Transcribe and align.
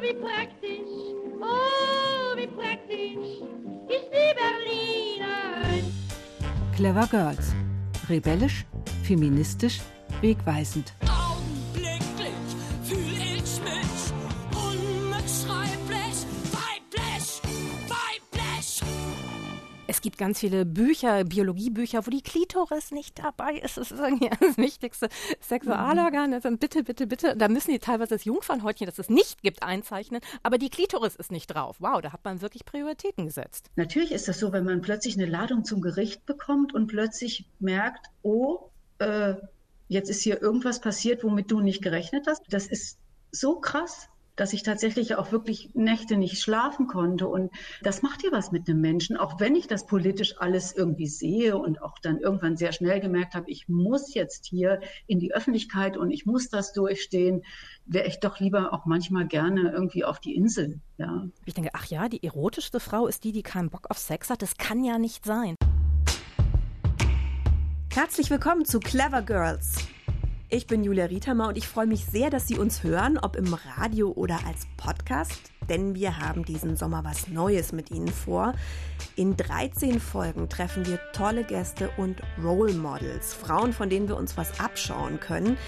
wie 0.00 0.14
praktisch, 0.14 1.14
oh, 1.40 2.36
wie 2.36 2.46
praktisch 2.46 3.42
ist 3.88 4.08
die 4.12 4.34
Berlinerin. 4.38 5.92
Clever 6.76 7.06
Girls. 7.06 7.54
Rebellisch, 8.08 8.64
feministisch, 9.02 9.80
wegweisend. 10.20 10.94
Gibt 20.08 20.16
ganz 20.16 20.40
viele 20.40 20.64
Bücher, 20.64 21.22
Biologiebücher, 21.24 22.06
wo 22.06 22.10
die 22.10 22.22
Klitoris 22.22 22.92
nicht 22.92 23.18
dabei 23.18 23.56
ist. 23.56 23.76
Das 23.76 23.90
ist 23.90 24.00
irgendwie 24.00 24.30
das 24.40 24.56
wichtigste 24.56 25.10
Sexualorgan. 25.38 26.32
Also 26.32 26.50
bitte, 26.56 26.82
bitte, 26.82 27.06
bitte. 27.06 27.36
Da 27.36 27.48
müssen 27.48 27.72
die 27.72 27.78
teilweise 27.78 28.14
das 28.14 28.24
Jungfernhäutchen, 28.24 28.86
das 28.86 28.98
es 28.98 29.10
nicht 29.10 29.42
gibt, 29.42 29.62
einzeichnen. 29.62 30.22
Aber 30.42 30.56
die 30.56 30.70
Klitoris 30.70 31.14
ist 31.14 31.30
nicht 31.30 31.48
drauf. 31.48 31.76
Wow, 31.80 32.00
da 32.00 32.14
hat 32.14 32.24
man 32.24 32.40
wirklich 32.40 32.64
Prioritäten 32.64 33.26
gesetzt. 33.26 33.70
Natürlich 33.76 34.12
ist 34.12 34.28
das 34.28 34.40
so, 34.40 34.50
wenn 34.50 34.64
man 34.64 34.80
plötzlich 34.80 35.14
eine 35.18 35.26
Ladung 35.26 35.66
zum 35.66 35.82
Gericht 35.82 36.24
bekommt 36.24 36.74
und 36.74 36.86
plötzlich 36.86 37.44
merkt, 37.58 38.06
oh, 38.22 38.70
äh, 39.00 39.34
jetzt 39.88 40.08
ist 40.08 40.22
hier 40.22 40.40
irgendwas 40.40 40.80
passiert, 40.80 41.22
womit 41.22 41.50
du 41.50 41.60
nicht 41.60 41.82
gerechnet 41.82 42.26
hast. 42.26 42.42
Das 42.48 42.66
ist 42.66 42.96
so 43.30 43.60
krass, 43.60 44.08
dass 44.38 44.52
ich 44.52 44.62
tatsächlich 44.62 45.16
auch 45.16 45.32
wirklich 45.32 45.74
Nächte 45.74 46.16
nicht 46.16 46.40
schlafen 46.40 46.86
konnte. 46.86 47.26
Und 47.26 47.50
das 47.82 48.02
macht 48.02 48.22
ja 48.22 48.30
was 48.30 48.52
mit 48.52 48.68
einem 48.68 48.80
Menschen, 48.80 49.16
auch 49.16 49.40
wenn 49.40 49.56
ich 49.56 49.66
das 49.66 49.86
politisch 49.86 50.36
alles 50.38 50.72
irgendwie 50.72 51.08
sehe 51.08 51.58
und 51.58 51.82
auch 51.82 51.98
dann 51.98 52.18
irgendwann 52.18 52.56
sehr 52.56 52.72
schnell 52.72 53.00
gemerkt 53.00 53.34
habe, 53.34 53.50
ich 53.50 53.68
muss 53.68 54.14
jetzt 54.14 54.46
hier 54.46 54.80
in 55.06 55.18
die 55.18 55.34
Öffentlichkeit 55.34 55.96
und 55.96 56.12
ich 56.12 56.24
muss 56.24 56.48
das 56.48 56.72
durchstehen, 56.72 57.42
wäre 57.84 58.06
ich 58.06 58.20
doch 58.20 58.38
lieber 58.38 58.72
auch 58.72 58.86
manchmal 58.86 59.26
gerne 59.26 59.72
irgendwie 59.72 60.04
auf 60.04 60.20
die 60.20 60.36
Insel. 60.36 60.80
Ja. 60.98 61.26
Ich 61.44 61.54
denke, 61.54 61.70
ach 61.72 61.86
ja, 61.86 62.08
die 62.08 62.22
erotischste 62.22 62.78
Frau 62.78 63.08
ist 63.08 63.24
die, 63.24 63.32
die 63.32 63.42
keinen 63.42 63.70
Bock 63.70 63.90
auf 63.90 63.98
Sex 63.98 64.30
hat. 64.30 64.42
Das 64.42 64.56
kann 64.56 64.84
ja 64.84 64.98
nicht 64.98 65.24
sein. 65.24 65.56
Herzlich 67.92 68.30
willkommen 68.30 68.64
zu 68.64 68.78
Clever 68.78 69.22
Girls. 69.22 69.88
Ich 70.50 70.66
bin 70.66 70.82
Julia 70.82 71.04
Riethammer 71.04 71.48
und 71.48 71.58
ich 71.58 71.68
freue 71.68 71.86
mich 71.86 72.06
sehr, 72.06 72.30
dass 72.30 72.48
Sie 72.48 72.56
uns 72.56 72.82
hören, 72.82 73.18
ob 73.18 73.36
im 73.36 73.52
Radio 73.52 74.12
oder 74.12 74.38
als 74.46 74.66
Podcast, 74.78 75.52
denn 75.68 75.94
wir 75.94 76.20
haben 76.20 76.42
diesen 76.42 76.74
Sommer 76.74 77.04
was 77.04 77.28
Neues 77.28 77.72
mit 77.72 77.90
Ihnen 77.90 78.08
vor. 78.08 78.54
In 79.14 79.36
13 79.36 80.00
Folgen 80.00 80.48
treffen 80.48 80.86
wir 80.86 81.00
tolle 81.12 81.44
Gäste 81.44 81.90
und 81.98 82.22
Role 82.42 82.72
Models, 82.72 83.34
Frauen, 83.34 83.74
von 83.74 83.90
denen 83.90 84.08
wir 84.08 84.16
uns 84.16 84.38
was 84.38 84.58
abschauen 84.58 85.20
können. 85.20 85.58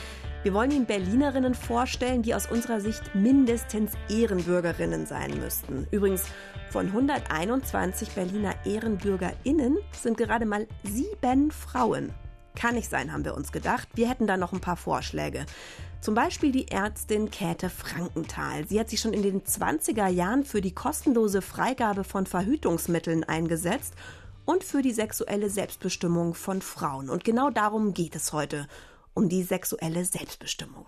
Wir 0.45 0.55
wollen 0.55 0.70
Ihnen 0.70 0.86
Berlinerinnen 0.86 1.55
vorstellen, 1.55 2.23
die 2.23 2.34
aus 2.34 2.51
unserer 2.51 2.81
Sicht 2.81 3.14
mindestens 3.14 3.92
Ehrenbürgerinnen 4.08 5.05
sein 5.05 5.39
müssten. 5.39 5.89
Übrigens, 5.91 6.25
von 6.70 6.86
121 6.86 8.12
Berliner 8.12 8.55
EhrenbürgerInnen 8.64 9.77
sind 9.92 10.17
gerade 10.17 10.47
mal 10.47 10.67
sieben 10.84 11.51
Frauen. 11.51 12.14
Kann 12.55 12.75
nicht 12.75 12.91
sein, 12.91 13.12
haben 13.12 13.25
wir 13.25 13.34
uns 13.34 13.53
gedacht. 13.53 13.89
Wir 13.95 14.09
hätten 14.09 14.27
da 14.27 14.37
noch 14.37 14.53
ein 14.53 14.61
paar 14.61 14.77
Vorschläge. 14.77 15.47
Zum 16.01 16.15
Beispiel 16.15 16.51
die 16.51 16.69
Ärztin 16.69 17.31
Käthe 17.31 17.69
Frankenthal. 17.69 18.67
Sie 18.67 18.81
hat 18.81 18.89
sich 18.89 19.01
schon 19.01 19.12
in 19.12 19.23
den 19.23 19.42
20er 19.42 20.09
Jahren 20.09 20.45
für 20.45 20.61
die 20.61 20.75
kostenlose 20.75 21.42
Freigabe 21.42 22.05
von 22.05 22.27
Verhütungsmitteln 22.27 23.25
eingesetzt 23.25 23.95
und 24.47 24.65
für 24.65 24.83
die 24.83 24.92
sexuelle 24.92 25.51
Selbstbestimmung 25.51 26.34
von 26.34 26.62
Frauen. 26.62 27.11
Und 27.11 27.25
genau 27.25 27.51
darum 27.51 27.95
geht 27.95 28.17
es 28.17 28.33
heute, 28.33 28.67
um 29.14 29.29
die 29.29 29.42
sexuelle 29.42 30.05
Selbstbestimmung. 30.05 30.87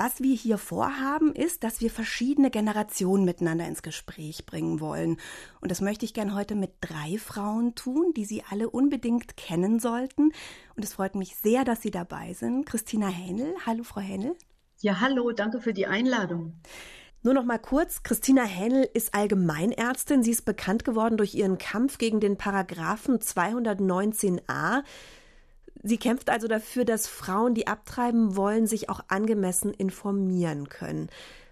Was 0.00 0.22
wir 0.22 0.36
hier 0.36 0.58
vorhaben, 0.58 1.34
ist, 1.34 1.64
dass 1.64 1.80
wir 1.80 1.90
verschiedene 1.90 2.52
Generationen 2.52 3.24
miteinander 3.24 3.66
ins 3.66 3.82
Gespräch 3.82 4.46
bringen 4.46 4.78
wollen. 4.78 5.16
Und 5.60 5.72
das 5.72 5.80
möchte 5.80 6.04
ich 6.04 6.14
gern 6.14 6.36
heute 6.36 6.54
mit 6.54 6.70
drei 6.80 7.18
Frauen 7.18 7.74
tun, 7.74 8.12
die 8.16 8.24
Sie 8.24 8.44
alle 8.48 8.70
unbedingt 8.70 9.36
kennen 9.36 9.80
sollten. 9.80 10.30
Und 10.76 10.84
es 10.84 10.92
freut 10.92 11.16
mich 11.16 11.34
sehr, 11.34 11.64
dass 11.64 11.82
Sie 11.82 11.90
dabei 11.90 12.32
sind. 12.32 12.64
Christina 12.64 13.08
Hähnel. 13.08 13.52
Hallo, 13.66 13.82
Frau 13.82 14.00
Hähnel. 14.00 14.36
Ja, 14.78 15.00
hallo, 15.00 15.32
danke 15.32 15.60
für 15.60 15.72
die 15.72 15.88
Einladung. 15.88 16.52
Nur 17.24 17.34
noch 17.34 17.44
mal 17.44 17.58
kurz, 17.58 18.04
Christina 18.04 18.44
Hähnel 18.44 18.88
ist 18.94 19.14
Allgemeinärztin. 19.14 20.22
Sie 20.22 20.30
ist 20.30 20.44
bekannt 20.44 20.84
geworden 20.84 21.16
durch 21.16 21.34
ihren 21.34 21.58
Kampf 21.58 21.98
gegen 21.98 22.20
den 22.20 22.36
Paragraphen 22.36 23.18
219a. 23.18 24.84
Sie 25.82 25.98
kämpft 25.98 26.30
also 26.30 26.48
dafür, 26.48 26.84
dass 26.84 27.06
Frauen, 27.06 27.54
die 27.54 27.66
abtreiben 27.66 28.36
wollen, 28.36 28.66
sich 28.66 28.88
auch 28.88 29.00
angemessen 29.08 29.72
informieren 29.72 30.68
können. 30.68 31.08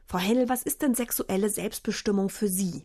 Frau 0.06 0.18
Hennel, 0.18 0.48
was 0.48 0.62
ist 0.62 0.82
denn 0.82 0.94
sexuelle 0.94 1.48
Selbstbestimmung 1.48 2.28
für 2.28 2.48
Sie? 2.48 2.84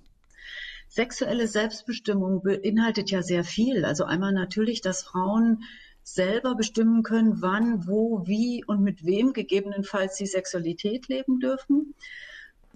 Sexuelle 0.89 1.47
Selbstbestimmung 1.47 2.41
beinhaltet 2.43 3.11
ja 3.11 3.21
sehr 3.21 3.43
viel. 3.43 3.85
Also 3.85 4.03
einmal 4.03 4.33
natürlich, 4.33 4.81
dass 4.81 5.03
Frauen 5.03 5.63
selber 6.03 6.55
bestimmen 6.55 7.03
können, 7.03 7.41
wann, 7.41 7.87
wo, 7.87 8.27
wie 8.27 8.63
und 8.65 8.81
mit 8.81 9.05
wem 9.05 9.33
gegebenenfalls 9.33 10.17
sie 10.17 10.25
Sexualität 10.25 11.07
leben 11.07 11.39
dürfen 11.39 11.93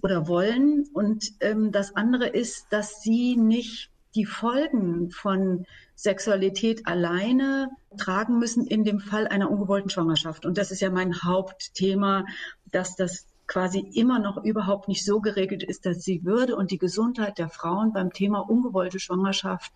oder 0.02 0.28
wollen. 0.28 0.86
Und 0.92 1.32
ähm, 1.40 1.72
das 1.72 1.94
andere 1.96 2.28
ist, 2.28 2.68
dass 2.70 3.02
sie 3.02 3.36
nicht 3.36 3.90
die 4.14 4.24
Folgen 4.24 5.10
von 5.10 5.66
Sexualität 5.96 6.86
alleine 6.86 7.70
tragen 7.96 8.38
müssen 8.38 8.66
in 8.66 8.84
dem 8.84 9.00
Fall 9.00 9.26
einer 9.26 9.50
ungewollten 9.50 9.90
Schwangerschaft. 9.90 10.46
Und 10.46 10.58
das 10.58 10.70
ist 10.70 10.80
ja 10.80 10.90
mein 10.90 11.22
Hauptthema, 11.22 12.26
dass 12.70 12.94
das 12.96 13.26
quasi 13.46 13.78
immer 13.94 14.18
noch 14.18 14.42
überhaupt 14.44 14.88
nicht 14.88 15.04
so 15.04 15.20
geregelt 15.20 15.62
ist, 15.62 15.86
dass 15.86 16.00
die 16.00 16.24
Würde 16.24 16.56
und 16.56 16.70
die 16.70 16.78
Gesundheit 16.78 17.38
der 17.38 17.48
Frauen 17.48 17.92
beim 17.92 18.12
Thema 18.12 18.40
ungewollte 18.40 18.98
Schwangerschaft 18.98 19.72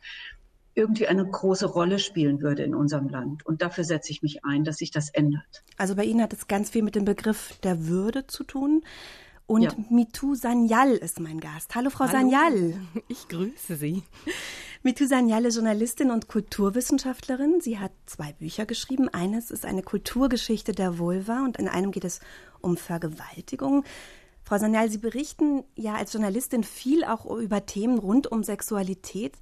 irgendwie 0.75 1.09
eine 1.09 1.27
große 1.27 1.67
Rolle 1.67 1.99
spielen 1.99 2.43
würde 2.43 2.63
in 2.63 2.75
unserem 2.75 3.09
Land. 3.09 3.45
Und 3.45 3.63
dafür 3.63 3.85
setze 3.85 4.13
ich 4.13 4.23
mich 4.23 4.45
ein, 4.45 4.65
dass 4.65 4.77
sich 4.77 4.91
das 4.91 5.11
ändert. 5.11 5.65
Also 5.77 5.95
bei 5.95 6.05
Ihnen 6.05 6.23
hat 6.23 6.33
es 6.33 6.49
ganz 6.49 6.71
viel 6.71 6.83
mit 6.83 6.95
dem 6.95 7.05
Begriff 7.05 7.59
der 7.63 7.87
Würde 7.87 8.27
zu 8.27 8.45
tun. 8.45 8.83
Und 9.47 9.63
ja. 9.63 9.73
Mitu 9.91 10.37
Sanyal 10.37 10.93
ist 10.93 11.19
mein 11.19 11.41
Gast. 11.41 11.75
Hallo, 11.75 11.91
Frau 11.91 12.07
Hallo. 12.07 12.13
Sanyal. 12.13 12.75
Ich 13.09 13.27
grüße 13.27 13.75
Sie. 13.75 14.05
Ist 14.83 15.57
Journalistin 15.57 16.11
und 16.11 16.27
Kulturwissenschaftlerin. 16.27 17.61
Sie 17.61 17.79
hat 17.79 17.93
zwei 18.07 18.33
Bücher 18.33 18.65
geschrieben. 18.65 19.11
Eines 19.11 19.51
ist 19.51 19.67
eine 19.67 19.83
Kulturgeschichte 19.83 20.73
der 20.73 20.99
Vulva 20.99 21.45
und 21.45 21.59
in 21.59 21.69
einem 21.69 21.91
geht 21.91 22.05
es 22.05 22.21
um 22.63 22.79
Vergewaltigung. 22.79 23.85
Frau 24.43 24.57
Sanyal, 24.57 24.91
Sie 24.91 24.99
berichten 24.99 25.65
ja 25.77 25.97
als 25.97 26.15
Journalistin 26.15 26.65
viel 26.65 27.05
auch 27.05 27.27
über 27.27 27.67
Themen 27.67 27.99
rund 27.99 28.33
um 28.33 28.43
Sexualität. 28.43 29.35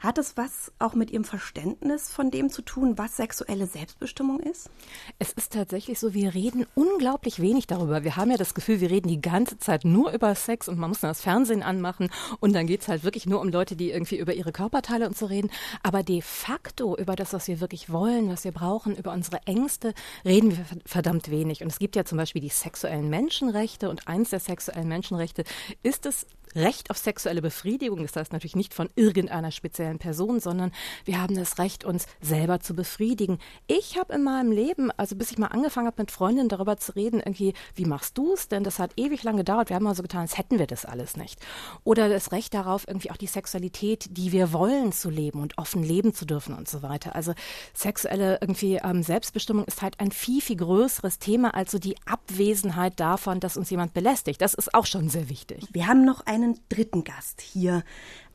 Hat 0.00 0.16
es 0.16 0.38
was 0.38 0.72
auch 0.78 0.94
mit 0.94 1.10
Ihrem 1.10 1.24
Verständnis 1.24 2.10
von 2.10 2.30
dem 2.30 2.48
zu 2.48 2.62
tun, 2.62 2.96
was 2.96 3.18
sexuelle 3.18 3.66
Selbstbestimmung 3.66 4.40
ist? 4.40 4.70
Es 5.18 5.32
ist 5.32 5.52
tatsächlich 5.52 5.98
so, 5.98 6.14
wir 6.14 6.32
reden 6.32 6.64
unglaublich 6.74 7.38
wenig 7.38 7.66
darüber. 7.66 8.02
Wir 8.02 8.16
haben 8.16 8.30
ja 8.30 8.38
das 8.38 8.54
Gefühl, 8.54 8.80
wir 8.80 8.90
reden 8.90 9.08
die 9.08 9.20
ganze 9.20 9.58
Zeit 9.58 9.84
nur 9.84 10.10
über 10.12 10.34
Sex 10.34 10.68
und 10.68 10.78
man 10.78 10.88
muss 10.88 11.00
dann 11.00 11.10
das 11.10 11.20
Fernsehen 11.20 11.62
anmachen 11.62 12.08
und 12.40 12.54
dann 12.54 12.66
geht 12.66 12.80
es 12.80 12.88
halt 12.88 13.04
wirklich 13.04 13.26
nur 13.26 13.42
um 13.42 13.50
Leute, 13.50 13.76
die 13.76 13.90
irgendwie 13.90 14.16
über 14.16 14.32
ihre 14.32 14.52
Körperteile 14.52 15.06
und 15.06 15.18
so 15.18 15.26
reden. 15.26 15.50
Aber 15.82 16.02
de 16.02 16.22
facto 16.22 16.96
über 16.96 17.14
das, 17.14 17.34
was 17.34 17.46
wir 17.46 17.60
wirklich 17.60 17.90
wollen, 17.90 18.30
was 18.30 18.44
wir 18.44 18.52
brauchen, 18.52 18.96
über 18.96 19.12
unsere 19.12 19.46
Ängste, 19.46 19.92
reden 20.24 20.56
wir 20.56 20.64
verdammt 20.86 21.30
wenig. 21.30 21.62
Und 21.62 21.68
es 21.68 21.78
gibt 21.78 21.94
ja 21.94 22.06
zum 22.06 22.16
Beispiel 22.16 22.40
die 22.40 22.48
sexuellen 22.48 23.10
Menschenrechte 23.10 23.90
und 23.90 24.08
eins 24.08 24.30
der 24.30 24.40
sexuellen 24.40 24.88
Menschenrechte 24.88 25.44
ist 25.82 26.06
es, 26.06 26.26
Recht 26.54 26.90
auf 26.90 26.98
sexuelle 26.98 27.42
Befriedigung. 27.42 28.02
Das 28.02 28.16
heißt 28.16 28.32
natürlich 28.32 28.56
nicht 28.56 28.74
von 28.74 28.88
irgendeiner 28.96 29.52
speziellen 29.52 29.89
Person, 29.98 30.40
sondern 30.40 30.72
wir 31.04 31.20
haben 31.20 31.34
das 31.36 31.58
Recht, 31.58 31.84
uns 31.84 32.06
selber 32.20 32.60
zu 32.60 32.74
befriedigen. 32.74 33.38
Ich 33.66 33.98
habe 33.98 34.14
in 34.14 34.24
meinem 34.24 34.50
Leben, 34.50 34.90
also 34.96 35.16
bis 35.16 35.30
ich 35.30 35.38
mal 35.38 35.48
angefangen 35.48 35.86
habe, 35.86 36.02
mit 36.02 36.10
Freundinnen 36.10 36.48
darüber 36.48 36.76
zu 36.76 36.94
reden, 36.96 37.20
irgendwie, 37.20 37.54
wie 37.74 37.84
machst 37.84 38.18
du 38.18 38.34
es? 38.34 38.48
Denn 38.48 38.64
das 38.64 38.78
hat 38.78 38.92
ewig 38.96 39.22
lang 39.22 39.36
gedauert. 39.36 39.68
Wir 39.68 39.76
haben 39.76 39.84
mal 39.84 39.94
so 39.94 40.02
getan, 40.02 40.22
als 40.22 40.36
hätten 40.36 40.58
wir 40.58 40.66
das 40.66 40.84
alles 40.84 41.16
nicht. 41.16 41.38
Oder 41.84 42.08
das 42.08 42.32
Recht 42.32 42.54
darauf, 42.54 42.86
irgendwie 42.88 43.10
auch 43.10 43.16
die 43.16 43.26
Sexualität, 43.26 44.08
die 44.10 44.32
wir 44.32 44.52
wollen, 44.52 44.92
zu 44.92 45.10
leben 45.10 45.40
und 45.40 45.58
offen 45.58 45.82
leben 45.82 46.12
zu 46.14 46.24
dürfen 46.24 46.54
und 46.54 46.68
so 46.68 46.82
weiter. 46.82 47.14
Also 47.14 47.34
sexuelle 47.74 48.38
irgendwie 48.40 48.80
ähm, 48.82 49.02
Selbstbestimmung 49.02 49.64
ist 49.66 49.82
halt 49.82 50.00
ein 50.00 50.10
viel, 50.10 50.40
viel 50.40 50.56
größeres 50.56 51.18
Thema 51.18 51.54
als 51.54 51.70
so 51.70 51.78
die 51.78 51.96
Abwesenheit 52.06 52.98
davon, 52.98 53.38
dass 53.40 53.56
uns 53.56 53.70
jemand 53.70 53.94
belästigt. 53.94 54.40
Das 54.40 54.54
ist 54.54 54.74
auch 54.74 54.86
schon 54.86 55.08
sehr 55.08 55.28
wichtig. 55.28 55.68
Wir 55.72 55.86
haben 55.86 56.04
noch 56.04 56.26
ein 56.26 56.40
einen 56.42 56.60
dritten 56.68 57.04
Gast 57.04 57.40
hier 57.40 57.82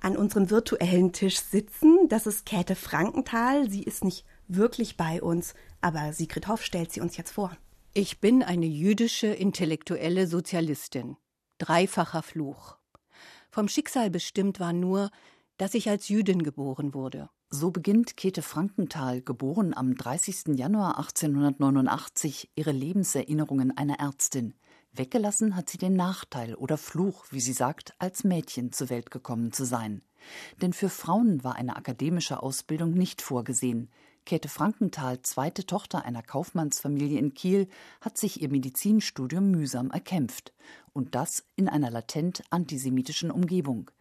an 0.05 0.15
unserem 0.15 0.51
virtuellen 0.51 1.13
Tisch 1.13 1.39
sitzen. 1.39 2.07
Das 2.09 2.27
ist 2.27 2.45
Käthe 2.45 2.75
Frankenthal. 2.75 3.67
Sie 3.71 3.81
ist 3.81 4.03
nicht 4.03 4.23
wirklich 4.47 4.97
bei 4.97 5.19
uns, 5.19 5.55
aber 5.81 6.13
Sigrid 6.13 6.47
Hoff 6.47 6.63
stellt 6.63 6.91
sie 6.91 7.01
uns 7.01 7.17
jetzt 7.17 7.31
vor. 7.31 7.57
Ich 7.95 8.19
bin 8.21 8.43
eine 8.43 8.67
jüdische 8.67 9.27
intellektuelle 9.27 10.27
Sozialistin. 10.27 11.17
Dreifacher 11.57 12.21
Fluch. 12.21 12.77
Vom 13.49 13.67
Schicksal 13.67 14.11
bestimmt 14.11 14.59
war 14.59 14.73
nur, 14.73 15.09
dass 15.57 15.73
ich 15.73 15.89
als 15.89 16.07
Jüdin 16.07 16.43
geboren 16.43 16.93
wurde. 16.93 17.29
So 17.49 17.71
beginnt 17.71 18.15
Käthe 18.15 18.43
Frankenthal, 18.43 19.21
geboren 19.21 19.73
am 19.75 19.95
30. 19.95 20.55
Januar 20.55 20.99
1889, 20.99 22.51
ihre 22.55 22.71
Lebenserinnerungen 22.71 23.75
einer 23.75 23.99
Ärztin. 23.99 24.53
Weggelassen 24.97 25.55
hat 25.55 25.69
sie 25.69 25.77
den 25.77 25.95
Nachteil 25.95 26.55
oder 26.55 26.77
Fluch, 26.77 27.25
wie 27.31 27.41
sie 27.41 27.53
sagt, 27.53 27.93
als 27.99 28.23
Mädchen 28.23 28.71
zur 28.71 28.89
Welt 28.89 29.11
gekommen 29.11 29.51
zu 29.51 29.65
sein. 29.65 30.01
Denn 30.61 30.73
für 30.73 30.89
Frauen 30.89 31.43
war 31.43 31.55
eine 31.55 31.75
akademische 31.75 32.41
Ausbildung 32.41 32.91
nicht 32.93 33.21
vorgesehen. 33.21 33.89
Käthe 34.25 34.49
Frankenthal, 34.49 35.21
zweite 35.21 35.65
Tochter 35.67 36.03
einer 36.03 36.23
Kaufmannsfamilie 36.23 37.19
in 37.19 37.35
Kiel, 37.35 37.67
hat 38.01 38.17
sich 38.17 38.41
ihr 38.41 38.49
Medizinstudium 38.49 39.51
mühsam 39.51 39.91
erkämpft. 39.91 40.51
Und 40.93 41.13
das 41.13 41.43
in 41.55 41.69
einer 41.69 41.91
latent 41.91 42.43
antisemitischen 42.49 43.29
Umgebung. 43.29 43.91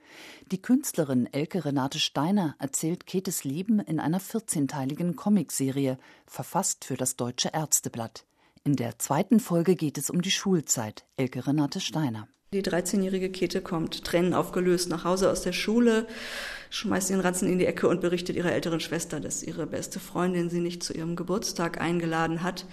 Die 0.51 0.63
Künstlerin 0.63 1.27
Elke 1.31 1.65
Renate 1.65 1.99
Steiner 1.99 2.55
erzählt 2.59 3.07
Käthes 3.07 3.45
Leben 3.45 3.81
in 3.81 4.01
einer 4.01 4.21
14-teiligen 4.21 5.15
Comicserie, 5.15 5.99
verfasst 6.27 6.85
für 6.85 6.97
das 6.97 7.17
Deutsche 7.17 7.51
Ärzteblatt. 7.53 8.25
In 8.67 8.77
der 8.77 8.99
zweiten 8.99 9.41
Folge 9.41 9.77
geht 9.77 9.99
es 9.99 10.09
um 10.09 10.23
die 10.23 10.31
Schulzeit. 10.31 11.05
Elke 11.19 11.47
Renate 11.47 11.81
Steiner. 11.81 12.29
Die 12.55 12.63
13-jährige 12.63 13.29
Käthe 13.31 13.61
kommt 13.61 14.05
Tränen 14.05 14.33
aufgelöst 14.33 14.89
nach 14.89 15.05
Hause 15.05 15.31
aus 15.31 15.43
der 15.43 15.53
Schule, 15.53 16.07
schmeißt 16.71 17.11
den 17.11 17.21
Ranzen 17.21 17.47
in 17.53 17.59
die 17.59 17.67
Ecke 17.67 17.89
und 17.89 18.01
berichtet 18.01 18.37
ihrer 18.37 18.53
älteren 18.53 18.81
Schwester, 18.81 19.21
dass 19.21 19.43
ihre 19.43 19.67
beste 19.67 20.01
Freundin 20.01 20.49
sie 20.49 20.61
nicht 20.61 20.83
zu 20.83 20.95
ihrem 20.95 21.15
Geburtstag 21.15 21.79
eingeladen 21.79 22.43
hat, 22.43 22.65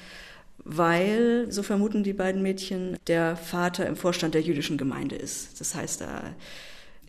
weil, 0.64 1.52
so 1.52 1.62
vermuten 1.62 2.04
die 2.04 2.14
beiden 2.14 2.42
Mädchen, 2.42 2.98
der 3.08 3.36
Vater 3.36 3.86
im 3.86 3.98
Vorstand 3.98 4.34
der 4.34 4.44
jüdischen 4.44 4.78
Gemeinde 4.78 5.18
ist. 5.18 5.60
Das 5.60 5.76
heißt, 5.76 6.00
da 6.00 6.24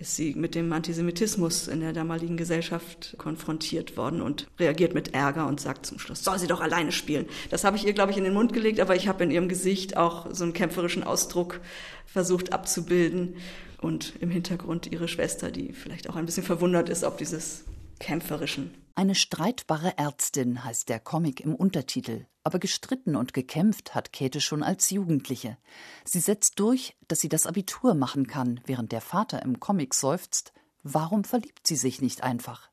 ist 0.03 0.17
sie 0.17 0.35
mit 0.35 0.57
dem 0.57 0.73
Antisemitismus 0.73 1.69
in 1.69 1.79
der 1.79 1.93
damaligen 1.93 2.37
Gesellschaft 2.37 3.15
konfrontiert 3.19 3.97
worden 3.97 4.21
und 4.21 4.49
reagiert 4.59 4.95
mit 4.95 5.15
Ärger 5.15 5.47
und 5.47 5.61
sagt 5.61 5.87
zum 5.87 6.01
Schluss, 6.01 6.25
soll 6.25 6.41
sie 6.41 6.49
doch 6.49 6.61
alleine 6.61 6.91
spielen. 6.91 7.27
Das 7.51 7.63
habe 7.63 7.77
ich 7.77 7.87
ihr, 7.87 7.93
glaube 7.93 8.11
ich, 8.11 8.19
in 8.19 8.25
den 8.25 8.35
Mund 8.35 8.53
gelegt, 8.53 8.81
aber 8.81 8.97
ich 8.97 9.07
habe 9.07 9.23
in 9.23 9.31
ihrem 9.31 9.49
Gesicht 9.49 9.97
auch 9.97 10.27
so 10.33 10.43
einen 10.43 10.55
kämpferischen 10.55 11.05
Ausdruck 11.05 11.61
versucht 12.05 12.53
abzubilden 12.53 13.37
und 13.81 14.15
im 14.21 14.31
Hintergrund 14.31 14.91
ihre 14.91 15.07
Schwester, 15.07 15.53
die 15.53 15.73
vielleicht 15.73 16.11
auch 16.11 16.17
ein 16.17 16.27
bisschen 16.27 16.43
verwundert 16.43 16.89
ist, 16.89 17.05
ob 17.05 17.19
dieses 17.19 17.63
kämpferischen. 18.01 18.75
Eine 18.97 19.15
streitbare 19.15 19.97
Ärztin 19.99 20.65
heißt 20.65 20.89
der 20.89 20.99
Comic 20.99 21.41
im 21.41 21.55
Untertitel. 21.55 22.27
Aber 22.45 22.59
gestritten 22.59 23.15
und 23.15 23.35
gekämpft 23.35 23.95
hat 23.95 24.13
Käthe 24.13 24.41
schon 24.41 24.63
als 24.63 24.91
Jugendliche. 24.91 25.59
Sie 26.05 26.21
setzt 26.21 26.59
durch, 26.59 26.97
dass 27.07 27.21
sie 27.21 27.29
das 27.29 27.47
Abitur 27.47 27.95
machen 27.95 28.27
kann, 28.27 28.61
während 28.67 28.93
der 28.93 29.01
Vater 29.01 29.43
im 29.43 29.61
Comic 29.61 29.95
seufzt, 29.95 30.53
warum 30.83 31.25
verliebt 31.25 31.67
sie 31.67 31.77
sich 31.77 32.01
nicht 32.01 32.23
einfach? 32.23 32.73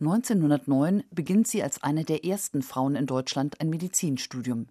1909 0.00 1.04
beginnt 1.10 1.46
sie 1.46 1.62
als 1.62 1.82
eine 1.82 2.04
der 2.04 2.24
ersten 2.24 2.62
Frauen 2.62 2.96
in 2.96 3.06
Deutschland 3.06 3.60
ein 3.60 3.70
Medizinstudium. 3.70 4.66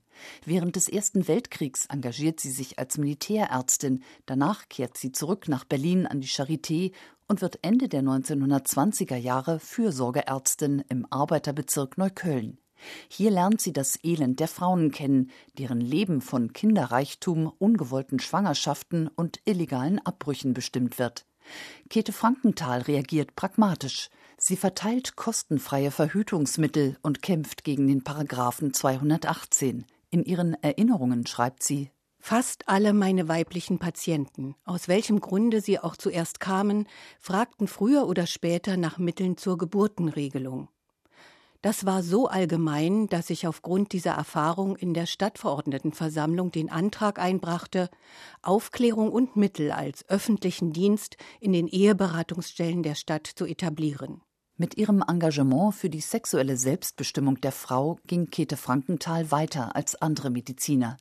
Während 0.45 0.75
des 0.75 0.89
Ersten 0.89 1.27
Weltkriegs 1.27 1.85
engagiert 1.87 2.39
sie 2.39 2.51
sich 2.51 2.79
als 2.79 2.97
Militärärztin, 2.97 4.03
danach 4.25 4.67
kehrt 4.69 4.97
sie 4.97 5.11
zurück 5.11 5.47
nach 5.47 5.63
Berlin 5.63 6.05
an 6.05 6.21
die 6.21 6.27
Charité 6.27 6.91
und 7.27 7.41
wird 7.41 7.59
Ende 7.63 7.87
der 7.87 8.03
1920er 8.03 9.15
Jahre 9.15 9.59
Fürsorgeärztin 9.59 10.83
im 10.89 11.07
Arbeiterbezirk 11.09 11.97
Neukölln. 11.97 12.59
Hier 13.07 13.31
lernt 13.31 13.61
sie 13.61 13.73
das 13.73 13.97
Elend 14.03 14.39
der 14.39 14.47
Frauen 14.47 14.91
kennen, 14.91 15.31
deren 15.57 15.81
Leben 15.81 16.21
von 16.21 16.53
Kinderreichtum, 16.53 17.51
ungewollten 17.57 18.19
Schwangerschaften 18.19 19.07
und 19.07 19.39
illegalen 19.45 19.99
Abbrüchen 20.05 20.53
bestimmt 20.53 20.99
wird. 20.99 21.25
Käthe 21.89 22.11
Frankenthal 22.11 22.81
reagiert 22.81 23.35
pragmatisch. 23.35 24.09
Sie 24.37 24.57
verteilt 24.57 25.15
kostenfreie 25.15 25.91
Verhütungsmittel 25.91 26.97
und 27.01 27.21
kämpft 27.21 27.63
gegen 27.63 27.87
den 27.87 28.03
Paragraphen 28.03 28.73
218. 28.73 29.85
In 30.09 30.23
ihren 30.23 30.53
Erinnerungen 30.61 31.25
schreibt 31.25 31.63
sie 31.63 31.91
Fast 32.19 32.67
alle 32.67 32.93
meine 32.93 33.27
weiblichen 33.27 33.77
Patienten, 33.77 34.55
aus 34.65 34.87
welchem 34.87 35.19
Grunde 35.19 35.61
sie 35.61 35.77
auch 35.77 35.95
zuerst 35.95 36.39
kamen, 36.39 36.87
fragten 37.19 37.67
früher 37.67 38.07
oder 38.07 38.25
später 38.25 38.77
nach 38.77 38.97
Mitteln 38.97 39.37
zur 39.37 39.59
Geburtenregelung. 39.59 40.67
Das 41.65 41.83
war 41.83 42.03
so 42.03 42.27
allgemein, 42.27 43.07
dass 43.07 43.31
ich 43.31 43.47
aufgrund 43.47 43.91
dieser 43.91 44.11
Erfahrung 44.11 44.75
in 44.75 44.93
der 44.93 45.07
Stadtverordnetenversammlung 45.07 46.51
den 46.51 46.69
Antrag 46.69 47.17
einbrachte, 47.17 47.89
Aufklärung 48.43 49.11
und 49.11 49.35
Mittel 49.35 49.71
als 49.71 50.07
öffentlichen 50.07 50.73
Dienst 50.73 51.17
in 51.39 51.53
den 51.53 51.67
Eheberatungsstellen 51.67 52.83
der 52.83 52.93
Stadt 52.93 53.25
zu 53.25 53.47
etablieren. 53.47 54.21
Mit 54.57 54.77
ihrem 54.77 55.03
Engagement 55.07 55.73
für 55.73 55.89
die 55.89 56.01
sexuelle 56.01 56.55
Selbstbestimmung 56.55 57.41
der 57.41 57.51
Frau 57.51 57.97
ging 58.05 58.29
Käthe 58.29 58.57
Frankenthal 58.57 59.31
weiter 59.31 59.75
als 59.75 59.99
andere 59.99 60.29
Mediziner. 60.29 60.97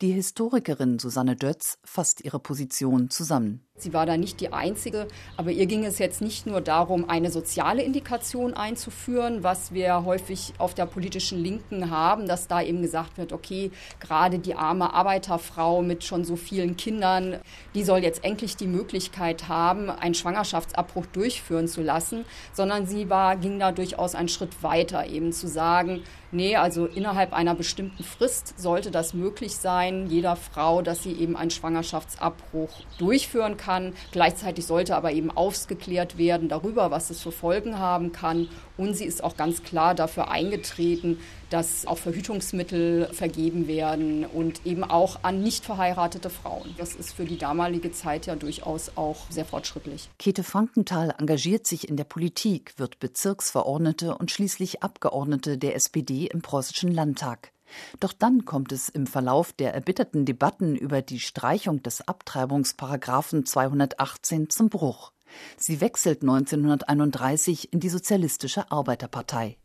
Die 0.00 0.10
Historikerin 0.10 0.98
Susanne 0.98 1.36
Dötz 1.36 1.78
fasst 1.84 2.24
ihre 2.24 2.40
Position 2.40 3.08
zusammen. 3.08 3.67
Sie 3.80 3.92
war 3.92 4.06
da 4.06 4.16
nicht 4.16 4.40
die 4.40 4.52
Einzige, 4.52 5.06
aber 5.36 5.52
ihr 5.52 5.66
ging 5.66 5.84
es 5.84 5.98
jetzt 5.98 6.20
nicht 6.20 6.46
nur 6.46 6.60
darum, 6.60 7.08
eine 7.08 7.30
soziale 7.30 7.82
Indikation 7.82 8.54
einzuführen, 8.54 9.44
was 9.44 9.72
wir 9.72 10.04
häufig 10.04 10.52
auf 10.58 10.74
der 10.74 10.86
politischen 10.86 11.38
Linken 11.38 11.90
haben, 11.90 12.26
dass 12.26 12.48
da 12.48 12.60
eben 12.60 12.82
gesagt 12.82 13.18
wird, 13.18 13.32
okay, 13.32 13.70
gerade 14.00 14.40
die 14.40 14.56
arme 14.56 14.92
Arbeiterfrau 14.92 15.82
mit 15.82 16.02
schon 16.02 16.24
so 16.24 16.34
vielen 16.34 16.76
Kindern, 16.76 17.38
die 17.74 17.84
soll 17.84 18.00
jetzt 18.00 18.24
endlich 18.24 18.56
die 18.56 18.66
Möglichkeit 18.66 19.48
haben, 19.48 19.90
einen 19.90 20.14
Schwangerschaftsabbruch 20.14 21.06
durchführen 21.06 21.68
zu 21.68 21.80
lassen, 21.80 22.24
sondern 22.52 22.86
sie 22.86 23.08
war, 23.08 23.36
ging 23.36 23.60
da 23.60 23.70
durchaus 23.70 24.16
einen 24.16 24.28
Schritt 24.28 24.64
weiter, 24.64 25.06
eben 25.06 25.32
zu 25.32 25.46
sagen, 25.46 26.02
nee, 26.32 26.56
also 26.56 26.86
innerhalb 26.86 27.32
einer 27.32 27.54
bestimmten 27.54 28.02
Frist 28.02 28.58
sollte 28.58 28.90
das 28.90 29.14
möglich 29.14 29.56
sein, 29.56 30.08
jeder 30.08 30.34
Frau, 30.34 30.82
dass 30.82 31.04
sie 31.04 31.12
eben 31.12 31.36
einen 31.36 31.50
Schwangerschaftsabbruch 31.50 32.70
durchführen 32.98 33.56
kann 33.56 33.67
kann. 33.68 33.92
Gleichzeitig 34.12 34.64
sollte 34.64 34.96
aber 34.96 35.12
eben 35.12 35.30
aufgeklärt 35.30 36.16
werden 36.16 36.48
darüber, 36.48 36.90
was 36.90 37.10
es 37.10 37.20
für 37.20 37.32
Folgen 37.32 37.78
haben 37.78 38.12
kann. 38.12 38.48
Und 38.78 38.94
sie 38.94 39.04
ist 39.04 39.22
auch 39.22 39.36
ganz 39.36 39.62
klar 39.62 39.94
dafür 39.94 40.30
eingetreten, 40.30 41.18
dass 41.50 41.86
auch 41.86 41.98
Verhütungsmittel 41.98 43.10
vergeben 43.12 43.68
werden 43.68 44.24
und 44.24 44.64
eben 44.64 44.84
auch 44.84 45.18
an 45.22 45.42
nicht 45.42 45.66
verheiratete 45.66 46.30
Frauen. 46.30 46.74
Das 46.78 46.94
ist 46.94 47.12
für 47.12 47.24
die 47.24 47.36
damalige 47.36 47.92
Zeit 47.92 48.26
ja 48.26 48.36
durchaus 48.36 48.92
auch 48.96 49.30
sehr 49.30 49.44
fortschrittlich. 49.44 50.08
Käthe 50.18 50.44
Frankenthal 50.44 51.14
engagiert 51.18 51.66
sich 51.66 51.88
in 51.88 51.96
der 51.96 52.04
Politik, 52.04 52.72
wird 52.78 52.98
Bezirksverordnete 53.00 54.16
und 54.16 54.30
schließlich 54.30 54.82
Abgeordnete 54.82 55.58
der 55.58 55.74
SPD 55.74 56.26
im 56.26 56.40
Preußischen 56.40 56.92
Landtag. 56.92 57.52
Doch 58.00 58.12
dann 58.12 58.44
kommt 58.44 58.72
es 58.72 58.88
im 58.88 59.06
Verlauf 59.06 59.52
der 59.52 59.74
erbitterten 59.74 60.24
Debatten 60.24 60.76
über 60.76 61.02
die 61.02 61.20
Streichung 61.20 61.82
des 61.82 62.06
Abtreibungsparagraphen 62.06 63.46
218 63.46 64.50
zum 64.50 64.68
Bruch. 64.68 65.12
Sie 65.56 65.80
wechselt 65.80 66.22
1931 66.22 67.72
in 67.72 67.80
die 67.80 67.90
Sozialistische 67.90 68.70
Arbeiterpartei. 68.70 69.56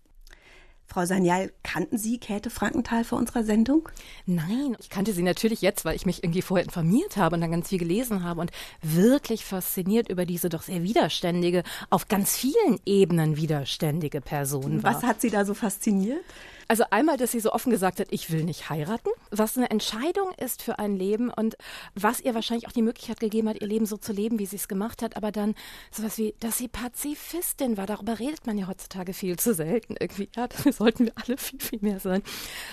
Frau 0.85 1.05
Sanyal, 1.05 1.51
kannten 1.63 1.97
Sie 1.97 2.19
Käthe 2.19 2.49
Frankenthal 2.49 3.03
vor 3.03 3.17
unserer 3.17 3.43
Sendung? 3.43 3.89
Nein, 4.25 4.75
ich 4.79 4.89
kannte 4.89 5.13
sie 5.13 5.23
natürlich 5.23 5.61
jetzt, 5.61 5.85
weil 5.85 5.95
ich 5.95 6.05
mich 6.05 6.23
irgendwie 6.23 6.41
vorher 6.41 6.65
informiert 6.65 7.17
habe 7.17 7.35
und 7.35 7.41
dann 7.41 7.51
ganz 7.51 7.69
viel 7.69 7.79
gelesen 7.79 8.23
habe 8.23 8.41
und 8.41 8.51
wirklich 8.81 9.45
fasziniert 9.45 10.09
über 10.09 10.25
diese 10.25 10.49
doch 10.49 10.61
sehr 10.61 10.83
widerständige, 10.83 11.63
auf 11.89 12.09
ganz 12.09 12.35
vielen 12.35 12.79
Ebenen 12.85 13.37
widerständige 13.37 14.21
Person 14.21 14.83
war. 14.83 14.95
Was 14.95 15.03
hat 15.03 15.21
Sie 15.21 15.29
da 15.29 15.45
so 15.45 15.53
fasziniert? 15.53 16.23
Also 16.67 16.85
einmal, 16.91 17.17
dass 17.17 17.31
sie 17.31 17.39
so 17.39 17.51
offen 17.51 17.71
gesagt 17.71 17.99
hat, 17.99 18.07
ich 18.11 18.31
will 18.31 18.43
nicht 18.43 18.69
heiraten, 18.69 19.09
was 19.31 19.57
eine 19.57 19.69
Entscheidung 19.69 20.31
ist 20.37 20.61
für 20.61 20.79
ein 20.79 20.95
Leben 20.95 21.29
und 21.29 21.55
was 21.95 22.21
ihr 22.21 22.35
wahrscheinlich 22.35 22.67
auch 22.67 22.71
die 22.71 22.81
Möglichkeit 22.81 23.19
gegeben 23.19 23.49
hat, 23.49 23.61
ihr 23.61 23.67
Leben 23.67 23.85
so 23.85 23.97
zu 23.97 24.13
leben, 24.13 24.39
wie 24.39 24.45
sie 24.45 24.55
es 24.55 24.67
gemacht 24.67 25.01
hat, 25.01 25.17
aber 25.17 25.31
dann 25.31 25.55
sowas 25.91 26.17
wie, 26.17 26.33
dass 26.39 26.57
sie 26.57 26.67
Pazifistin 26.67 27.77
war, 27.77 27.85
darüber 27.85 28.19
redet 28.19 28.45
man 28.47 28.57
ja 28.57 28.67
heutzutage 28.67 29.13
viel 29.13 29.37
zu 29.37 29.53
selten 29.53 29.95
irgendwie. 29.99 30.29
Ja, 30.35 30.47
das 30.63 30.77
sollten 30.77 31.05
wir 31.05 31.13
alle 31.15 31.37
viel, 31.37 31.59
viel 31.59 31.79
mehr 31.81 31.99
sein. 31.99 32.23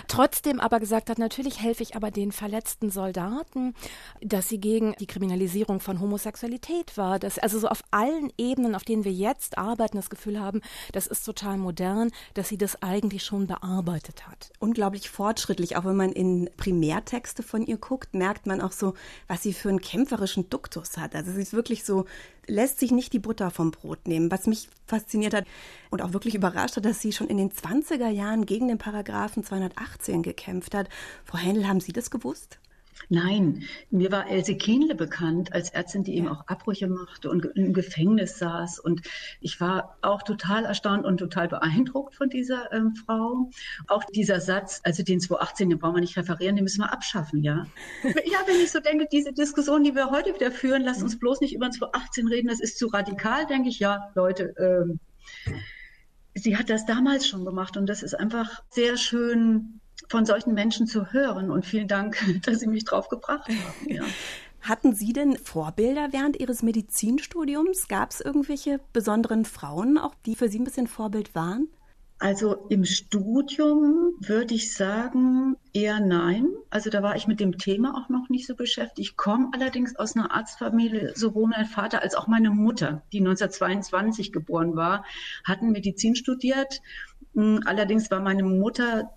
Trotzdem 0.09 0.61
aber 0.61 0.81
gesagt 0.81 1.11
hat, 1.11 1.19
natürlich 1.19 1.61
helfe 1.61 1.83
ich 1.83 1.97
aber 1.97 2.11
den 2.11 2.33
verletzten 2.33 2.91
Soldaten, 2.91 3.75
dass 4.21 4.49
sie 4.49 4.61
gegen 4.61 4.95
die 5.01 5.07
Kriminalisierung 5.07 5.81
von 5.81 6.01
Homosexualität 6.01 6.97
war, 6.97 7.19
dass 7.19 7.39
also 7.39 7.59
so 7.59 7.69
auf 7.69 7.83
allen 7.91 8.33
Ebenen, 8.39 8.75
auf 8.75 8.85
denen 8.85 9.05
wir 9.05 9.13
jetzt 9.13 9.59
arbeiten, 9.59 9.97
das 9.97 10.11
Gefühl 10.11 10.41
haben, 10.41 10.61
das 10.93 11.07
ist 11.07 11.25
total 11.25 11.59
modern, 11.59 12.11
dass 12.35 12.49
sie 12.49 12.59
das 12.59 12.83
eigentlich 12.83 13.25
schon 13.25 13.47
bearbeitet 13.47 13.80
gearbeitet 13.81 14.29
hat. 14.29 14.51
Unglaublich 14.59 15.11
fortschrittlich. 15.11 15.77
Auch 15.77 15.85
wenn 15.85 15.97
man 15.97 16.13
in 16.13 16.51
Primärtexte 16.57 17.43
von 17.43 17.65
ihr 17.65 17.79
guckt, 17.79 18.15
merkt 18.15 18.47
man 18.47 18.61
auch 18.61 18.73
so, 18.73 18.95
was 19.27 19.43
sie 19.43 19.53
für 19.53 19.69
einen 19.71 19.81
kämpferischen 19.81 20.49
Duktus 20.51 20.99
hat. 20.99 21.15
Also 21.15 21.33
sie 21.33 21.43
ist 21.43 21.53
wirklich 21.53 21.85
so, 21.85 22.05
lässt 22.47 22.79
sich 22.79 22.91
nicht 22.91 23.13
die 23.13 23.19
Butter 23.19 23.51
vom 23.51 23.71
Brot 23.71 24.07
nehmen. 24.07 24.31
Was 24.31 24.47
mich 24.47 24.69
fasziniert 24.87 25.35
hat 25.35 25.47
und 25.91 26.03
auch 26.03 26.13
wirklich 26.13 26.35
überrascht 26.35 26.77
hat, 26.77 26.85
dass 26.85 27.01
sie 27.01 27.13
schon 27.13 27.29
in 27.29 27.39
den 27.39 27.51
20er 27.51 28.09
Jahren 28.09 28.47
gegen 28.47 28.69
den 28.69 28.79
Paragraphen 28.79 29.45
218 29.45 30.23
gekämpft 30.23 30.75
hat. 30.75 30.89
Frau 31.25 31.39
Händel, 31.39 31.67
haben 31.67 31.81
Sie 31.81 31.93
das 31.93 32.11
gewusst? 32.11 32.60
Nein, 33.09 33.65
mir 33.91 34.13
war 34.13 34.29
Else 34.29 34.55
Kienle 34.57 34.95
bekannt 34.95 35.53
als 35.53 35.71
Ärztin, 35.71 36.05
die 36.05 36.17
eben 36.17 36.29
auch 36.29 36.47
Abbrüche 36.47 36.87
machte 36.87 37.31
und 37.31 37.45
im 37.57 37.73
Gefängnis 37.73 38.39
saß. 38.39 38.79
Und 38.79 39.03
ich 39.41 39.61
war 39.61 39.97
auch 40.03 40.23
total 40.23 40.65
erstaunt 40.65 41.05
und 41.05 41.19
total 41.19 41.49
beeindruckt 41.49 42.15
von 42.15 42.29
dieser 42.29 42.73
ähm, 42.73 42.95
Frau. 42.95 43.51
Auch 43.89 44.05
dieser 44.05 44.41
Satz, 44.41 44.81
also 44.85 45.03
den 45.03 45.21
2018, 45.21 45.71
den 45.71 45.79
brauchen 45.79 45.97
wir 45.97 46.01
nicht 46.01 46.17
referieren, 46.17 46.57
den 46.57 46.65
müssen 46.65 46.83
wir 46.83 46.93
abschaffen, 46.93 47.43
ja. 47.43 47.67
ja, 48.05 48.39
wenn 48.47 48.61
ich 48.61 48.71
so 48.71 48.81
denke, 48.81 49.07
diese 49.11 49.33
Diskussion, 49.33 49.83
die 49.83 49.95
wir 49.95 50.11
heute 50.11 50.35
wieder 50.35 50.51
führen, 50.51 50.83
lasst 50.83 51.03
uns 51.03 51.19
bloß 51.19 51.41
nicht 51.41 51.55
über 51.55 51.71
2018 51.71 52.29
reden, 52.29 52.49
das 52.49 52.61
ist 52.61 52.79
zu 52.79 52.89
radikal, 52.89 53.47
denke 53.47 53.69
ich, 53.69 53.79
ja, 53.81 54.11
Leute, 54.15 54.55
ähm, 54.59 55.01
sie 56.35 56.57
hat 56.57 56.71
das 56.71 56.87
damals 56.87 57.27
schon 57.27 57.45
gemacht 57.45 57.77
und 57.77 57.87
das 57.87 58.03
ist 58.03 58.15
einfach 58.15 58.63
sehr 58.71 58.97
schön 58.97 59.80
von 60.09 60.25
solchen 60.27 60.55
Menschen 60.55 60.87
zu 60.87 61.13
hören. 61.13 61.51
Und 61.51 61.67
vielen 61.67 61.89
Dank, 61.89 62.19
dass 62.45 62.61
Sie 62.61 62.67
mich 62.67 62.85
drauf 62.85 63.09
gebracht 63.09 63.49
haben. 63.49 63.87
Ja. 63.87 64.03
Hatten 64.63 64.95
Sie 64.95 65.15
denn 65.15 65.37
Vorbilder 65.39 66.09
während 66.13 66.39
Ihres 66.39 66.63
Medizinstudiums? 66.63 67.89
Gab 67.89 68.11
es 68.11 68.21
irgendwelche 68.21 68.79
besonderen 68.93 69.47
Frauen, 69.47 69.97
auch 69.97 70.15
die 70.27 70.37
für 70.37 70.51
Sie 70.51 70.59
ein 70.59 70.65
bisschen 70.65 70.87
Vorbild 70.87 71.35
waren? 71.35 71.69
Also 72.23 72.67
im 72.69 72.85
Studium 72.85 74.13
würde 74.21 74.55
ich 74.55 74.75
sagen 74.75 75.57
eher 75.73 76.01
nein. 76.01 76.49
Also 76.69 76.91
da 76.91 77.03
war 77.03 77.17
ich 77.17 77.27
mit 77.27 77.41
dem 77.41 77.57
Thema 77.57 77.97
auch 77.97 78.11
noch 78.11 78.29
nicht 78.29 78.47
so 78.47 78.55
beschäftigt. 78.55 78.99
Ich 78.99 79.17
komme 79.17 79.49
allerdings 79.55 79.97
aus 79.97 80.15
einer 80.15 80.31
Arztfamilie, 80.31 81.15
sowohl 81.17 81.49
mein 81.49 81.65
Vater 81.65 82.03
als 82.03 82.15
auch 82.15 82.27
meine 82.27 82.51
Mutter, 82.51 83.03
die 83.11 83.21
1922 83.21 84.33
geboren 84.33 84.77
war, 84.77 85.03
hatten 85.45 85.73
Medizin 85.73 86.15
studiert. 86.15 86.83
Allerdings 87.35 88.11
war 88.11 88.21
meine 88.21 88.43
Mutter 88.43 89.11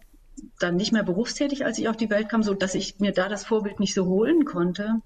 dann 0.59 0.75
nicht 0.75 0.91
mehr 0.91 1.03
berufstätig, 1.03 1.65
als 1.65 1.77
ich 1.77 1.87
auf 1.87 1.97
die 1.97 2.09
Welt 2.09 2.29
kam, 2.29 2.43
so 2.43 2.53
dass 2.53 2.75
ich 2.75 2.99
mir 2.99 3.11
da 3.11 3.29
das 3.29 3.45
Vorbild 3.45 3.79
nicht 3.79 3.93
so 3.93 4.05
holen 4.05 4.45
konnte. 4.45 5.01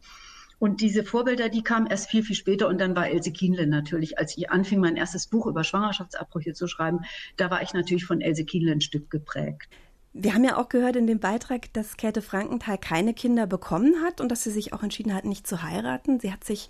Und 0.59 0.81
diese 0.81 1.03
Vorbilder, 1.03 1.49
die 1.49 1.63
kamen 1.63 1.87
erst 1.87 2.09
viel, 2.09 2.23
viel 2.23 2.35
später. 2.35 2.67
Und 2.67 2.79
dann 2.79 2.95
war 2.95 3.07
Else 3.07 3.31
Kienle 3.31 3.67
natürlich, 3.67 4.17
als 4.17 4.35
ich 4.37 4.49
anfing, 4.49 4.79
mein 4.79 4.95
erstes 4.95 5.27
Buch 5.27 5.45
über 5.45 5.63
Schwangerschaftsabbrüche 5.63 6.53
zu 6.53 6.67
schreiben, 6.67 7.01
da 7.35 7.51
war 7.51 7.61
ich 7.61 7.73
natürlich 7.73 8.05
von 8.05 8.21
Else 8.21 8.43
Kienle 8.43 8.71
ein 8.71 8.81
Stück 8.81 9.11
geprägt. 9.11 9.69
Wir 10.19 10.33
haben 10.33 10.43
ja 10.43 10.57
auch 10.57 10.67
gehört 10.67 10.95
in 10.95 11.05
dem 11.05 11.19
Beitrag, 11.19 11.71
dass 11.73 11.95
Käthe 11.95 12.23
Frankenthal 12.23 12.79
keine 12.79 13.13
Kinder 13.13 13.45
bekommen 13.45 14.01
hat 14.03 14.19
und 14.19 14.29
dass 14.29 14.43
sie 14.43 14.49
sich 14.49 14.73
auch 14.73 14.81
entschieden 14.81 15.13
hat, 15.13 15.25
nicht 15.25 15.45
zu 15.45 15.61
heiraten. 15.61 16.19
Sie 16.19 16.33
hat 16.33 16.43
sich 16.43 16.69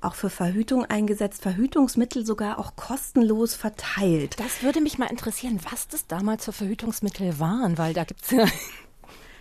auch 0.00 0.14
für 0.14 0.30
Verhütung 0.30 0.84
eingesetzt, 0.84 1.42
Verhütungsmittel 1.42 2.24
sogar 2.24 2.58
auch 2.58 2.76
kostenlos 2.76 3.54
verteilt. 3.54 4.38
Das 4.38 4.62
würde 4.62 4.80
mich 4.80 4.98
mal 4.98 5.06
interessieren, 5.06 5.60
was 5.70 5.88
das 5.88 6.06
damals 6.06 6.44
für 6.44 6.52
Verhütungsmittel 6.52 7.38
waren, 7.38 7.78
weil 7.78 7.94
da 7.94 8.04
gibt 8.04 8.22
es 8.24 8.30
ja 8.30 8.46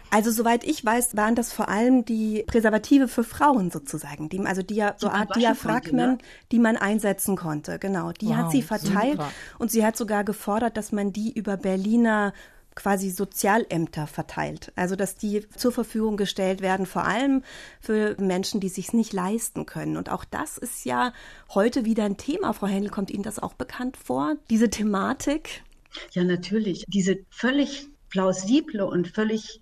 also 0.10 0.32
soweit 0.32 0.64
ich 0.64 0.84
weiß, 0.84 1.16
waren 1.16 1.36
das 1.36 1.54
vor 1.54 1.70
allem 1.70 2.06
die 2.06 2.44
Präservative 2.48 3.08
für 3.08 3.24
Frauen 3.24 3.72
sozusagen, 3.72 4.30
die, 4.30 4.40
also 4.40 4.62
die, 4.62 4.86
so 4.98 5.10
Art 5.10 5.36
Diaphragmen, 5.36 6.12
ne? 6.12 6.18
die 6.52 6.60
man 6.60 6.78
einsetzen 6.78 7.36
konnte. 7.36 7.80
Genau, 7.80 8.12
die 8.12 8.28
wow, 8.28 8.36
hat 8.36 8.52
sie 8.52 8.62
verteilt 8.62 9.18
super. 9.18 9.32
und 9.60 9.72
sie 9.72 9.86
hat 9.86 9.98
sogar 9.98 10.24
gefordert, 10.24 10.78
dass 10.78 10.92
man 10.92 11.14
die 11.14 11.32
über 11.32 11.58
Berliner 11.58 12.34
quasi 12.78 13.10
Sozialämter 13.10 14.08
verteilt. 14.08 14.72
Also 14.76 14.96
dass 14.96 15.16
die 15.16 15.46
zur 15.50 15.72
Verfügung 15.72 16.16
gestellt 16.16 16.62
werden, 16.62 16.86
vor 16.86 17.04
allem 17.04 17.44
für 17.82 18.16
Menschen, 18.20 18.62
die 18.62 18.70
sich 18.70 18.94
nicht 18.94 19.12
leisten 19.12 19.66
können. 19.66 19.98
Und 19.98 20.10
auch 20.10 20.24
das 20.24 20.58
ist 20.58 20.86
ja 20.86 21.12
heute 21.54 21.84
wieder 21.84 22.06
ein 22.06 22.18
Thema. 22.18 22.54
Frau 22.54 22.68
Händel, 22.68 22.92
kommt 22.92 23.12
Ihnen 23.12 23.24
das 23.24 23.40
auch 23.40 23.54
bekannt 23.54 23.98
vor, 23.98 24.36
diese 24.50 24.70
Thematik? 24.70 25.64
Ja, 26.12 26.24
natürlich. 26.24 26.86
Diese 26.88 27.18
völlig 27.30 27.88
plausible 28.10 28.86
und 28.86 29.10
völlig 29.10 29.60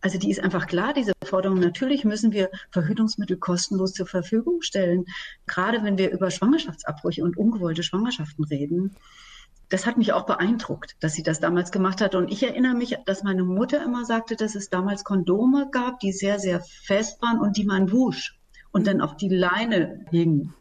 also 0.00 0.18
die 0.18 0.30
ist 0.30 0.40
einfach 0.40 0.66
klar, 0.66 0.92
diese 0.92 1.14
Forderung. 1.24 1.58
Natürlich 1.60 2.04
müssen 2.04 2.30
wir 2.32 2.50
Verhütungsmittel 2.70 3.38
kostenlos 3.38 3.94
zur 3.94 4.06
Verfügung 4.06 4.60
stellen. 4.60 5.06
Gerade 5.46 5.82
wenn 5.82 5.96
wir 5.96 6.10
über 6.10 6.30
Schwangerschaftsabbrüche 6.30 7.22
und 7.24 7.38
ungewollte 7.38 7.82
Schwangerschaften 7.82 8.44
reden 8.44 8.94
das 9.68 9.86
hat 9.86 9.96
mich 9.96 10.12
auch 10.12 10.26
beeindruckt, 10.26 10.96
dass 11.00 11.14
sie 11.14 11.22
das 11.22 11.40
damals 11.40 11.72
gemacht 11.72 12.00
hat. 12.00 12.14
Und 12.14 12.30
ich 12.30 12.42
erinnere 12.42 12.74
mich, 12.74 12.96
dass 13.06 13.22
meine 13.22 13.44
Mutter 13.44 13.82
immer 13.82 14.04
sagte, 14.04 14.36
dass 14.36 14.54
es 14.54 14.70
damals 14.70 15.04
Kondome 15.04 15.68
gab, 15.70 16.00
die 16.00 16.12
sehr, 16.12 16.38
sehr 16.38 16.60
fest 16.60 17.20
waren 17.22 17.40
und 17.40 17.56
die 17.56 17.64
man 17.64 17.90
wusch 17.90 18.38
und 18.72 18.86
dann 18.86 19.00
auf 19.00 19.16
die 19.16 19.28
Leine 19.28 20.04
hingen. 20.10 20.54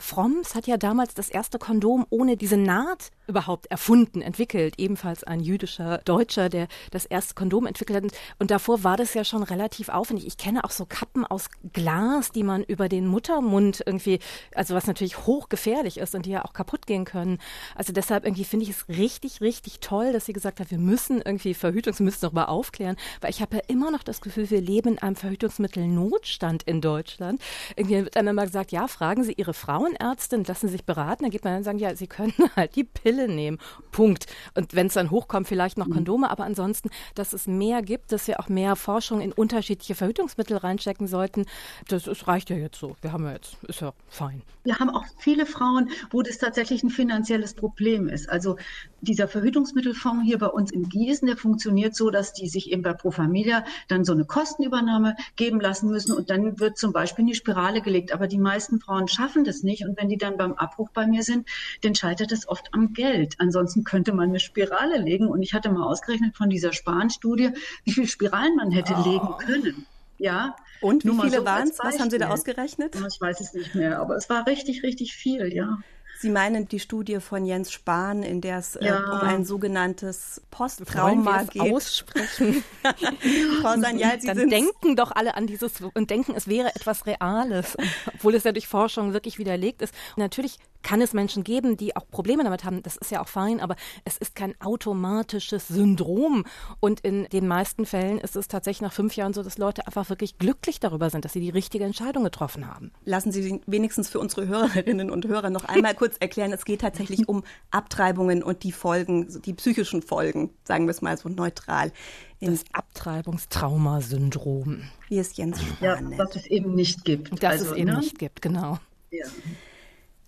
Fromms 0.00 0.54
hat 0.54 0.66
ja 0.66 0.76
damals 0.76 1.14
das 1.14 1.28
erste 1.28 1.58
Kondom 1.58 2.06
ohne 2.10 2.36
diese 2.36 2.56
Naht 2.56 3.10
überhaupt 3.26 3.66
erfunden, 3.66 4.22
entwickelt. 4.22 4.74
Ebenfalls 4.78 5.24
ein 5.24 5.40
jüdischer 5.40 5.98
Deutscher, 5.98 6.48
der 6.48 6.66
das 6.90 7.06
erste 7.06 7.34
Kondom 7.34 7.66
entwickelt 7.66 8.04
hat. 8.04 8.12
Und 8.38 8.50
davor 8.50 8.82
war 8.84 8.96
das 8.96 9.14
ja 9.14 9.24
schon 9.24 9.42
relativ 9.42 9.88
aufwendig. 9.88 10.26
Ich 10.26 10.36
kenne 10.36 10.64
auch 10.64 10.70
so 10.70 10.84
Kappen 10.84 11.24
aus 11.24 11.48
Glas, 11.72 12.32
die 12.32 12.42
man 12.42 12.62
über 12.64 12.88
den 12.88 13.06
Muttermund 13.06 13.82
irgendwie, 13.86 14.18
also 14.54 14.74
was 14.74 14.86
natürlich 14.86 15.26
hochgefährlich 15.26 15.98
ist 15.98 16.14
und 16.14 16.26
die 16.26 16.30
ja 16.30 16.44
auch 16.44 16.52
kaputt 16.52 16.86
gehen 16.86 17.04
können. 17.04 17.38
Also 17.74 17.92
deshalb 17.92 18.24
irgendwie 18.24 18.44
finde 18.44 18.64
ich 18.64 18.70
es 18.70 18.88
richtig, 18.88 19.40
richtig 19.40 19.80
toll, 19.80 20.12
dass 20.12 20.26
sie 20.26 20.32
gesagt 20.32 20.60
hat, 20.60 20.70
wir 20.70 20.78
müssen 20.78 21.22
irgendwie 21.22 21.54
Verhütungs, 21.54 22.00
wir 22.00 22.04
müssen 22.04 22.22
darüber 22.22 22.48
aufklären, 22.48 22.96
weil 23.20 23.30
ich 23.30 23.40
habe 23.40 23.56
ja 23.56 23.62
immer 23.68 23.90
noch 23.90 24.02
das 24.02 24.20
Gefühl, 24.20 24.50
wir 24.50 24.60
leben 24.60 24.90
in 24.90 24.98
einem 24.98 25.16
Verhütungsmittelnotstand 25.16 26.64
in 26.64 26.80
Deutschland. 26.80 27.40
Irgendwie 27.76 28.04
wird 28.04 28.16
einem 28.16 28.28
immer 28.28 28.46
gesagt, 28.46 28.72
ja, 28.72 28.88
fragen 28.88 29.22
Sie 29.22 29.32
Ihre 29.32 29.54
Frauenärztin, 29.90 30.44
lassen 30.44 30.68
sich 30.68 30.84
beraten. 30.84 31.24
Dann 31.24 31.30
geht 31.30 31.44
man 31.44 31.54
dann 31.54 31.64
sagen, 31.64 31.78
ja, 31.78 31.94
Sie 31.94 32.06
können 32.06 32.32
halt 32.56 32.76
die 32.76 32.84
Pille 32.84 33.28
nehmen. 33.28 33.58
Punkt. 33.92 34.26
Und 34.54 34.74
wenn 34.74 34.86
es 34.86 34.94
dann 34.94 35.10
hochkommt, 35.10 35.48
vielleicht 35.48 35.78
noch 35.78 35.86
mhm. 35.86 35.94
Kondome, 35.94 36.30
aber 36.30 36.44
ansonsten, 36.44 36.90
dass 37.14 37.32
es 37.32 37.46
mehr 37.46 37.82
gibt, 37.82 38.12
dass 38.12 38.26
wir 38.26 38.40
auch 38.40 38.48
mehr 38.48 38.76
Forschung 38.76 39.20
in 39.20 39.32
unterschiedliche 39.32 39.94
Verhütungsmittel 39.94 40.56
reinstecken 40.56 41.06
sollten, 41.06 41.46
das, 41.88 42.04
das 42.04 42.26
reicht 42.28 42.50
ja 42.50 42.56
jetzt 42.56 42.78
so. 42.78 42.96
Wir 43.00 43.12
haben 43.12 43.24
ja 43.24 43.32
jetzt, 43.32 43.56
ist 43.66 43.80
ja 43.80 43.92
fein. 44.08 44.42
Wir 44.62 44.78
haben 44.78 44.90
auch 44.90 45.04
viele 45.18 45.46
Frauen, 45.46 45.90
wo 46.10 46.22
das 46.22 46.38
tatsächlich 46.38 46.82
ein 46.82 46.90
finanzielles 46.90 47.54
Problem 47.54 48.08
ist. 48.08 48.28
Also 48.28 48.56
dieser 49.00 49.26
Verhütungsmittelfonds 49.26 50.24
hier 50.24 50.38
bei 50.38 50.48
uns 50.48 50.70
in 50.70 50.88
Gießen, 50.88 51.26
der 51.26 51.36
funktioniert 51.36 51.96
so, 51.96 52.10
dass 52.10 52.34
die 52.34 52.48
sich 52.48 52.70
eben 52.70 52.82
bei 52.82 52.92
Pro 52.92 53.10
Familia 53.10 53.64
dann 53.88 54.04
so 54.04 54.12
eine 54.12 54.26
Kostenübernahme 54.26 55.16
geben 55.36 55.60
lassen 55.60 55.88
müssen 55.88 56.12
und 56.12 56.28
dann 56.28 56.60
wird 56.60 56.76
zum 56.76 56.92
Beispiel 56.92 57.22
in 57.22 57.28
die 57.28 57.34
Spirale 57.34 57.80
gelegt. 57.80 58.12
Aber 58.12 58.26
die 58.26 58.38
meisten 58.38 58.80
Frauen 58.80 59.08
schaffen 59.08 59.44
das 59.44 59.62
nicht 59.62 59.79
und 59.84 59.98
wenn 59.98 60.08
die 60.08 60.18
dann 60.18 60.36
beim 60.36 60.52
Abbruch 60.54 60.90
bei 60.90 61.06
mir 61.06 61.22
sind, 61.22 61.48
dann 61.82 61.94
scheitert 61.94 62.32
es 62.32 62.48
oft 62.48 62.72
am 62.72 62.92
Geld. 62.92 63.00
Geld. 63.00 63.34
Ansonsten 63.38 63.84
könnte 63.84 64.12
man 64.12 64.30
eine 64.30 64.40
Spirale 64.40 64.98
legen. 64.98 65.26
Und 65.26 65.42
ich 65.42 65.54
hatte 65.54 65.70
mal 65.70 65.86
ausgerechnet 65.86 66.36
von 66.36 66.50
dieser 66.50 66.72
Spahn-Studie, 66.72 67.50
wie 67.84 67.92
viele 67.92 68.06
Spiralen 68.06 68.56
man 68.56 68.70
hätte 68.70 68.94
oh. 68.96 69.08
legen 69.08 69.28
können. 69.38 69.86
Ja. 70.18 70.56
Und 70.80 71.04
wie 71.04 71.10
viele 71.10 71.38
so 71.38 71.44
waren 71.44 71.68
es? 71.68 71.78
Was 71.78 71.98
haben 71.98 72.10
Sie 72.10 72.18
da 72.18 72.28
ausgerechnet? 72.28 72.94
Ich 72.94 73.20
weiß 73.20 73.40
es 73.40 73.54
nicht 73.54 73.74
mehr, 73.74 74.00
aber 74.00 74.16
es 74.16 74.28
war 74.28 74.46
richtig, 74.46 74.82
richtig 74.82 75.14
viel, 75.14 75.52
ja. 75.52 75.78
Sie 76.20 76.28
meinen 76.28 76.68
die 76.68 76.80
Studie 76.80 77.18
von 77.18 77.46
Jens 77.46 77.72
Spahn, 77.72 78.22
in 78.22 78.42
der 78.42 78.58
es 78.58 78.78
ja. 78.78 78.98
äh, 78.98 79.10
um 79.10 79.20
ein 79.26 79.46
sogenanntes 79.46 80.42
Posttrauma 80.50 81.44
geht. 81.44 81.62
aussprechen? 81.62 82.62
Frau 83.62 83.80
Sanyal, 83.80 84.20
Sie 84.20 84.26
Dann 84.26 84.50
denken 84.50 84.96
doch 84.96 85.12
alle 85.12 85.34
an 85.34 85.46
dieses 85.46 85.80
und 85.80 86.10
denken, 86.10 86.34
es 86.36 86.46
wäre 86.46 86.74
etwas 86.74 87.06
Reales, 87.06 87.74
obwohl 88.14 88.34
es 88.34 88.44
ja 88.44 88.52
durch 88.52 88.68
Forschung 88.68 89.14
wirklich 89.14 89.38
widerlegt 89.38 89.80
ist. 89.80 89.94
Und 90.14 90.18
natürlich 90.18 90.58
kann 90.82 91.00
es 91.00 91.14
Menschen 91.14 91.42
geben, 91.42 91.76
die 91.76 91.96
auch 91.96 92.06
Probleme 92.10 92.44
damit 92.44 92.64
haben. 92.64 92.82
Das 92.82 92.96
ist 92.96 93.10
ja 93.10 93.22
auch 93.22 93.28
fein, 93.28 93.60
aber 93.60 93.76
es 94.04 94.16
ist 94.16 94.34
kein 94.34 94.54
automatisches 94.60 95.68
Syndrom. 95.68 96.44
Und 96.80 97.00
in 97.00 97.24
den 97.26 97.48
meisten 97.48 97.86
Fällen 97.86 98.18
ist 98.18 98.36
es 98.36 98.48
tatsächlich 98.48 98.82
nach 98.82 98.92
fünf 98.92 99.16
Jahren 99.16 99.32
so, 99.32 99.42
dass 99.42 99.58
Leute 99.58 99.86
einfach 99.86 100.08
wirklich 100.10 100.38
glücklich 100.38 100.80
darüber 100.80 101.10
sind, 101.10 101.24
dass 101.24 101.32
sie 101.32 101.40
die 101.40 101.50
richtige 101.50 101.84
Entscheidung 101.84 102.24
getroffen 102.24 102.66
haben. 102.66 102.92
Lassen 103.04 103.32
Sie 103.32 103.60
wenigstens 103.66 104.08
für 104.08 104.20
unsere 104.20 104.46
Hörerinnen 104.48 105.10
und 105.10 105.26
Hörer 105.26 105.50
noch 105.50 105.64
einmal 105.64 105.94
kurz 105.94 106.09
erklären. 106.18 106.52
Es 106.52 106.64
geht 106.64 106.80
tatsächlich 106.80 107.28
um 107.28 107.44
Abtreibungen 107.70 108.42
und 108.42 108.62
die 108.62 108.72
Folgen, 108.72 109.42
die 109.42 109.52
psychischen 109.54 110.02
Folgen, 110.02 110.50
sagen 110.64 110.86
wir 110.86 110.90
es 110.90 111.02
mal 111.02 111.16
so 111.16 111.28
neutral. 111.28 111.92
Das 112.40 112.64
Abtreibungstraumasyndrom. 112.72 114.82
Wie 115.08 115.18
es 115.18 115.36
Jens 115.36 115.62
Spahn 115.62 116.12
Ja, 116.12 116.18
was 116.18 116.36
es 116.36 116.46
eben 116.46 116.74
nicht 116.74 117.04
gibt. 117.04 117.42
Dass 117.42 117.52
also, 117.52 117.72
es 117.72 117.76
eben 117.76 117.90
ne? 117.90 117.98
nicht 117.98 118.18
gibt, 118.18 118.40
genau. 118.40 118.78
Ja. 119.10 119.26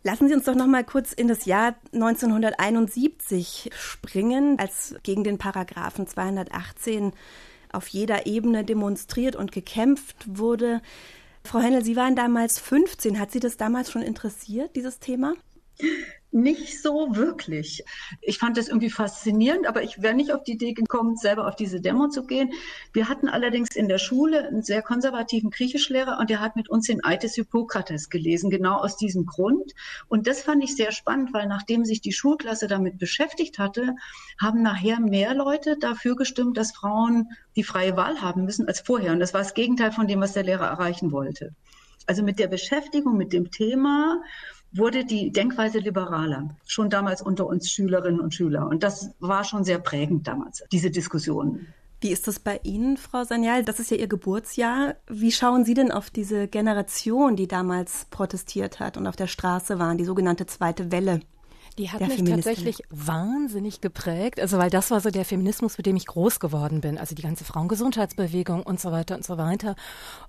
Lassen 0.05 0.29
Sie 0.29 0.35
uns 0.35 0.45
doch 0.45 0.57
noch 0.57 0.67
mal 0.67 0.85
kurz 0.85 1.13
in 1.13 1.29
das 1.29 1.45
Jahr 1.45 1.77
1971 1.93 3.71
springen, 3.73 4.59
als 4.59 4.97
gegen 5.05 5.23
den 5.23 5.39
Paragraphen 5.39 6.09
218 6.09 7.13
auf 7.73 7.87
jeder 7.89 8.27
Ebene 8.27 8.65
demonstriert 8.65 9.37
und 9.37 9.53
gekämpft 9.53 10.17
wurde. 10.27 10.83
Frau 11.45 11.61
Hennel, 11.61 11.85
Sie 11.85 11.97
waren 11.97 12.17
damals 12.17 12.59
15. 12.59 13.19
Hat 13.19 13.31
Sie 13.31 13.41
das 13.41 13.57
damals 13.57 13.91
schon 13.91 14.03
interessiert, 14.03 14.77
dieses 14.77 14.99
Thema? 14.99 15.35
Nicht 16.33 16.81
so 16.81 17.15
wirklich. 17.15 17.85
Ich 18.23 18.39
fand 18.39 18.57
das 18.57 18.69
irgendwie 18.69 18.91
faszinierend, 18.91 19.67
aber 19.67 19.83
ich 19.83 20.01
wäre 20.01 20.15
nicht 20.15 20.33
auf 20.33 20.43
die 20.43 20.53
Idee 20.53 20.73
gekommen, 20.73 21.17
selber 21.17 21.47
auf 21.47 21.57
diese 21.57 21.81
Demo 21.81 22.09
zu 22.09 22.25
gehen. 22.25 22.53
Wir 22.95 23.09
hatten 23.09 23.29
allerdings 23.29 23.77
in 23.77 23.87
der 23.87 23.99
Schule 23.99 24.49
einen 24.49 24.63
sehr 24.63 24.81
konservativen 24.81 25.51
Griechischlehrer 25.51 26.19
und 26.19 26.31
der 26.31 26.41
hat 26.41 26.57
mit 26.57 26.71
uns 26.71 26.87
den 26.87 27.05
Eid 27.05 27.23
des 27.23 27.35
Hippokrates 27.35 28.09
gelesen, 28.09 28.49
genau 28.49 28.77
aus 28.79 28.97
diesem 28.97 29.27
Grund. 29.27 29.73
Und 30.09 30.27
das 30.27 30.43
fand 30.43 30.65
ich 30.65 30.75
sehr 30.75 30.91
spannend, 30.91 31.35
weil 31.35 31.47
nachdem 31.47 31.85
sich 31.85 32.01
die 32.01 32.13
Schulklasse 32.13 32.67
damit 32.67 32.99
beschäftigt 32.99 33.59
hatte, 33.59 33.95
haben 34.41 34.63
nachher 34.63 35.01
mehr 35.01 35.35
Leute 35.35 35.77
dafür 35.79 36.17
gestimmt, 36.17 36.57
dass 36.57 36.73
Frauen 36.73 37.29
die 37.57 37.63
freie 37.63 37.97
Wahl 37.99 38.23
haben 38.23 38.45
müssen 38.45 38.67
als 38.67 38.81
vorher. 38.81 39.13
Und 39.13 39.21
das 39.21 39.35
war 39.35 39.43
das 39.43 39.53
Gegenteil 39.53 39.93
von 39.93 40.07
dem, 40.07 40.21
was 40.21 40.33
der 40.33 40.45
Lehrer 40.45 40.67
erreichen 40.67 41.13
wollte. 41.13 41.55
Also 42.07 42.23
mit 42.23 42.39
der 42.39 42.49
Beschäftigung 42.49 43.17
mit 43.17 43.33
dem 43.33 43.51
Thema 43.51 44.23
wurde 44.75 45.05
die 45.05 45.31
Denkweise 45.31 45.79
liberaler, 45.79 46.57
schon 46.67 46.91
damals 46.91 47.23
unter 47.23 47.47
uns 47.47 47.71
Schülerinnen 47.71 48.21
und 48.21 48.35
Schüler. 48.35 48.67
Und 48.67 48.83
das 48.83 49.11
war 49.21 49.45
schon 49.45 49.65
sehr 49.65 49.79
prägend 49.79 50.27
damals, 50.27 50.65
diese 50.73 50.91
Diskussionen. 50.91 51.67
Wie 52.01 52.11
ist 52.11 52.27
das 52.27 52.41
bei 52.41 52.59
Ihnen, 52.65 52.97
Frau 52.97 53.23
Sanyal? 53.23 53.65
Das 53.65 53.79
ist 53.79 53.93
ja 53.93 53.97
Ihr 53.97 54.09
Geburtsjahr. 54.09 54.97
Wie 55.07 55.31
schauen 55.31 55.65
Sie 55.65 55.75
denn 55.75 55.93
auf 55.93 56.11
diese 56.11 56.49
Generation, 56.49 57.37
die 57.37 57.47
damals 57.47 58.07
protestiert 58.07 58.81
hat 58.81 58.97
und 58.97 59.07
auf 59.07 59.15
der 59.15 59.29
Straße 59.29 59.79
waren, 59.79 59.99
die 59.99 60.05
sogenannte 60.05 60.47
zweite 60.47 60.91
Welle? 60.91 61.21
Die 61.79 61.91
hat 61.91 62.01
mich 62.07 62.23
tatsächlich 62.25 62.83
wahnsinnig 62.91 63.81
geprägt, 63.81 64.41
also 64.41 64.59
weil 64.59 64.71
das 64.71 64.91
war 64.91 65.01
so 65.01 65.11
der 65.11 65.25
Feminismus, 65.25 65.79
mit 65.79 65.87
dem 65.87 65.97
ich 65.97 66.07
groß 66.07 66.39
geworden 66.41 66.81
bin, 66.81 66.99
also 66.99 67.15
die 67.15 67.23
ganze 67.23 67.45
Frauengesundheitsbewegung 67.45 68.63
und 68.63 68.81
so 68.81 68.93
weiter 68.93 69.15
und 69.15 69.25
so 69.25 69.39
weiter. 69.39 69.75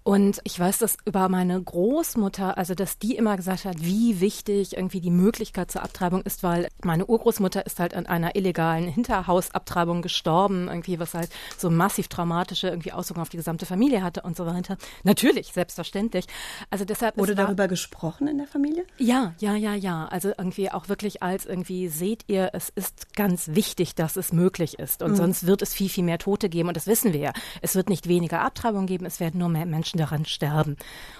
Und 0.03 0.39
ich 0.43 0.57
weiß 0.59 0.77
das 0.77 0.97
über 1.05 1.27
meine 1.29 1.61
Großmutter, 1.61 2.57
also 2.57 2.75
dass 2.75 2.97
die 2.97 3.15
immer 3.15 3.35
gesagt 3.35 3.65
hat, 3.65 3.75
wie 3.79 4.21
wichtig 4.21 4.77
irgendwie 4.77 5.01
die 5.01 5.11
Möglichkeit 5.11 5.71
zur 5.71 5.83
Abtreibung 5.83 6.21
ist, 6.21 6.43
weil 6.43 6.69
meine 6.83 7.05
Urgroßmutter 7.05 7.65
ist 7.65 7.79
halt 7.79 7.93
an 7.93 8.05
einer 8.05 8.35
illegalen 8.35 8.87
Hinterhausabtreibung 8.87 10.01
gestorben, 10.01 10.67
irgendwie 10.67 10.99
was 10.99 11.13
halt 11.13 11.29
so 11.57 11.69
massiv 11.69 12.07
traumatische 12.07 12.67
irgendwie 12.67 12.91
Auswirkungen 12.93 13.23
auf 13.23 13.29
die 13.29 13.37
gesamte 13.37 13.65
Familie 13.65 14.03
hatte 14.03 14.21
und 14.21 14.37
so 14.37 14.45
weiter. 14.45 14.77
Natürlich, 15.03 15.51
selbstverständlich. 15.53 16.25
Also 16.69 16.85
deshalb 16.85 17.17
wurde 17.17 17.35
darüber 17.35 17.67
gesprochen 17.67 18.27
in 18.27 18.37
der 18.37 18.47
Familie? 18.47 18.85
Ja, 18.97 19.33
ja, 19.39 19.55
ja, 19.55 19.73
ja. 19.73 20.05
Also 20.05 20.29
irgendwie 20.29 20.71
auch 20.71 20.89
wirklich 20.89 21.21
als 21.23 21.32
als 21.33 21.45
irgendwie 21.45 21.87
seht 21.87 22.25
ihr, 22.27 22.51
es 22.53 22.69
ist 22.69 23.15
ganz 23.15 23.49
wichtig, 23.53 23.95
dass 23.95 24.15
es 24.17 24.31
möglich 24.31 24.77
ist. 24.77 25.01
Und 25.01 25.11
mhm. 25.11 25.15
sonst 25.15 25.47
wird 25.47 25.61
es 25.63 25.73
viel, 25.73 25.89
viel 25.89 26.03
mehr 26.03 26.19
Tote 26.19 26.47
geben. 26.47 26.67
Und 26.67 26.77
das 26.77 26.87
wissen 26.87 27.11
wir 27.11 27.19
ja. 27.19 27.33
Es 27.61 27.75
wird 27.75 27.89
nicht 27.89 28.07
weniger 28.07 28.41
Abtreibung 28.41 28.85
geben, 28.85 29.05
es 29.05 29.19
werden 29.19 29.39
nur 29.39 29.49
mehr 29.49 29.65
Menschen 29.65 29.97
daran 29.97 30.25
sterben. 30.25 30.77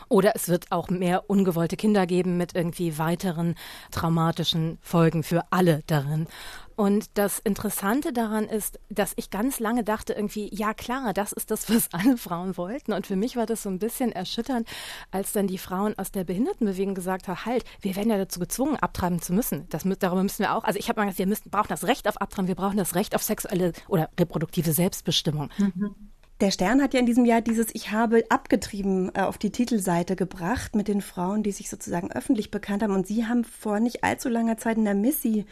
Oder 0.09 0.33
es 0.35 0.47
wird 0.47 0.71
auch 0.71 0.89
mehr 0.89 1.29
ungewollte 1.29 1.77
Kinder 1.77 2.05
geben 2.05 2.37
mit 2.37 2.55
irgendwie 2.55 2.97
weiteren 2.99 3.55
traumatischen 3.91 4.77
Folgen 4.81 5.23
für 5.23 5.45
alle 5.49 5.81
darin. 5.87 6.27
Und 6.75 7.17
das 7.17 7.39
Interessante 7.39 8.13
daran 8.13 8.45
ist, 8.45 8.79
dass 8.89 9.13
ich 9.15 9.29
ganz 9.29 9.59
lange 9.59 9.83
dachte 9.83 10.13
irgendwie, 10.13 10.49
ja 10.53 10.73
klar, 10.73 11.13
das 11.13 11.31
ist 11.31 11.51
das, 11.51 11.69
was 11.69 11.89
alle 11.91 12.17
Frauen 12.17 12.57
wollten. 12.57 12.93
Und 12.93 13.07
für 13.07 13.15
mich 13.15 13.35
war 13.35 13.45
das 13.45 13.63
so 13.63 13.69
ein 13.69 13.79
bisschen 13.79 14.11
erschütternd, 14.11 14.67
als 15.11 15.33
dann 15.33 15.47
die 15.47 15.57
Frauen 15.57 15.97
aus 15.97 16.11
der 16.11 16.23
Behindertenbewegung 16.23 16.95
gesagt 16.95 17.27
haben, 17.27 17.45
halt, 17.45 17.63
wir 17.81 17.95
werden 17.95 18.09
ja 18.09 18.17
dazu 18.17 18.39
gezwungen, 18.39 18.75
abtreiben 18.77 19.21
zu 19.21 19.33
müssen. 19.33 19.67
Das, 19.69 19.83
darüber 19.99 20.23
müssen 20.23 20.39
wir 20.39 20.55
auch, 20.55 20.63
also 20.63 20.79
ich 20.79 20.89
habe 20.89 20.99
mal 20.99 21.05
gesagt, 21.05 21.19
wir 21.19 21.27
müssen, 21.27 21.49
brauchen 21.49 21.69
das 21.69 21.85
Recht 21.85 22.07
auf 22.07 22.17
Abtreiben, 22.17 22.47
wir 22.47 22.55
brauchen 22.55 22.77
das 22.77 22.95
Recht 22.95 23.15
auf 23.15 23.23
sexuelle 23.23 23.73
oder 23.87 24.09
reproduktive 24.19 24.73
Selbstbestimmung. 24.73 25.49
Mhm. 25.57 26.12
Der 26.43 26.51
Stern 26.51 26.81
hat 26.81 26.93
ja 26.93 26.99
in 26.99 27.05
diesem 27.05 27.23
Jahr 27.23 27.39
dieses 27.39 27.67
Ich 27.71 27.91
habe 27.91 28.25
abgetrieben 28.27 29.09
äh, 29.15 29.21
auf 29.21 29.37
die 29.37 29.49
Titelseite 29.49 30.17
gebracht 30.17 30.75
mit 30.75 30.89
den 30.89 31.01
Frauen, 31.01 31.41
die 31.41 31.53
sich 31.53 31.69
sozusagen 31.69 32.11
öffentlich 32.11 32.51
bekannt 32.51 32.83
haben. 32.83 32.93
Und 32.93 33.07
Sie 33.07 33.25
haben 33.25 33.45
vor 33.45 33.79
nicht 33.79 34.03
allzu 34.03 34.27
langer 34.27 34.57
Zeit 34.57 34.75
in 34.75 34.83
der 34.83 34.93
Missy 34.93 35.45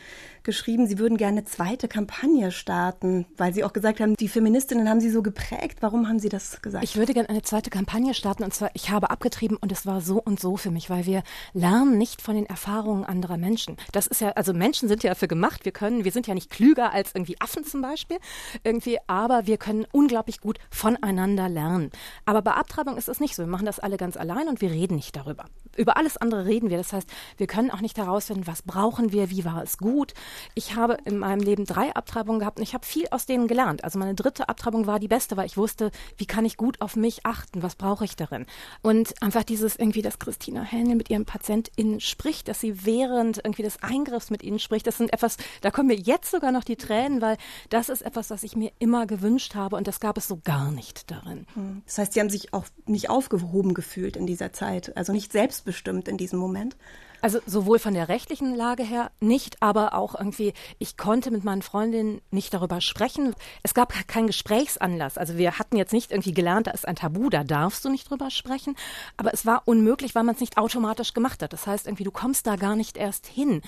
geschrieben, 0.43 0.87
Sie 0.87 0.99
würden 0.99 1.15
gerne 1.15 1.37
eine 1.37 1.45
zweite 1.45 1.87
Kampagne 1.87 2.51
starten, 2.51 3.25
weil 3.37 3.53
Sie 3.53 3.63
auch 3.63 3.71
gesagt 3.71 4.01
haben, 4.01 4.15
die 4.17 4.27
Feministinnen 4.27 4.89
haben 4.89 4.99
Sie 4.99 5.09
so 5.09 5.21
geprägt. 5.21 5.77
Warum 5.79 6.09
haben 6.09 6.19
Sie 6.19 6.27
das 6.27 6.61
gesagt? 6.61 6.83
Ich 6.83 6.97
würde 6.97 7.13
gerne 7.13 7.29
eine 7.29 7.41
zweite 7.41 7.69
Kampagne 7.69 8.13
starten 8.13 8.43
und 8.43 8.53
zwar, 8.53 8.71
ich 8.73 8.89
habe 8.89 9.11
abgetrieben 9.11 9.55
und 9.55 9.71
es 9.71 9.85
war 9.85 10.01
so 10.01 10.21
und 10.21 10.41
so 10.41 10.57
für 10.57 10.71
mich, 10.71 10.89
weil 10.89 11.05
wir 11.05 11.23
lernen 11.53 11.97
nicht 11.97 12.21
von 12.21 12.35
den 12.35 12.47
Erfahrungen 12.47 13.05
anderer 13.05 13.37
Menschen. 13.37 13.77
Das 13.93 14.07
ist 14.07 14.19
ja, 14.19 14.31
also 14.31 14.51
Menschen 14.51 14.89
sind 14.89 15.03
ja 15.03 15.11
dafür 15.11 15.29
gemacht, 15.29 15.63
wir 15.63 15.71
können, 15.71 16.03
wir 16.03 16.11
sind 16.11 16.27
ja 16.27 16.33
nicht 16.33 16.49
klüger 16.49 16.91
als 16.91 17.11
irgendwie 17.13 17.39
Affen 17.39 17.63
zum 17.63 17.81
Beispiel, 17.81 18.17
irgendwie, 18.65 18.97
aber 19.07 19.47
wir 19.47 19.55
können 19.55 19.85
unglaublich 19.93 20.41
gut 20.41 20.59
voneinander 20.81 21.47
lernen. 21.47 21.91
Aber 22.25 22.41
bei 22.41 22.53
Abtreibung 22.53 22.97
ist 22.97 23.07
es 23.07 23.19
nicht 23.19 23.35
so. 23.35 23.43
Wir 23.43 23.47
machen 23.47 23.65
das 23.65 23.79
alle 23.79 23.97
ganz 23.97 24.17
allein 24.17 24.47
und 24.47 24.61
wir 24.61 24.71
reden 24.71 24.95
nicht 24.95 25.15
darüber. 25.15 25.45
Über 25.77 25.97
alles 25.97 26.17
andere 26.17 26.45
reden 26.45 26.69
wir. 26.69 26.77
Das 26.77 26.93
heißt, 26.93 27.09
wir 27.37 27.47
können 27.47 27.71
auch 27.71 27.81
nicht 27.81 27.97
herausfinden, 27.97 28.47
was 28.47 28.61
brauchen 28.61 29.11
wir, 29.11 29.29
wie 29.29 29.45
war 29.45 29.63
es 29.63 29.77
gut. 29.77 30.13
Ich 30.53 30.75
habe 30.75 30.97
in 31.05 31.17
meinem 31.17 31.41
Leben 31.41 31.65
drei 31.65 31.93
Abtreibungen 31.93 32.39
gehabt 32.39 32.57
und 32.57 32.63
ich 32.63 32.73
habe 32.73 32.85
viel 32.85 33.07
aus 33.11 33.25
denen 33.25 33.47
gelernt. 33.47 33.83
Also 33.83 33.99
meine 33.99 34.15
dritte 34.15 34.49
Abtreibung 34.49 34.87
war 34.87 34.99
die 34.99 35.07
beste, 35.07 35.37
weil 35.37 35.45
ich 35.45 35.57
wusste, 35.57 35.91
wie 36.17 36.25
kann 36.25 36.45
ich 36.45 36.57
gut 36.57 36.81
auf 36.81 36.95
mich 36.95 37.25
achten, 37.25 37.63
was 37.63 37.75
brauche 37.75 38.05
ich 38.05 38.15
darin. 38.15 38.45
Und 38.81 39.21
einfach 39.21 39.43
dieses 39.43 39.75
irgendwie, 39.75 40.01
dass 40.01 40.19
Christina 40.19 40.63
Hähnel 40.63 40.95
mit 40.95 41.09
ihren 41.09 41.25
PatientInnen 41.25 41.99
spricht, 41.99 42.47
dass 42.47 42.59
sie 42.59 42.85
während 42.85 43.37
irgendwie 43.37 43.63
des 43.63 43.81
Eingriffs 43.81 44.29
mit 44.29 44.43
ihnen 44.43 44.59
spricht, 44.59 44.87
das 44.87 44.97
sind 44.97 45.13
etwas, 45.13 45.37
da 45.61 45.71
kommen 45.71 45.87
mir 45.87 45.97
jetzt 45.97 46.31
sogar 46.31 46.51
noch 46.51 46.63
die 46.63 46.75
Tränen, 46.75 47.21
weil 47.21 47.37
das 47.69 47.89
ist 47.89 48.01
etwas, 48.01 48.29
was 48.29 48.43
ich 48.43 48.55
mir 48.55 48.71
immer 48.79 49.05
gewünscht 49.05 49.55
habe 49.55 49.75
und 49.75 49.87
das 49.87 49.99
gab 49.99 50.17
es 50.17 50.27
so 50.27 50.39
gar 50.43 50.71
nicht 50.71 51.11
darin. 51.11 51.45
Hm. 51.53 51.81
Das 51.85 51.97
heißt, 51.97 52.13
Sie 52.13 52.19
haben 52.19 52.29
sich 52.29 52.53
auch 52.53 52.65
nicht 52.85 53.09
aufgehoben 53.09 53.73
gefühlt 53.73 54.15
in 54.17 54.25
dieser 54.25 54.53
Zeit, 54.53 54.95
also 54.97 55.13
nicht 55.13 55.31
selbstbestimmt 55.61 56.07
in 56.07 56.17
diesem 56.17 56.39
Moment? 56.39 56.75
Also 57.21 57.39
sowohl 57.45 57.79
von 57.79 57.93
der 57.93 58.09
rechtlichen 58.09 58.55
Lage 58.55 58.83
her 58.83 59.11
nicht, 59.19 59.61
aber 59.61 59.93
auch 59.93 60.15
irgendwie, 60.15 60.53
ich 60.79 60.97
konnte 60.97 61.29
mit 61.31 61.43
meinen 61.43 61.61
Freundinnen 61.61 62.21
nicht 62.31 62.53
darüber 62.53 62.81
sprechen. 62.81 63.35
Es 63.63 63.73
gab 63.73 63.93
keinen 64.07 64.27
Gesprächsanlass. 64.27 65.17
Also 65.17 65.37
wir 65.37 65.59
hatten 65.59 65.77
jetzt 65.77 65.93
nicht 65.93 66.11
irgendwie 66.11 66.33
gelernt, 66.33 66.67
da 66.67 66.71
ist 66.71 66.87
ein 66.87 66.95
Tabu, 66.95 67.29
da 67.29 67.43
darfst 67.43 67.85
du 67.85 67.89
nicht 67.89 68.09
drüber 68.09 68.31
sprechen. 68.31 68.75
Aber 69.17 69.33
es 69.33 69.45
war 69.45 69.63
unmöglich, 69.65 70.15
weil 70.15 70.23
man 70.23 70.35
es 70.35 70.41
nicht 70.41 70.57
automatisch 70.57 71.13
gemacht 71.13 71.43
hat. 71.43 71.53
Das 71.53 71.67
heißt 71.67 71.87
irgendwie, 71.87 72.03
du 72.03 72.11
kommst 72.11 72.47
da 72.47 72.55
gar 72.55 72.75
nicht 72.75 72.97
erst 72.97 73.27
hin. 73.27 73.61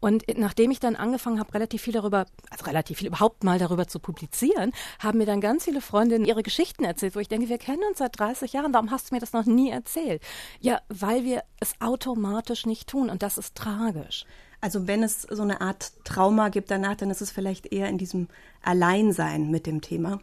Und 0.00 0.24
nachdem 0.36 0.70
ich 0.70 0.78
dann 0.78 0.94
angefangen 0.94 1.40
habe, 1.40 1.54
relativ 1.54 1.82
viel 1.82 1.94
darüber, 1.94 2.26
also 2.50 2.64
relativ 2.66 2.98
viel 2.98 3.08
überhaupt 3.08 3.42
mal 3.42 3.58
darüber 3.58 3.88
zu 3.88 3.98
publizieren, 3.98 4.72
haben 5.00 5.18
mir 5.18 5.26
dann 5.26 5.40
ganz 5.40 5.64
viele 5.64 5.80
Freundinnen 5.80 6.24
ihre 6.24 6.42
Geschichten 6.42 6.84
erzählt, 6.84 7.16
wo 7.16 7.20
ich 7.20 7.28
denke, 7.28 7.48
wir 7.48 7.58
kennen 7.58 7.82
uns 7.88 7.98
seit 7.98 8.18
30 8.18 8.52
Jahren, 8.52 8.74
warum 8.74 8.90
hast 8.90 9.10
du 9.10 9.14
mir 9.14 9.20
das 9.20 9.32
noch 9.32 9.46
nie 9.46 9.70
erzählt? 9.70 10.22
Ja, 10.60 10.80
weil 10.88 11.24
wir 11.24 11.42
es 11.58 11.72
automatisch 11.80 12.66
nicht 12.66 12.88
tun 12.88 12.97
und 13.02 13.22
das 13.22 13.38
ist 13.38 13.54
tragisch. 13.54 14.24
Also 14.60 14.88
wenn 14.88 15.02
es 15.02 15.22
so 15.22 15.42
eine 15.42 15.60
Art 15.60 15.92
Trauma 16.04 16.48
gibt 16.48 16.70
danach, 16.70 16.96
dann 16.96 17.10
ist 17.10 17.20
es 17.20 17.30
vielleicht 17.30 17.72
eher 17.72 17.88
in 17.88 17.98
diesem 17.98 18.28
Alleinsein 18.62 19.50
mit 19.50 19.66
dem 19.66 19.80
Thema. 19.80 20.20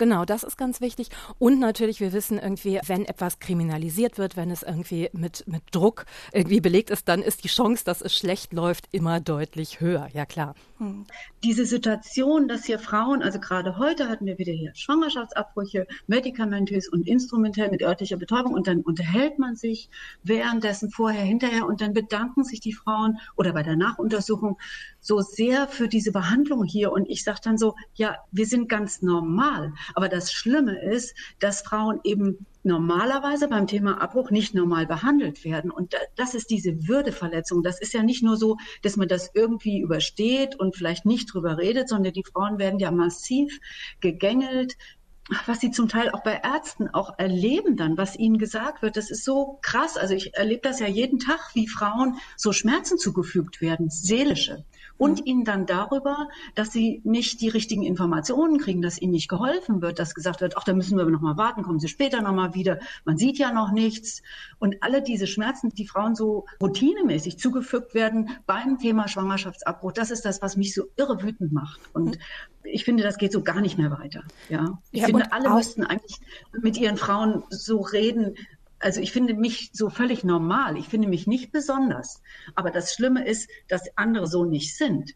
Genau, 0.00 0.24
das 0.24 0.44
ist 0.44 0.56
ganz 0.56 0.80
wichtig. 0.80 1.10
Und 1.38 1.60
natürlich, 1.60 2.00
wir 2.00 2.14
wissen 2.14 2.38
irgendwie, 2.38 2.80
wenn 2.86 3.04
etwas 3.04 3.38
kriminalisiert 3.38 4.16
wird, 4.16 4.34
wenn 4.34 4.50
es 4.50 4.62
irgendwie 4.62 5.10
mit, 5.12 5.46
mit 5.46 5.62
Druck 5.72 6.06
irgendwie 6.32 6.62
belegt 6.62 6.88
ist, 6.88 7.06
dann 7.06 7.20
ist 7.20 7.44
die 7.44 7.48
Chance, 7.48 7.84
dass 7.84 8.00
es 8.00 8.16
schlecht 8.16 8.54
läuft, 8.54 8.88
immer 8.92 9.20
deutlich 9.20 9.82
höher. 9.82 10.08
Ja, 10.14 10.24
klar. 10.24 10.54
Hm. 10.78 11.04
Diese 11.44 11.66
Situation, 11.66 12.48
dass 12.48 12.64
hier 12.64 12.78
Frauen, 12.78 13.22
also 13.22 13.38
gerade 13.38 13.76
heute 13.76 14.08
hatten 14.08 14.24
wir 14.24 14.38
wieder 14.38 14.54
hier 14.54 14.74
Schwangerschaftsabbrüche, 14.74 15.86
medikamentös 16.06 16.88
und 16.88 17.06
instrumentell 17.06 17.70
mit 17.70 17.82
örtlicher 17.82 18.16
Betäubung 18.16 18.54
und 18.54 18.68
dann 18.68 18.80
unterhält 18.80 19.38
man 19.38 19.54
sich 19.54 19.90
währenddessen, 20.22 20.90
vorher, 20.90 21.24
hinterher 21.24 21.66
und 21.66 21.82
dann 21.82 21.92
bedanken 21.92 22.42
sich 22.42 22.60
die 22.60 22.72
Frauen 22.72 23.18
oder 23.36 23.52
bei 23.52 23.62
der 23.62 23.76
Nachuntersuchung 23.76 24.56
so 25.00 25.20
sehr 25.20 25.68
für 25.68 25.88
diese 25.88 26.12
Behandlung 26.12 26.64
hier. 26.64 26.92
Und 26.92 27.08
ich 27.10 27.24
sage 27.24 27.40
dann 27.42 27.58
so, 27.58 27.74
ja, 27.94 28.16
wir 28.30 28.46
sind 28.46 28.68
ganz 28.70 29.02
normal. 29.02 29.74
Aber 29.94 30.08
das 30.08 30.32
Schlimme 30.32 30.80
ist, 30.82 31.14
dass 31.38 31.62
Frauen 31.62 32.00
eben 32.04 32.46
normalerweise 32.62 33.48
beim 33.48 33.66
Thema 33.66 34.00
Abbruch 34.00 34.30
nicht 34.30 34.54
normal 34.54 34.86
behandelt 34.86 35.44
werden. 35.44 35.70
Und 35.70 35.94
das 36.16 36.34
ist 36.34 36.50
diese 36.50 36.88
Würdeverletzung. 36.88 37.62
Das 37.62 37.80
ist 37.80 37.94
ja 37.94 38.02
nicht 38.02 38.22
nur 38.22 38.36
so, 38.36 38.58
dass 38.82 38.96
man 38.96 39.08
das 39.08 39.30
irgendwie 39.34 39.80
übersteht 39.80 40.56
und 40.58 40.76
vielleicht 40.76 41.06
nicht 41.06 41.32
drüber 41.32 41.58
redet, 41.58 41.88
sondern 41.88 42.12
die 42.12 42.24
Frauen 42.24 42.58
werden 42.58 42.78
ja 42.78 42.90
massiv 42.90 43.58
gegängelt, 44.00 44.76
was 45.46 45.60
sie 45.60 45.70
zum 45.70 45.88
Teil 45.88 46.10
auch 46.10 46.22
bei 46.22 46.40
Ärzten 46.42 46.88
auch 46.88 47.18
erleben 47.18 47.76
dann, 47.76 47.96
was 47.96 48.16
ihnen 48.16 48.38
gesagt 48.38 48.82
wird, 48.82 48.96
das 48.96 49.10
ist 49.10 49.24
so 49.24 49.58
krass. 49.62 49.96
Also 49.96 50.14
ich 50.14 50.34
erlebe 50.34 50.62
das 50.62 50.80
ja 50.80 50.88
jeden 50.88 51.18
Tag, 51.18 51.54
wie 51.54 51.68
Frauen 51.68 52.16
so 52.36 52.52
Schmerzen 52.52 52.98
zugefügt 52.98 53.60
werden, 53.60 53.90
seelische. 53.90 54.64
Und 55.00 55.20
mhm. 55.20 55.26
ihnen 55.26 55.44
dann 55.44 55.64
darüber, 55.64 56.28
dass 56.54 56.72
sie 56.72 57.00
nicht 57.04 57.40
die 57.40 57.48
richtigen 57.48 57.82
Informationen 57.82 58.58
kriegen, 58.58 58.82
dass 58.82 59.00
ihnen 59.00 59.12
nicht 59.12 59.28
geholfen 59.28 59.80
wird, 59.80 59.98
dass 59.98 60.14
gesagt 60.14 60.42
wird, 60.42 60.58
ach, 60.58 60.64
da 60.64 60.74
müssen 60.74 60.98
wir 60.98 61.06
noch 61.06 61.22
mal 61.22 61.38
warten, 61.38 61.62
kommen 61.62 61.80
Sie 61.80 61.88
später 61.88 62.20
noch 62.20 62.34
mal 62.34 62.54
wieder, 62.54 62.78
man 63.06 63.16
sieht 63.16 63.38
ja 63.38 63.50
noch 63.50 63.72
nichts. 63.72 64.22
Und 64.58 64.82
alle 64.82 65.00
diese 65.00 65.26
Schmerzen, 65.26 65.70
die 65.70 65.86
Frauen 65.86 66.14
so 66.14 66.44
routinemäßig 66.60 67.38
zugefügt 67.38 67.94
werden 67.94 68.28
beim 68.44 68.78
Thema 68.78 69.08
Schwangerschaftsabbruch, 69.08 69.92
das 69.92 70.10
ist 70.10 70.26
das, 70.26 70.42
was 70.42 70.58
mich 70.58 70.74
so 70.74 70.84
irre 70.96 71.22
wütend 71.22 71.50
macht. 71.52 71.80
Und 71.94 72.16
mhm 72.16 72.20
ich 72.62 72.84
finde, 72.84 73.02
das 73.02 73.18
geht 73.18 73.32
so 73.32 73.42
gar 73.42 73.60
nicht 73.60 73.78
mehr 73.78 73.90
weiter. 73.90 74.22
Ja, 74.48 74.78
ich 74.90 75.00
ja, 75.00 75.06
finde, 75.06 75.32
alle 75.32 75.50
müssten 75.50 75.84
eigentlich 75.84 76.20
mit 76.52 76.76
ihren 76.76 76.96
Frauen 76.96 77.42
so 77.48 77.80
reden, 77.80 78.34
Also 78.80 79.00
ich 79.00 79.12
finde 79.12 79.34
mich 79.34 79.70
so 79.72 79.90
völlig 79.90 80.24
normal. 80.24 80.76
Ich 80.76 80.88
finde 80.88 81.08
mich 81.08 81.26
nicht 81.26 81.52
besonders. 81.52 82.22
Aber 82.54 82.70
das 82.70 82.94
Schlimme 82.94 83.26
ist, 83.26 83.48
dass 83.68 83.82
andere 83.96 84.26
so 84.26 84.44
nicht 84.44 84.76
sind. 84.76 85.12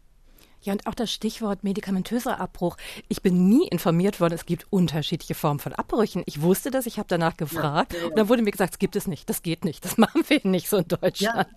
Ja, 0.61 0.73
und 0.73 0.87
auch 0.87 0.95
das 0.95 1.11
Stichwort 1.11 1.63
medikamentöser 1.63 2.39
Abbruch. 2.39 2.77
Ich 3.07 3.21
bin 3.21 3.47
nie 3.49 3.67
informiert 3.67 4.19
worden, 4.19 4.33
es 4.33 4.47
gibt 4.47 4.65
unterschiedliche 4.71 5.35
Formen 5.35 5.59
von 5.59 5.73
Abbrüchen. 5.73 6.23
Ich 6.25 6.41
wusste 6.41 6.71
das, 6.71 6.87
ich 6.87 6.97
habe 6.97 7.07
danach 7.07 7.37
gefragt 7.37 7.93
ja, 7.93 7.99
ja, 7.99 8.03
ja. 8.03 8.09
und 8.09 8.17
dann 8.17 8.29
wurde 8.29 8.41
mir 8.41 8.51
gesagt, 8.51 8.73
es 8.73 8.79
gibt 8.79 8.95
es 8.95 9.05
nicht, 9.05 9.29
das 9.29 9.43
geht 9.43 9.63
nicht, 9.63 9.85
das 9.85 9.97
machen 9.99 10.23
wir 10.27 10.41
nicht 10.43 10.67
so 10.67 10.77
in 10.77 10.87
Deutschland. 10.87 11.47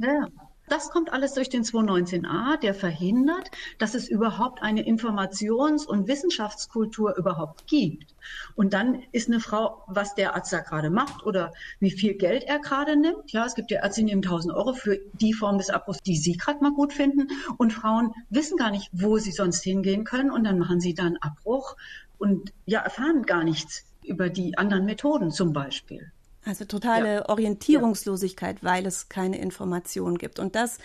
Ja. 0.00 0.26
Das 0.68 0.90
kommt 0.90 1.12
alles 1.12 1.34
durch 1.34 1.48
den 1.48 1.62
219a, 1.62 2.58
der 2.58 2.74
verhindert, 2.74 3.50
dass 3.78 3.94
es 3.94 4.08
überhaupt 4.08 4.62
eine 4.62 4.82
Informations- 4.82 5.86
und 5.86 6.08
Wissenschaftskultur 6.08 7.16
überhaupt 7.16 7.66
gibt. 7.66 8.14
Und 8.54 8.74
dann 8.74 9.02
ist 9.12 9.28
eine 9.28 9.40
Frau, 9.40 9.82
was 9.86 10.14
der 10.14 10.34
Arzt 10.34 10.52
da 10.52 10.60
gerade 10.60 10.90
macht 10.90 11.24
oder 11.24 11.52
wie 11.80 11.90
viel 11.90 12.14
Geld 12.14 12.44
er 12.44 12.58
gerade 12.58 12.96
nimmt. 12.96 13.32
Ja, 13.32 13.46
es 13.46 13.54
gibt 13.54 13.70
ja 13.70 13.82
Ärzte, 13.82 14.02
die 14.02 14.06
nehmen 14.06 14.22
1000 14.22 14.54
Euro 14.54 14.74
für 14.74 14.98
die 15.14 15.32
Form 15.32 15.58
des 15.58 15.70
Abbruchs, 15.70 16.00
die 16.02 16.16
sie 16.16 16.36
gerade 16.36 16.62
mal 16.62 16.72
gut 16.72 16.92
finden. 16.92 17.28
Und 17.56 17.72
Frauen 17.72 18.12
wissen 18.28 18.58
gar 18.58 18.70
nicht, 18.70 18.90
wo 18.92 19.18
sie 19.18 19.32
sonst 19.32 19.62
hingehen 19.62 20.04
können. 20.04 20.30
Und 20.30 20.44
dann 20.44 20.58
machen 20.58 20.80
sie 20.80 20.94
dann 20.94 21.16
Abbruch 21.18 21.76
und 22.18 22.52
ja, 22.66 22.80
erfahren 22.80 23.22
gar 23.22 23.44
nichts 23.44 23.84
über 24.04 24.28
die 24.28 24.58
anderen 24.58 24.84
Methoden 24.84 25.30
zum 25.30 25.52
Beispiel. 25.52 26.12
Also 26.48 26.64
totale 26.64 27.16
ja. 27.16 27.28
Orientierungslosigkeit, 27.28 28.64
weil 28.64 28.86
es 28.86 29.10
keine 29.10 29.38
Informationen 29.38 30.16
gibt. 30.16 30.38
Und 30.38 30.54
das 30.56 30.78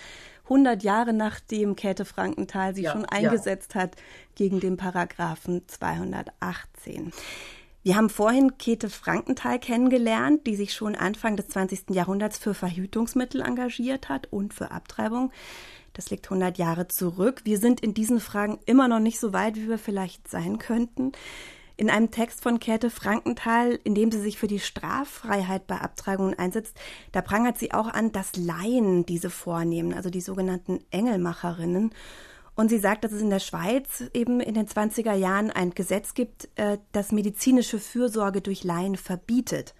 100 0.43 0.83
Jahre 0.83 1.13
nachdem 1.13 1.77
Käthe 1.77 2.03
Frankenthal 2.03 2.75
sich 2.75 2.83
ja, 2.83 2.91
schon 2.91 3.05
eingesetzt 3.05 3.75
ja. 3.75 3.81
hat 3.81 3.95
gegen 4.35 4.59
den 4.59 4.75
Paragraphen 4.75 5.61
218. 5.65 7.13
Wir 7.81 7.95
haben 7.95 8.09
vorhin 8.09 8.57
Käthe 8.57 8.89
Frankenthal 8.89 9.57
kennengelernt, 9.57 10.45
die 10.47 10.57
sich 10.57 10.73
schon 10.73 10.95
Anfang 10.95 11.37
des 11.37 11.47
20. 11.47 11.91
Jahrhunderts 11.91 12.37
für 12.37 12.53
Verhütungsmittel 12.53 13.41
engagiert 13.41 14.09
hat 14.09 14.27
und 14.31 14.53
für 14.53 14.71
Abtreibung. 14.71 15.31
Das 15.93 16.09
liegt 16.09 16.25
100 16.25 16.57
Jahre 16.57 16.89
zurück. 16.89 17.41
Wir 17.45 17.57
sind 17.57 17.79
in 17.79 17.93
diesen 17.93 18.19
Fragen 18.19 18.59
immer 18.65 18.89
noch 18.89 18.99
nicht 18.99 19.19
so 19.19 19.31
weit, 19.31 19.55
wie 19.55 19.69
wir 19.69 19.77
vielleicht 19.77 20.27
sein 20.27 20.57
könnten. 20.57 21.13
In 21.75 21.89
einem 21.89 22.11
Text 22.11 22.43
von 22.43 22.59
Käthe 22.59 22.91
Frankenthal, 22.91 23.79
in 23.83 23.95
dem 23.95 24.11
sie 24.11 24.19
sich 24.19 24.37
für 24.37 24.47
die 24.47 24.59
Straffreiheit 24.59 25.65
bei 25.65 25.77
Abtreibungen 25.77 26.37
einsetzt, 26.37 26.77
da 27.11 27.21
prangert 27.21 27.57
sie 27.57 27.73
auch 27.73 27.87
an, 27.87 28.11
dass 28.11 28.35
Laien 28.35 29.05
diese 29.05 29.31
vornehmen, 29.31 29.93
also 29.93 30.11
die 30.11 30.21
sogenannten 30.21 30.79
Engelmacherinnen. 30.91 31.91
Und 32.55 32.69
sie 32.69 32.77
sagt, 32.77 33.03
dass 33.03 33.11
es 33.11 33.21
in 33.21 33.31
der 33.31 33.39
Schweiz 33.39 34.03
eben 34.13 34.39
in 34.39 34.53
den 34.53 34.67
20er 34.67 35.13
Jahren 35.13 35.49
ein 35.49 35.71
Gesetz 35.71 36.13
gibt, 36.13 36.49
äh, 36.55 36.77
das 36.91 37.11
medizinische 37.11 37.79
Fürsorge 37.79 38.41
durch 38.41 38.63
Laien 38.63 38.95
verbietet. 38.95 39.73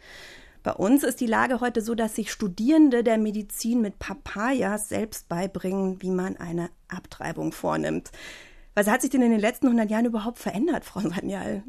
Bei 0.64 0.72
uns 0.72 1.04
ist 1.04 1.20
die 1.20 1.28
Lage 1.28 1.60
heute 1.60 1.82
so, 1.82 1.94
dass 1.94 2.16
sich 2.16 2.32
Studierende 2.32 3.04
der 3.04 3.20
Medizin 3.20 3.82
mit 3.82 4.00
Papayas 4.00 4.90
selbst 4.90 5.30
beibringen, 5.30 6.02
wie 6.02 6.10
man 6.10 6.38
eine 6.38 6.70
Abtreibung 6.88 7.52
vornimmt. 7.52 8.12
Was 8.74 8.88
hat 8.88 9.02
sich 9.02 9.12
denn 9.12 9.22
in 9.22 9.32
den 9.32 9.40
letzten 9.40 9.68
100 9.68 9.92
Jahren 9.92 10.06
überhaupt 10.06 10.40
verändert, 10.40 10.86
Frau 10.86 11.02
Sanyal? 11.02 11.64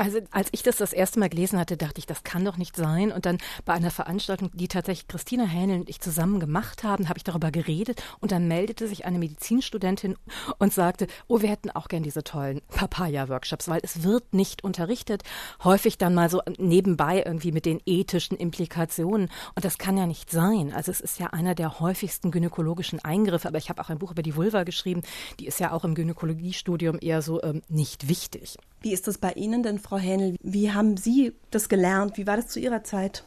Also 0.00 0.18
als 0.30 0.48
ich 0.52 0.62
das 0.62 0.78
das 0.78 0.94
erste 0.94 1.20
Mal 1.20 1.28
gelesen 1.28 1.58
hatte, 1.58 1.76
dachte 1.76 1.98
ich, 1.98 2.06
das 2.06 2.24
kann 2.24 2.42
doch 2.42 2.56
nicht 2.56 2.74
sein. 2.74 3.12
Und 3.12 3.26
dann 3.26 3.36
bei 3.66 3.74
einer 3.74 3.90
Veranstaltung, 3.90 4.50
die 4.54 4.66
tatsächlich 4.66 5.08
Christina 5.08 5.44
Hähnel 5.44 5.80
und 5.80 5.90
ich 5.90 6.00
zusammen 6.00 6.40
gemacht 6.40 6.84
haben, 6.84 7.10
habe 7.10 7.18
ich 7.18 7.24
darüber 7.24 7.50
geredet. 7.50 8.02
Und 8.18 8.32
dann 8.32 8.48
meldete 8.48 8.88
sich 8.88 9.04
eine 9.04 9.18
Medizinstudentin 9.18 10.16
und 10.56 10.72
sagte, 10.72 11.06
oh, 11.28 11.42
wir 11.42 11.50
hätten 11.50 11.70
auch 11.70 11.88
gern 11.88 12.02
diese 12.02 12.24
tollen 12.24 12.62
Papaya-Workshops, 12.68 13.68
weil 13.68 13.80
es 13.82 14.02
wird 14.02 14.32
nicht 14.32 14.64
unterrichtet. 14.64 15.22
Häufig 15.64 15.98
dann 15.98 16.14
mal 16.14 16.30
so 16.30 16.40
nebenbei 16.56 17.22
irgendwie 17.26 17.52
mit 17.52 17.66
den 17.66 17.82
ethischen 17.84 18.38
Implikationen. 18.38 19.28
Und 19.54 19.66
das 19.66 19.76
kann 19.76 19.98
ja 19.98 20.06
nicht 20.06 20.30
sein. 20.30 20.72
Also 20.72 20.90
es 20.90 21.02
ist 21.02 21.18
ja 21.18 21.26
einer 21.26 21.54
der 21.54 21.78
häufigsten 21.78 22.30
gynäkologischen 22.30 23.04
Eingriffe. 23.04 23.48
Aber 23.48 23.58
ich 23.58 23.68
habe 23.68 23.82
auch 23.82 23.90
ein 23.90 23.98
Buch 23.98 24.12
über 24.12 24.22
die 24.22 24.34
Vulva 24.34 24.64
geschrieben. 24.64 25.02
Die 25.40 25.46
ist 25.46 25.60
ja 25.60 25.72
auch 25.72 25.84
im 25.84 25.94
Gynäkologiestudium 25.94 26.96
eher 27.02 27.20
so 27.20 27.42
ähm, 27.42 27.60
nicht 27.68 28.08
wichtig. 28.08 28.56
Wie 28.82 28.92
ist 28.92 29.06
das 29.06 29.18
bei 29.18 29.32
Ihnen 29.32 29.62
denn, 29.62 29.78
Frau 29.78 29.98
Hähnel? 29.98 30.36
Wie 30.42 30.72
haben 30.72 30.96
Sie 30.96 31.34
das 31.50 31.68
gelernt? 31.68 32.16
Wie 32.16 32.26
war 32.26 32.36
das 32.36 32.48
zu 32.48 32.60
Ihrer 32.60 32.82
Zeit 32.82 33.24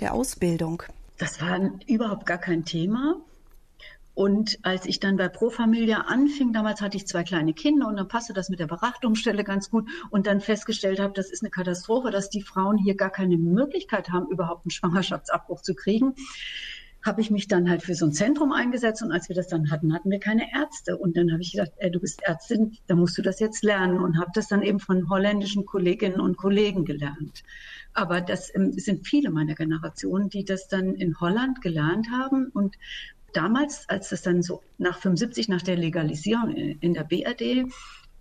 der 0.00 0.12
Ausbildung? 0.12 0.82
Das 1.18 1.40
war 1.40 1.58
überhaupt 1.86 2.26
gar 2.26 2.38
kein 2.38 2.64
Thema. 2.66 3.16
Und 4.12 4.58
als 4.62 4.86
ich 4.86 4.98
dann 4.98 5.16
bei 5.16 5.28
Pro 5.28 5.50
Familia 5.50 6.06
anfing, 6.08 6.54
damals 6.54 6.80
hatte 6.80 6.96
ich 6.96 7.06
zwei 7.06 7.22
kleine 7.22 7.52
Kinder 7.52 7.86
und 7.86 7.96
dann 7.96 8.08
passte 8.08 8.32
das 8.32 8.48
mit 8.48 8.60
der 8.60 8.66
Beratungsstelle 8.66 9.44
ganz 9.44 9.70
gut 9.70 9.88
und 10.10 10.26
dann 10.26 10.40
festgestellt 10.40 11.00
habe, 11.00 11.12
das 11.12 11.30
ist 11.30 11.42
eine 11.42 11.50
Katastrophe, 11.50 12.10
dass 12.10 12.30
die 12.30 12.40
Frauen 12.40 12.78
hier 12.78 12.96
gar 12.96 13.10
keine 13.10 13.36
Möglichkeit 13.36 14.08
haben, 14.10 14.28
überhaupt 14.30 14.64
einen 14.64 14.70
Schwangerschaftsabbruch 14.70 15.60
zu 15.60 15.74
kriegen 15.74 16.14
habe 17.06 17.20
ich 17.20 17.30
mich 17.30 17.48
dann 17.48 17.70
halt 17.70 17.82
für 17.82 17.94
so 17.94 18.06
ein 18.06 18.12
Zentrum 18.12 18.52
eingesetzt 18.52 19.02
und 19.02 19.12
als 19.12 19.28
wir 19.28 19.36
das 19.36 19.48
dann 19.48 19.70
hatten, 19.70 19.94
hatten 19.94 20.10
wir 20.10 20.18
keine 20.18 20.52
Ärzte. 20.52 20.96
Und 20.96 21.16
dann 21.16 21.32
habe 21.32 21.42
ich 21.42 21.52
gesagt, 21.52 21.72
ey, 21.76 21.90
du 21.90 22.00
bist 22.00 22.22
Ärztin, 22.22 22.76
da 22.86 22.94
musst 22.94 23.16
du 23.16 23.22
das 23.22 23.40
jetzt 23.40 23.62
lernen 23.62 23.98
und 24.00 24.18
habe 24.18 24.30
das 24.34 24.48
dann 24.48 24.62
eben 24.62 24.80
von 24.80 25.08
holländischen 25.08 25.64
Kolleginnen 25.64 26.20
und 26.20 26.36
Kollegen 26.36 26.84
gelernt. 26.84 27.44
Aber 27.94 28.20
das 28.20 28.54
ähm, 28.54 28.72
sind 28.72 29.06
viele 29.06 29.30
meiner 29.30 29.54
Generation, 29.54 30.28
die 30.28 30.44
das 30.44 30.68
dann 30.68 30.94
in 30.94 31.18
Holland 31.20 31.62
gelernt 31.62 32.08
haben 32.10 32.48
und 32.48 32.76
damals, 33.32 33.88
als 33.88 34.08
das 34.08 34.22
dann 34.22 34.42
so 34.42 34.62
nach 34.78 34.98
75, 34.98 35.48
nach 35.48 35.62
der 35.62 35.76
Legalisierung 35.76 36.50
in 36.54 36.94
der 36.94 37.04
BRD 37.04 37.70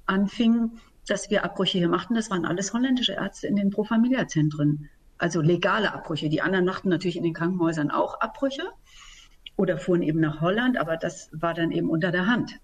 anfing, 0.05 0.71
dass 1.07 1.29
wir 1.29 1.43
Abbrüche 1.43 1.77
hier 1.77 1.89
machten, 1.89 2.15
das 2.15 2.29
waren 2.29 2.45
alles 2.45 2.73
holländische 2.73 3.13
Ärzte 3.13 3.47
in 3.47 3.55
den 3.55 3.69
Pro 3.69 3.83
Familia 3.83 4.27
Zentren 4.27 4.89
also 5.17 5.41
legale 5.41 5.93
Abbrüche. 5.93 6.30
Die 6.30 6.41
anderen 6.41 6.65
machten 6.65 6.89
natürlich 6.89 7.17
in 7.17 7.23
den 7.23 7.34
Krankenhäusern 7.34 7.91
auch 7.91 8.19
Abbrüche 8.19 8.63
oder 9.56 9.78
fuhren 9.78 10.01
eben 10.01 10.19
nach 10.19 10.41
Holland, 10.41 10.78
aber 10.78 10.97
das 10.97 11.30
war 11.32 11.54
dann 11.54 11.71
eben 11.71 11.89
unter 11.89 12.12
der 12.12 12.28
Hand. 12.28 12.60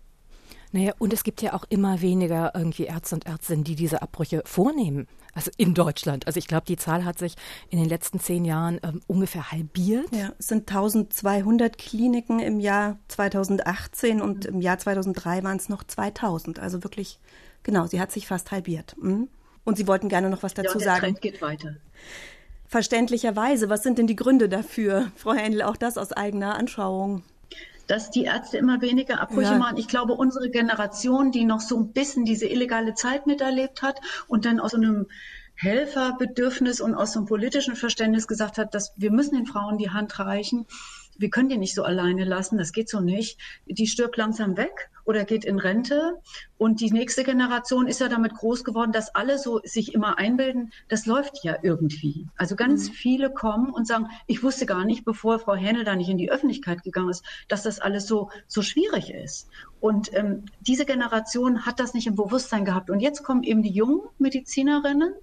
Naja, 0.74 0.94
und 1.00 1.12
es 1.12 1.24
gibt 1.24 1.42
ja 1.42 1.54
auch 1.54 1.66
immer 1.70 2.02
weniger 2.02 2.54
irgendwie 2.56 2.86
Ärzte 2.86 3.16
und 3.16 3.26
Ärztinnen, 3.26 3.66
die 3.66 3.76
diese 3.76 4.02
Abbrüche 4.02 4.42
vornehmen. 4.46 5.08
Also 5.34 5.52
in 5.58 5.74
Deutschland. 5.74 6.28
Also 6.28 6.38
ich 6.40 6.48
glaube, 6.48 6.66
die 6.66 6.76
Zahl 6.76 7.06
hat 7.06 7.18
sich 7.18 7.36
in 7.70 7.80
den 7.80 7.88
letzten 7.88 8.20
zehn 8.20 8.44
Jahren 8.44 8.80
ähm, 8.84 9.02
ungefähr 9.08 9.52
halbiert. 9.52 10.14
Ja, 10.14 10.34
es 10.40 10.48
sind 10.48 10.70
1200 10.70 11.78
Kliniken 11.78 12.40
im 12.40 12.60
Jahr 12.60 13.00
2018 13.10 14.22
und 14.22 14.46
im 14.46 14.62
Jahr 14.62 14.78
2003 14.78 15.44
waren 15.44 15.58
es 15.58 15.70
noch 15.70 15.84
2000. 15.84 16.60
Also 16.60 16.84
wirklich, 16.84 17.20
genau, 17.64 17.86
sie 17.88 18.02
hat 18.02 18.12
sich 18.12 18.28
fast 18.28 18.52
halbiert. 18.52 18.96
Mhm. 19.02 19.30
Und 19.64 19.78
Sie 19.78 19.88
wollten 19.88 20.10
gerne 20.10 20.30
noch 20.30 20.44
was 20.44 20.54
dazu 20.54 20.80
ja, 20.80 20.86
der 20.86 20.86
sagen. 20.86 21.02
Trend 21.02 21.22
geht 21.22 21.42
weiter. 21.42 21.76
Verständlicherweise, 22.72 23.68
was 23.68 23.84
sind 23.84 23.98
denn 23.98 24.08
die 24.08 24.16
Gründe 24.16 24.48
dafür, 24.48 25.12
Frau 25.18 25.34
Händel, 25.34 25.62
auch 25.64 25.76
das 25.76 25.98
aus 25.98 26.14
eigener 26.14 26.56
Anschauung? 26.56 27.24
dass 27.88 28.10
die 28.10 28.24
Ärzte 28.24 28.58
immer 28.58 28.80
weniger 28.80 29.20
Abbrüche 29.20 29.52
ja. 29.52 29.58
machen. 29.58 29.76
Ich 29.76 29.90
glaube, 29.90 30.14
unsere 30.14 30.50
Generation, 30.50 31.34
die 31.34 31.44
noch 31.44 31.60
so 31.60 31.78
ein 31.78 31.92
bisschen 31.92 32.24
diese 32.24 32.46
illegale 32.48 32.94
Zeit 32.94 33.28
miterlebt 33.28 33.82
hat 33.82 34.00
und 34.30 34.46
dann 34.46 34.62
aus 34.62 34.72
so 34.72 34.78
einem 34.78 35.08
Helferbedürfnis 35.56 36.80
und 36.80 36.96
aus 36.96 37.12
so 37.12 37.20
einem 37.20 37.28
politischen 37.28 37.76
Verständnis 37.76 38.28
gesagt 38.28 38.58
hat, 38.58 38.74
dass 38.74 38.94
wir 38.96 39.12
müssen 39.12 39.36
den 39.36 39.46
Frauen 39.46 39.78
die 39.78 39.90
Hand 39.90 40.18
reichen, 40.20 40.68
wir 41.18 41.30
können 41.30 41.50
die 41.50 41.58
nicht 41.58 41.76
so 41.76 41.84
alleine 41.84 42.26
lassen, 42.26 42.58
das 42.58 42.72
geht 42.72 42.90
so 42.90 43.00
nicht. 43.00 43.38
Die 43.66 43.88
stirbt 43.88 44.18
langsam 44.18 44.58
weg 44.58 44.90
oder 45.06 45.26
geht 45.26 45.46
in 45.46 45.60
Rente. 45.60 46.18
Und 46.58 46.80
die 46.80 46.92
nächste 46.92 47.24
Generation 47.24 47.88
ist 47.88 48.00
ja 48.00 48.08
damit 48.08 48.34
groß 48.36 48.64
geworden, 48.64 48.92
dass 48.92 49.16
alle 49.16 49.38
so 49.38 49.60
sich 49.64 49.94
immer 49.94 50.18
einbilden, 50.18 50.72
das 50.90 51.06
läuft 51.06 51.44
ja 51.44 51.58
irgendwie. 51.62 52.28
Also 52.38 52.56
ganz 52.56 52.90
mhm. 52.90 52.94
viele 52.94 53.30
kommen 53.32 53.72
und 53.72 53.88
sagen, 53.88 54.08
ich 54.28 54.44
wusste 54.44 54.66
gar 54.66 54.86
nicht, 54.86 55.06
bevor 55.06 55.40
Frau 55.40 55.56
Hähnel 55.56 55.84
da 55.84 55.96
nicht 55.96 56.10
in 56.10 56.18
die 56.18 56.32
Öffentlichkeit 56.32 56.84
gegangen 56.84 57.10
ist, 57.10 57.24
dass 57.48 57.64
das 57.64 57.80
alles 57.80 58.08
so, 58.08 58.30
so 58.48 58.62
schwierig 58.62 59.12
ist. 59.12 59.50
Und 59.80 60.14
ähm, 60.14 60.46
diese 60.60 60.86
Generation 60.86 61.66
hat 61.66 61.80
das 61.80 61.94
nicht 61.94 62.06
im 62.06 62.16
Bewusstsein 62.16 62.66
gehabt. 62.66 62.90
Und 62.90 63.00
jetzt 63.00 63.24
kommen 63.24 63.44
eben 63.44 63.64
die 63.64 63.72
jungen 63.72 64.02
Medizinerinnen 64.20 65.14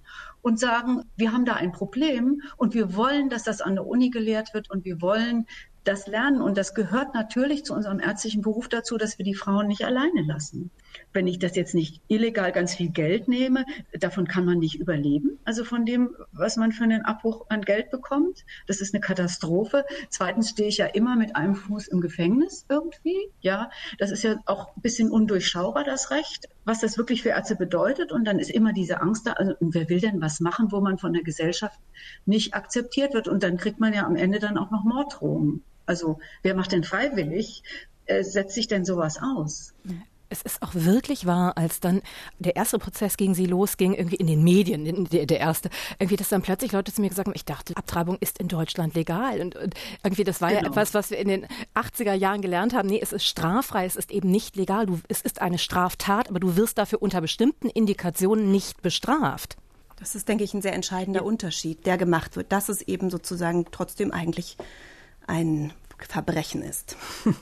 und 0.42 0.58
sagen, 0.58 1.04
wir 1.16 1.32
haben 1.32 1.44
da 1.44 1.54
ein 1.54 1.72
Problem 1.72 2.42
und 2.56 2.74
wir 2.74 2.96
wollen, 2.96 3.28
dass 3.28 3.44
das 3.44 3.60
an 3.60 3.74
der 3.74 3.86
Uni 3.86 4.10
gelehrt 4.10 4.54
wird 4.54 4.70
und 4.70 4.84
wir 4.84 5.00
wollen, 5.00 5.46
das 5.88 6.06
lernen. 6.06 6.40
Und 6.42 6.58
das 6.58 6.74
gehört 6.74 7.14
natürlich 7.14 7.64
zu 7.64 7.74
unserem 7.74 7.98
ärztlichen 7.98 8.42
Beruf 8.42 8.68
dazu, 8.68 8.98
dass 8.98 9.18
wir 9.18 9.24
die 9.24 9.34
Frauen 9.34 9.66
nicht 9.66 9.84
alleine 9.84 10.22
lassen. 10.22 10.70
Wenn 11.12 11.26
ich 11.26 11.38
das 11.38 11.56
jetzt 11.56 11.74
nicht 11.74 12.02
illegal 12.08 12.52
ganz 12.52 12.74
viel 12.74 12.90
Geld 12.90 13.28
nehme, 13.28 13.64
davon 13.92 14.28
kann 14.28 14.44
man 14.44 14.58
nicht 14.58 14.78
überleben. 14.78 15.38
Also 15.44 15.64
von 15.64 15.86
dem, 15.86 16.10
was 16.32 16.56
man 16.56 16.72
für 16.72 16.84
einen 16.84 17.04
Abbruch 17.04 17.46
an 17.48 17.62
Geld 17.62 17.90
bekommt. 17.90 18.44
Das 18.66 18.80
ist 18.80 18.94
eine 18.94 19.00
Katastrophe. 19.00 19.84
Zweitens 20.10 20.50
stehe 20.50 20.68
ich 20.68 20.76
ja 20.76 20.86
immer 20.86 21.16
mit 21.16 21.36
einem 21.36 21.54
Fuß 21.54 21.88
im 21.88 22.00
Gefängnis 22.00 22.66
irgendwie. 22.68 23.30
Ja, 23.40 23.70
das 23.98 24.10
ist 24.10 24.22
ja 24.22 24.36
auch 24.44 24.76
ein 24.76 24.82
bisschen 24.82 25.10
undurchschaubar, 25.10 25.84
das 25.84 26.10
Recht, 26.10 26.48
was 26.64 26.80
das 26.80 26.98
wirklich 26.98 27.22
für 27.22 27.30
Ärzte 27.30 27.56
bedeutet. 27.56 28.12
Und 28.12 28.24
dann 28.24 28.38
ist 28.38 28.50
immer 28.50 28.72
diese 28.74 29.00
Angst 29.00 29.26
da. 29.26 29.32
Also, 29.32 29.54
wer 29.60 29.88
will 29.88 30.00
denn 30.00 30.20
was 30.20 30.40
machen, 30.40 30.70
wo 30.70 30.80
man 30.80 30.98
von 30.98 31.14
der 31.14 31.22
Gesellschaft 31.22 31.80
nicht 32.26 32.54
akzeptiert 32.54 33.14
wird? 33.14 33.28
Und 33.28 33.42
dann 33.42 33.56
kriegt 33.56 33.80
man 33.80 33.94
ja 33.94 34.04
am 34.04 34.16
Ende 34.16 34.38
dann 34.38 34.58
auch 34.58 34.70
noch 34.70 34.84
Morddrohungen. 34.84 35.62
Also 35.88 36.18
wer 36.42 36.54
macht 36.54 36.72
denn 36.72 36.84
freiwillig, 36.84 37.62
äh, 38.06 38.22
setzt 38.22 38.54
sich 38.54 38.68
denn 38.68 38.84
sowas 38.84 39.18
aus? 39.20 39.74
es 40.30 40.42
ist 40.42 40.62
auch 40.62 40.74
wirklich 40.74 41.26
wahr, 41.26 41.56
als 41.56 41.80
dann 41.80 42.02
der 42.38 42.56
erste 42.56 42.78
Prozess 42.78 43.16
gegen 43.16 43.34
sie 43.34 43.46
losging, 43.46 43.94
irgendwie 43.94 44.16
in 44.16 44.26
den 44.26 44.44
Medien, 44.44 45.06
der, 45.06 45.26
der 45.26 45.40
erste, 45.40 45.70
irgendwie, 45.98 46.16
dass 46.16 46.28
dann 46.28 46.42
plötzlich 46.42 46.72
Leute 46.72 46.92
zu 46.92 47.00
mir 47.00 47.08
gesagt 47.08 47.28
haben, 47.28 47.34
ich 47.34 47.44
dachte, 47.44 47.76
Abtreibung 47.76 48.18
ist 48.20 48.38
in 48.38 48.48
Deutschland 48.48 48.94
legal. 48.94 49.40
Und, 49.40 49.56
und 49.56 49.74
irgendwie, 50.02 50.24
das 50.24 50.40
war 50.40 50.50
genau. 50.50 50.62
ja 50.62 50.68
etwas, 50.68 50.94
was 50.94 51.10
wir 51.10 51.18
in 51.18 51.28
den 51.28 51.46
80er 51.74 52.12
Jahren 52.12 52.42
gelernt 52.42 52.74
haben. 52.74 52.88
Nee, 52.88 53.00
es 53.02 53.12
ist 53.12 53.24
straffrei, 53.24 53.86
es 53.86 53.96
ist 53.96 54.10
eben 54.10 54.30
nicht 54.30 54.56
legal. 54.56 54.86
Du, 54.86 55.00
es 55.08 55.22
ist 55.22 55.40
eine 55.40 55.58
Straftat, 55.58 56.28
aber 56.28 56.40
du 56.40 56.56
wirst 56.56 56.78
dafür 56.78 57.00
unter 57.02 57.20
bestimmten 57.20 57.68
Indikationen 57.70 58.50
nicht 58.50 58.82
bestraft. 58.82 59.56
Das 59.96 60.14
ist, 60.14 60.28
denke 60.28 60.44
ich, 60.44 60.54
ein 60.54 60.62
sehr 60.62 60.74
entscheidender 60.74 61.20
ja. 61.20 61.26
Unterschied, 61.26 61.86
der 61.86 61.96
gemacht 61.98 62.36
wird, 62.36 62.52
dass 62.52 62.68
es 62.68 62.82
eben 62.82 63.10
sozusagen 63.10 63.66
trotzdem 63.72 64.12
eigentlich 64.12 64.56
ein 65.28 65.72
Verbrechen 65.98 66.62
ist. 66.62 66.96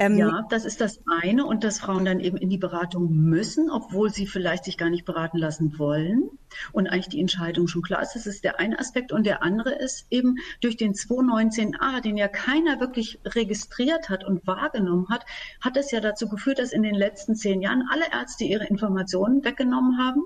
Ähm, 0.00 0.16
ja, 0.16 0.46
das 0.48 0.64
ist 0.64 0.80
das 0.80 1.00
eine 1.20 1.44
und 1.44 1.64
dass 1.64 1.80
Frauen 1.80 2.04
dann 2.04 2.20
eben 2.20 2.36
in 2.36 2.48
die 2.48 2.56
Beratung 2.56 3.10
müssen, 3.10 3.68
obwohl 3.68 4.10
sie 4.10 4.28
vielleicht 4.28 4.64
sich 4.64 4.78
gar 4.78 4.90
nicht 4.90 5.04
beraten 5.04 5.38
lassen 5.38 5.76
wollen 5.76 6.30
und 6.70 6.86
eigentlich 6.86 7.08
die 7.08 7.20
Entscheidung 7.20 7.66
schon 7.66 7.82
klar 7.82 8.00
ist. 8.00 8.14
Das 8.14 8.24
ist 8.24 8.44
der 8.44 8.60
eine 8.60 8.78
Aspekt 8.78 9.10
und 9.10 9.26
der 9.26 9.42
andere 9.42 9.74
ist 9.74 10.06
eben 10.10 10.36
durch 10.60 10.76
den 10.76 10.94
219a, 10.94 12.00
den 12.00 12.16
ja 12.16 12.28
keiner 12.28 12.78
wirklich 12.78 13.18
registriert 13.24 14.08
hat 14.08 14.24
und 14.24 14.46
wahrgenommen 14.46 15.08
hat, 15.08 15.26
hat 15.60 15.76
es 15.76 15.90
ja 15.90 15.98
dazu 15.98 16.28
geführt, 16.28 16.60
dass 16.60 16.72
in 16.72 16.84
den 16.84 16.94
letzten 16.94 17.34
zehn 17.34 17.60
Jahren 17.60 17.82
alle 17.90 18.04
Ärzte 18.12 18.44
ihre 18.44 18.66
Informationen 18.66 19.44
weggenommen 19.44 19.98
haben 19.98 20.22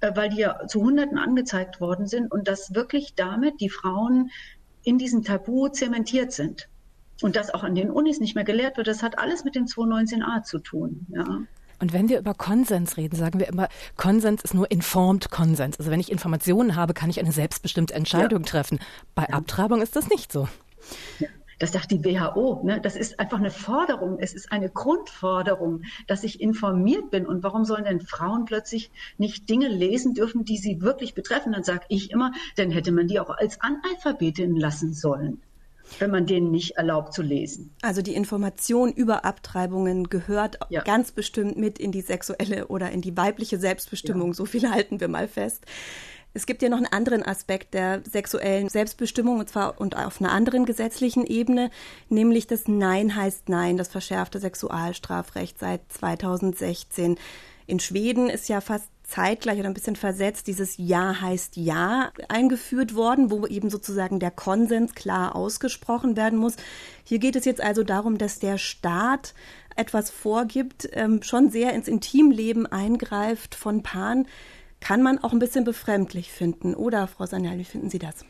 äh, 0.00 0.14
weil 0.14 0.28
die 0.28 0.40
ja 0.40 0.66
zu 0.66 0.82
Hunderten 0.82 1.16
angezeigt 1.16 1.80
worden 1.80 2.06
sind 2.06 2.30
und 2.30 2.46
dass 2.46 2.74
wirklich 2.74 3.14
damit 3.14 3.62
die 3.62 3.70
Frauen 3.70 4.30
in 4.88 4.96
diesem 4.96 5.22
Tabu 5.22 5.68
zementiert 5.68 6.32
sind 6.32 6.66
und 7.20 7.36
das 7.36 7.52
auch 7.52 7.62
an 7.62 7.74
den 7.74 7.90
Unis 7.90 8.20
nicht 8.20 8.34
mehr 8.34 8.44
gelehrt 8.44 8.78
wird, 8.78 8.86
das 8.86 9.02
hat 9.02 9.18
alles 9.18 9.44
mit 9.44 9.54
dem 9.54 9.66
219a 9.66 10.42
zu 10.44 10.58
tun. 10.60 11.06
Ja. 11.10 11.42
Und 11.78 11.92
wenn 11.92 12.08
wir 12.08 12.18
über 12.18 12.32
Konsens 12.32 12.96
reden, 12.96 13.14
sagen 13.14 13.38
wir 13.38 13.48
immer, 13.48 13.68
Konsens 13.96 14.42
ist 14.42 14.54
nur 14.54 14.70
informed 14.70 15.30
Konsens. 15.30 15.78
Also 15.78 15.90
wenn 15.90 16.00
ich 16.00 16.10
Informationen 16.10 16.74
habe, 16.74 16.94
kann 16.94 17.10
ich 17.10 17.20
eine 17.20 17.32
selbstbestimmte 17.32 17.92
Entscheidung 17.92 18.40
ja. 18.40 18.46
treffen. 18.46 18.80
Bei 19.14 19.24
ja. 19.24 19.34
Abtreibung 19.34 19.82
ist 19.82 19.94
das 19.94 20.08
nicht 20.08 20.32
so. 20.32 20.48
Ja. 21.18 21.28
Das 21.58 21.72
sagt 21.72 21.90
die 21.90 22.04
WHO. 22.04 22.62
Ne? 22.64 22.80
Das 22.80 22.96
ist 22.96 23.18
einfach 23.18 23.38
eine 23.38 23.50
Forderung. 23.50 24.18
Es 24.20 24.32
ist 24.32 24.52
eine 24.52 24.68
Grundforderung, 24.68 25.82
dass 26.06 26.24
ich 26.24 26.40
informiert 26.40 27.10
bin. 27.10 27.26
Und 27.26 27.42
warum 27.42 27.64
sollen 27.64 27.84
denn 27.84 28.00
Frauen 28.00 28.44
plötzlich 28.44 28.90
nicht 29.16 29.48
Dinge 29.48 29.68
lesen 29.68 30.14
dürfen, 30.14 30.44
die 30.44 30.56
sie 30.56 30.80
wirklich 30.80 31.14
betreffen? 31.14 31.52
Dann 31.52 31.64
sage 31.64 31.86
ich 31.88 32.10
immer, 32.10 32.32
dann 32.56 32.70
hätte 32.70 32.92
man 32.92 33.08
die 33.08 33.20
auch 33.20 33.30
als 33.30 33.60
Analphabetin 33.60 34.56
lassen 34.56 34.92
sollen 34.92 35.42
wenn 35.98 36.10
man 36.10 36.26
denen 36.26 36.50
nicht 36.50 36.72
erlaubt 36.72 37.14
zu 37.14 37.22
lesen. 37.22 37.70
Also 37.82 38.02
die 38.02 38.14
Information 38.14 38.92
über 38.92 39.24
Abtreibungen 39.24 40.08
gehört 40.08 40.58
ja. 40.68 40.82
ganz 40.82 41.12
bestimmt 41.12 41.56
mit 41.56 41.78
in 41.78 41.92
die 41.92 42.02
sexuelle 42.02 42.68
oder 42.68 42.90
in 42.90 43.00
die 43.00 43.16
weibliche 43.16 43.58
Selbstbestimmung. 43.58 44.28
Ja. 44.28 44.34
So 44.34 44.44
viel 44.44 44.70
halten 44.70 45.00
wir 45.00 45.08
mal 45.08 45.28
fest. 45.28 45.64
Es 46.34 46.46
gibt 46.46 46.62
ja 46.62 46.68
noch 46.68 46.76
einen 46.76 46.86
anderen 46.86 47.22
Aspekt 47.22 47.74
der 47.74 48.02
sexuellen 48.08 48.68
Selbstbestimmung 48.68 49.38
und 49.38 49.48
zwar 49.48 49.80
und 49.80 49.96
auf 49.96 50.20
einer 50.20 50.32
anderen 50.32 50.66
gesetzlichen 50.66 51.26
Ebene, 51.26 51.70
nämlich 52.08 52.46
das 52.46 52.68
Nein 52.68 53.16
heißt 53.16 53.48
Nein, 53.48 53.76
das 53.76 53.88
verschärfte 53.88 54.38
Sexualstrafrecht 54.38 55.58
seit 55.58 55.80
2016. 55.90 57.18
In 57.66 57.80
Schweden 57.80 58.30
ist 58.30 58.48
ja 58.48 58.60
fast 58.60 58.88
zeitgleich 59.02 59.58
oder 59.58 59.68
ein 59.68 59.74
bisschen 59.74 59.96
versetzt 59.96 60.46
dieses 60.46 60.74
Ja 60.76 61.20
heißt 61.20 61.56
Ja 61.56 62.12
eingeführt 62.28 62.94
worden, 62.94 63.30
wo 63.30 63.46
eben 63.46 63.70
sozusagen 63.70 64.20
der 64.20 64.30
Konsens 64.30 64.94
klar 64.94 65.34
ausgesprochen 65.34 66.16
werden 66.16 66.38
muss. 66.38 66.56
Hier 67.04 67.18
geht 67.18 67.36
es 67.36 67.46
jetzt 67.46 67.62
also 67.62 67.82
darum, 67.82 68.18
dass 68.18 68.38
der 68.38 68.58
Staat 68.58 69.34
etwas 69.76 70.10
vorgibt, 70.10 70.88
ähm, 70.92 71.22
schon 71.22 71.50
sehr 71.50 71.72
ins 71.72 71.88
Intimleben 71.88 72.66
eingreift 72.66 73.54
von 73.54 73.82
Paaren. 73.82 74.26
Kann 74.80 75.02
man 75.02 75.18
auch 75.18 75.32
ein 75.32 75.38
bisschen 75.38 75.64
befremdlich 75.64 76.30
finden, 76.30 76.74
oder 76.74 77.06
Frau 77.08 77.26
Sanyal, 77.26 77.58
wie 77.58 77.64
finden 77.64 77.90
Sie 77.90 77.98
das? 77.98 78.24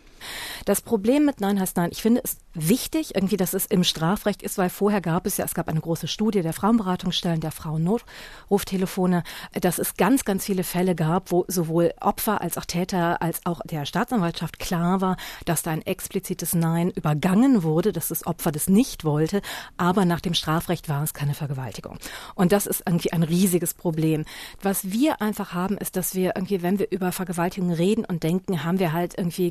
Das 0.65 0.81
Problem 0.81 1.25
mit 1.25 1.41
Nein 1.41 1.61
heißt 1.61 1.77
Nein, 1.77 1.91
ich 1.93 2.03
finde 2.03 2.21
es 2.25 2.39
wichtig, 2.55 3.15
irgendwie, 3.15 3.37
dass 3.37 3.55
es 3.55 3.67
im 3.67 3.85
Strafrecht 3.85 4.43
ist, 4.43 4.59
weil 4.59 4.71
vorher 4.71 5.01
gab 5.01 5.27
es 5.27 5.37
ja, 5.37 5.45
es 5.45 5.55
gab 5.55 5.69
eine 5.69 5.81
große 5.81 6.09
Studie 6.09 6.43
der 6.43 6.53
Frauenberatungsstellen, 6.53 7.41
der 7.41 7.53
Frauennotruftelefone, 7.53 9.23
dass 9.61 9.79
es 9.79 9.97
ganz, 9.97 10.25
ganz 10.25 10.45
viele 10.45 10.65
Fälle 10.65 10.95
gab, 10.95 11.31
wo 11.31 11.45
sowohl 11.49 11.93
Opfer 12.01 12.41
als 12.41 12.59
auch 12.59 12.65
Täter 12.65 13.23
als 13.23 13.45
auch 13.47 13.61
der 13.65 13.87
Staatsanwaltschaft 13.87 14.59
klar 14.59 15.01
war, 15.01 15.17
dass 15.45 15.63
da 15.63 15.71
ein 15.71 15.83
explizites 15.83 16.55
Nein 16.55 16.91
übergangen 16.91 17.63
wurde, 17.63 17.93
dass 17.93 18.09
das 18.09 18.27
Opfer 18.27 18.53
das 18.53 18.69
nicht 18.69 19.05
wollte, 19.05 19.43
aber 19.77 20.05
nach 20.05 20.21
dem 20.21 20.35
Strafrecht 20.35 20.89
war 20.89 21.03
es 21.03 21.15
keine 21.15 21.35
Vergewaltigung. 21.35 21.99
Und 22.35 22.53
das 22.53 22.67
ist 22.67 22.83
irgendwie 22.87 23.13
ein 23.13 23.23
riesiges 23.23 23.75
Problem. 23.75 24.25
Was 24.63 24.91
wir 24.91 25.21
einfach 25.23 25.53
haben, 25.55 25.79
ist, 25.79 25.97
dass 25.97 26.15
wir 26.15 26.33
irgendwie, 26.37 26.63
wenn 26.63 26.79
wir 26.79 26.91
über 26.91 27.13
Vergewaltigung 27.13 27.73
reden 27.73 28.05
und 28.05 28.23
denken, 28.23 28.65
haben 28.65 28.79
wir 28.79 28.93
halt 28.93 29.17
irgendwie 29.17 29.51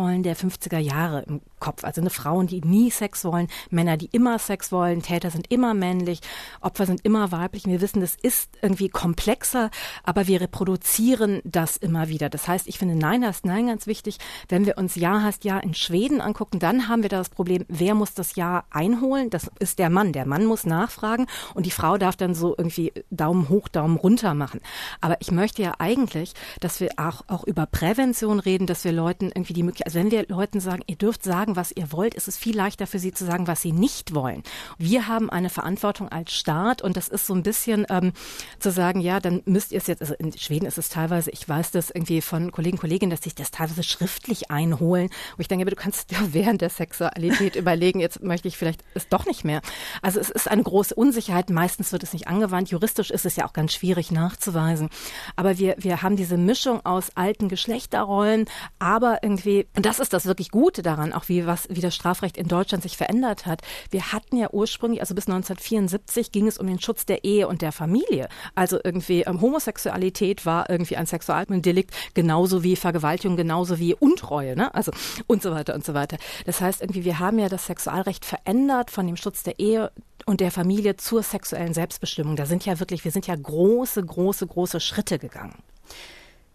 Geschlechterrollen 0.00 0.22
der 0.22 0.36
50er 0.36 0.78
Jahre 0.78 1.22
im 1.22 1.40
Kopf. 1.58 1.84
Also 1.84 2.00
eine 2.00 2.10
Frauen, 2.10 2.46
die 2.46 2.60
nie 2.62 2.90
Sex 2.90 3.24
wollen, 3.24 3.48
Männer, 3.70 3.96
die 3.96 4.08
immer 4.12 4.38
Sex 4.38 4.72
wollen, 4.72 5.02
Täter 5.02 5.30
sind 5.30 5.50
immer 5.50 5.74
männlich, 5.74 6.20
Opfer 6.60 6.86
sind 6.86 7.04
immer 7.04 7.32
weiblich. 7.32 7.66
Wir 7.66 7.80
wissen, 7.80 8.00
das 8.00 8.16
ist 8.20 8.50
irgendwie 8.62 8.88
komplexer, 8.88 9.70
aber 10.02 10.26
wir 10.26 10.40
reproduzieren 10.40 11.40
das 11.44 11.76
immer 11.76 12.08
wieder. 12.08 12.30
Das 12.30 12.48
heißt, 12.48 12.66
ich 12.66 12.78
finde 12.78 12.94
Nein 12.96 13.24
hast 13.24 13.44
Nein 13.44 13.66
ganz 13.66 13.86
wichtig. 13.86 14.16
Wenn 14.48 14.64
wir 14.64 14.78
uns 14.78 14.94
Ja 14.94 15.22
hast 15.22 15.44
Ja 15.44 15.58
in 15.58 15.74
Schweden 15.74 16.20
angucken, 16.20 16.58
dann 16.58 16.88
haben 16.88 17.02
wir 17.02 17.10
da 17.10 17.18
das 17.18 17.28
Problem, 17.28 17.66
wer 17.68 17.94
muss 17.94 18.14
das 18.14 18.36
Ja 18.36 18.64
einholen? 18.70 19.28
Das 19.30 19.50
ist 19.58 19.78
der 19.78 19.90
Mann. 19.90 20.12
Der 20.12 20.26
Mann 20.26 20.46
muss 20.46 20.64
nachfragen 20.64 21.26
und 21.54 21.66
die 21.66 21.70
Frau 21.70 21.98
darf 21.98 22.16
dann 22.16 22.34
so 22.34 22.54
irgendwie 22.56 22.92
Daumen 23.10 23.48
hoch, 23.48 23.68
Daumen 23.68 23.96
runter 23.96 24.34
machen. 24.34 24.60
Aber 25.00 25.16
ich 25.20 25.30
möchte 25.30 25.62
ja 25.62 25.74
eigentlich, 25.78 26.32
dass 26.60 26.80
wir 26.80 26.90
auch, 26.96 27.22
auch 27.28 27.44
über 27.44 27.66
Prävention 27.66 28.40
reden, 28.40 28.66
dass 28.66 28.84
wir 28.84 28.92
Leuten 28.92 29.26
irgendwie 29.26 29.52
die 29.52 29.62
Möglichkeit, 29.62 29.89
also 29.90 29.98
wenn 29.98 30.12
wir 30.12 30.24
Leuten 30.28 30.60
sagen, 30.60 30.84
ihr 30.86 30.94
dürft 30.94 31.24
sagen, 31.24 31.56
was 31.56 31.72
ihr 31.72 31.90
wollt, 31.90 32.14
ist 32.14 32.28
es 32.28 32.38
viel 32.38 32.56
leichter 32.56 32.86
für 32.86 33.00
sie 33.00 33.10
zu 33.10 33.24
sagen, 33.24 33.48
was 33.48 33.60
sie 33.60 33.72
nicht 33.72 34.14
wollen. 34.14 34.44
Wir 34.78 35.08
haben 35.08 35.30
eine 35.30 35.50
Verantwortung 35.50 36.08
als 36.08 36.32
Staat 36.32 36.80
und 36.80 36.96
das 36.96 37.08
ist 37.08 37.26
so 37.26 37.34
ein 37.34 37.42
bisschen 37.42 37.86
ähm, 37.90 38.12
zu 38.60 38.70
sagen, 38.70 39.00
ja, 39.00 39.18
dann 39.18 39.42
müsst 39.46 39.72
ihr 39.72 39.78
es 39.78 39.88
jetzt, 39.88 40.00
also 40.00 40.14
in 40.14 40.32
Schweden 40.38 40.66
ist 40.66 40.78
es 40.78 40.90
teilweise, 40.90 41.32
ich 41.32 41.48
weiß 41.48 41.72
das 41.72 41.90
irgendwie 41.90 42.20
von 42.22 42.52
Kollegen, 42.52 42.78
Kolleginnen, 42.78 43.10
dass 43.10 43.22
sich 43.22 43.34
das 43.34 43.50
teilweise 43.50 43.82
schriftlich 43.82 44.52
einholen. 44.52 45.06
Und 45.06 45.40
ich 45.40 45.48
denke, 45.48 45.64
du 45.64 45.74
kannst 45.74 46.12
dir 46.12 46.18
während 46.32 46.60
der 46.60 46.70
Sexualität 46.70 47.56
überlegen, 47.56 47.98
jetzt 47.98 48.22
möchte 48.22 48.46
ich 48.46 48.56
vielleicht 48.56 48.84
es 48.94 49.08
doch 49.08 49.26
nicht 49.26 49.44
mehr. 49.44 49.60
Also 50.02 50.20
es 50.20 50.30
ist 50.30 50.48
eine 50.48 50.62
große 50.62 50.94
Unsicherheit. 50.94 51.50
Meistens 51.50 51.90
wird 51.90 52.04
es 52.04 52.12
nicht 52.12 52.28
angewandt. 52.28 52.70
Juristisch 52.70 53.10
ist 53.10 53.26
es 53.26 53.34
ja 53.34 53.44
auch 53.44 53.54
ganz 53.54 53.72
schwierig 53.72 54.12
nachzuweisen. 54.12 54.88
Aber 55.34 55.58
wir, 55.58 55.74
wir 55.78 56.02
haben 56.02 56.14
diese 56.14 56.36
Mischung 56.36 56.86
aus 56.86 57.10
alten 57.16 57.48
Geschlechterrollen, 57.48 58.44
aber 58.78 59.24
irgendwie, 59.24 59.66
und 59.80 59.86
das 59.86 59.98
ist 59.98 60.12
das 60.12 60.26
wirklich 60.26 60.50
Gute 60.50 60.82
daran, 60.82 61.14
auch 61.14 61.30
wie 61.30 61.46
was, 61.46 61.66
wie 61.70 61.80
das 61.80 61.94
Strafrecht 61.94 62.36
in 62.36 62.48
Deutschland 62.48 62.82
sich 62.82 62.98
verändert 62.98 63.46
hat. 63.46 63.62
Wir 63.90 64.12
hatten 64.12 64.36
ja 64.36 64.50
ursprünglich, 64.52 65.00
also 65.00 65.14
bis 65.14 65.26
1974 65.26 66.32
ging 66.32 66.46
es 66.46 66.58
um 66.58 66.66
den 66.66 66.78
Schutz 66.78 67.06
der 67.06 67.24
Ehe 67.24 67.48
und 67.48 67.62
der 67.62 67.72
Familie. 67.72 68.28
Also 68.54 68.78
irgendwie 68.84 69.22
ähm, 69.22 69.40
Homosexualität 69.40 70.44
war 70.44 70.68
irgendwie 70.68 70.98
ein 70.98 71.06
Sexualdelikt, 71.06 71.94
genauso 72.12 72.62
wie 72.62 72.76
Vergewaltigung, 72.76 73.38
genauso 73.38 73.78
wie 73.78 73.94
Untreue, 73.94 74.54
ne? 74.54 74.74
Also 74.74 74.92
und 75.26 75.42
so 75.42 75.50
weiter 75.50 75.74
und 75.74 75.82
so 75.82 75.94
weiter. 75.94 76.18
Das 76.44 76.60
heißt 76.60 76.82
irgendwie, 76.82 77.06
wir 77.06 77.18
haben 77.18 77.38
ja 77.38 77.48
das 77.48 77.64
Sexualrecht 77.64 78.26
verändert 78.26 78.90
von 78.90 79.06
dem 79.06 79.16
Schutz 79.16 79.44
der 79.44 79.58
Ehe 79.58 79.92
und 80.26 80.42
der 80.42 80.50
Familie 80.50 80.98
zur 80.98 81.22
sexuellen 81.22 81.72
Selbstbestimmung. 81.72 82.36
Da 82.36 82.44
sind 82.44 82.66
ja 82.66 82.80
wirklich, 82.80 83.06
wir 83.06 83.12
sind 83.12 83.26
ja 83.26 83.34
große, 83.34 84.04
große, 84.04 84.46
große 84.46 84.78
Schritte 84.78 85.18
gegangen 85.18 85.56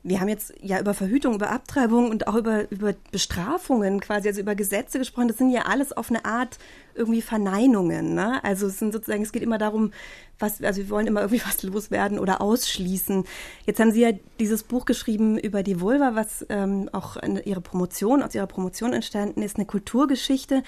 wir 0.08 0.22
haben 0.22 0.28
jetzt 0.28 0.54
ja 0.62 0.80
über 0.80 0.94
Verhütung, 0.94 1.34
über 1.34 1.50
Abtreibung 1.50 2.12
und 2.12 2.28
auch 2.28 2.36
über, 2.36 2.70
über 2.72 2.94
Bestrafungen 3.12 4.00
quasi, 4.00 4.28
also 4.28 4.40
über 4.40 4.54
Gesetze 4.54 5.00
gesprochen. 5.00 5.30
Das 5.30 5.40
sind 5.40 5.50
ja 5.50 5.64
alles 5.64 5.94
auf 5.94 6.12
eine 6.12 6.26
Art 6.26 6.60
irgendwie 6.94 7.24
Verneinungen. 7.24 8.14
Ne? 8.14 8.42
Also 8.44 8.68
es 8.68 8.78
sind 8.78 8.94
sozusagen, 8.94 9.24
es 9.24 9.32
geht 9.32 9.42
immer 9.42 9.58
darum, 9.58 9.92
was, 10.38 10.62
also 10.62 10.80
wir 10.80 10.90
wollen 10.92 11.08
immer 11.08 11.22
irgendwie 11.22 11.42
was 11.46 11.64
loswerden 11.64 12.20
oder 12.20 12.40
ausschließen. 12.40 13.26
Jetzt 13.66 13.80
haben 13.80 13.92
Sie 13.92 14.02
ja 14.02 14.12
dieses 14.40 14.62
Buch 14.62 14.86
geschrieben 14.86 15.40
über 15.40 15.64
die 15.64 15.82
Vulva, 15.82 16.14
was 16.14 16.46
ähm, 16.50 16.88
auch 16.94 17.18
in 17.18 17.38
ihre 17.38 17.62
Promotion, 17.62 18.22
aus 18.22 18.36
ihrer 18.36 18.48
Promotion 18.48 18.94
entstanden 18.94 19.42
ist, 19.42 19.56
eine 19.56 19.66
Kulturgeschichte. 19.66 20.62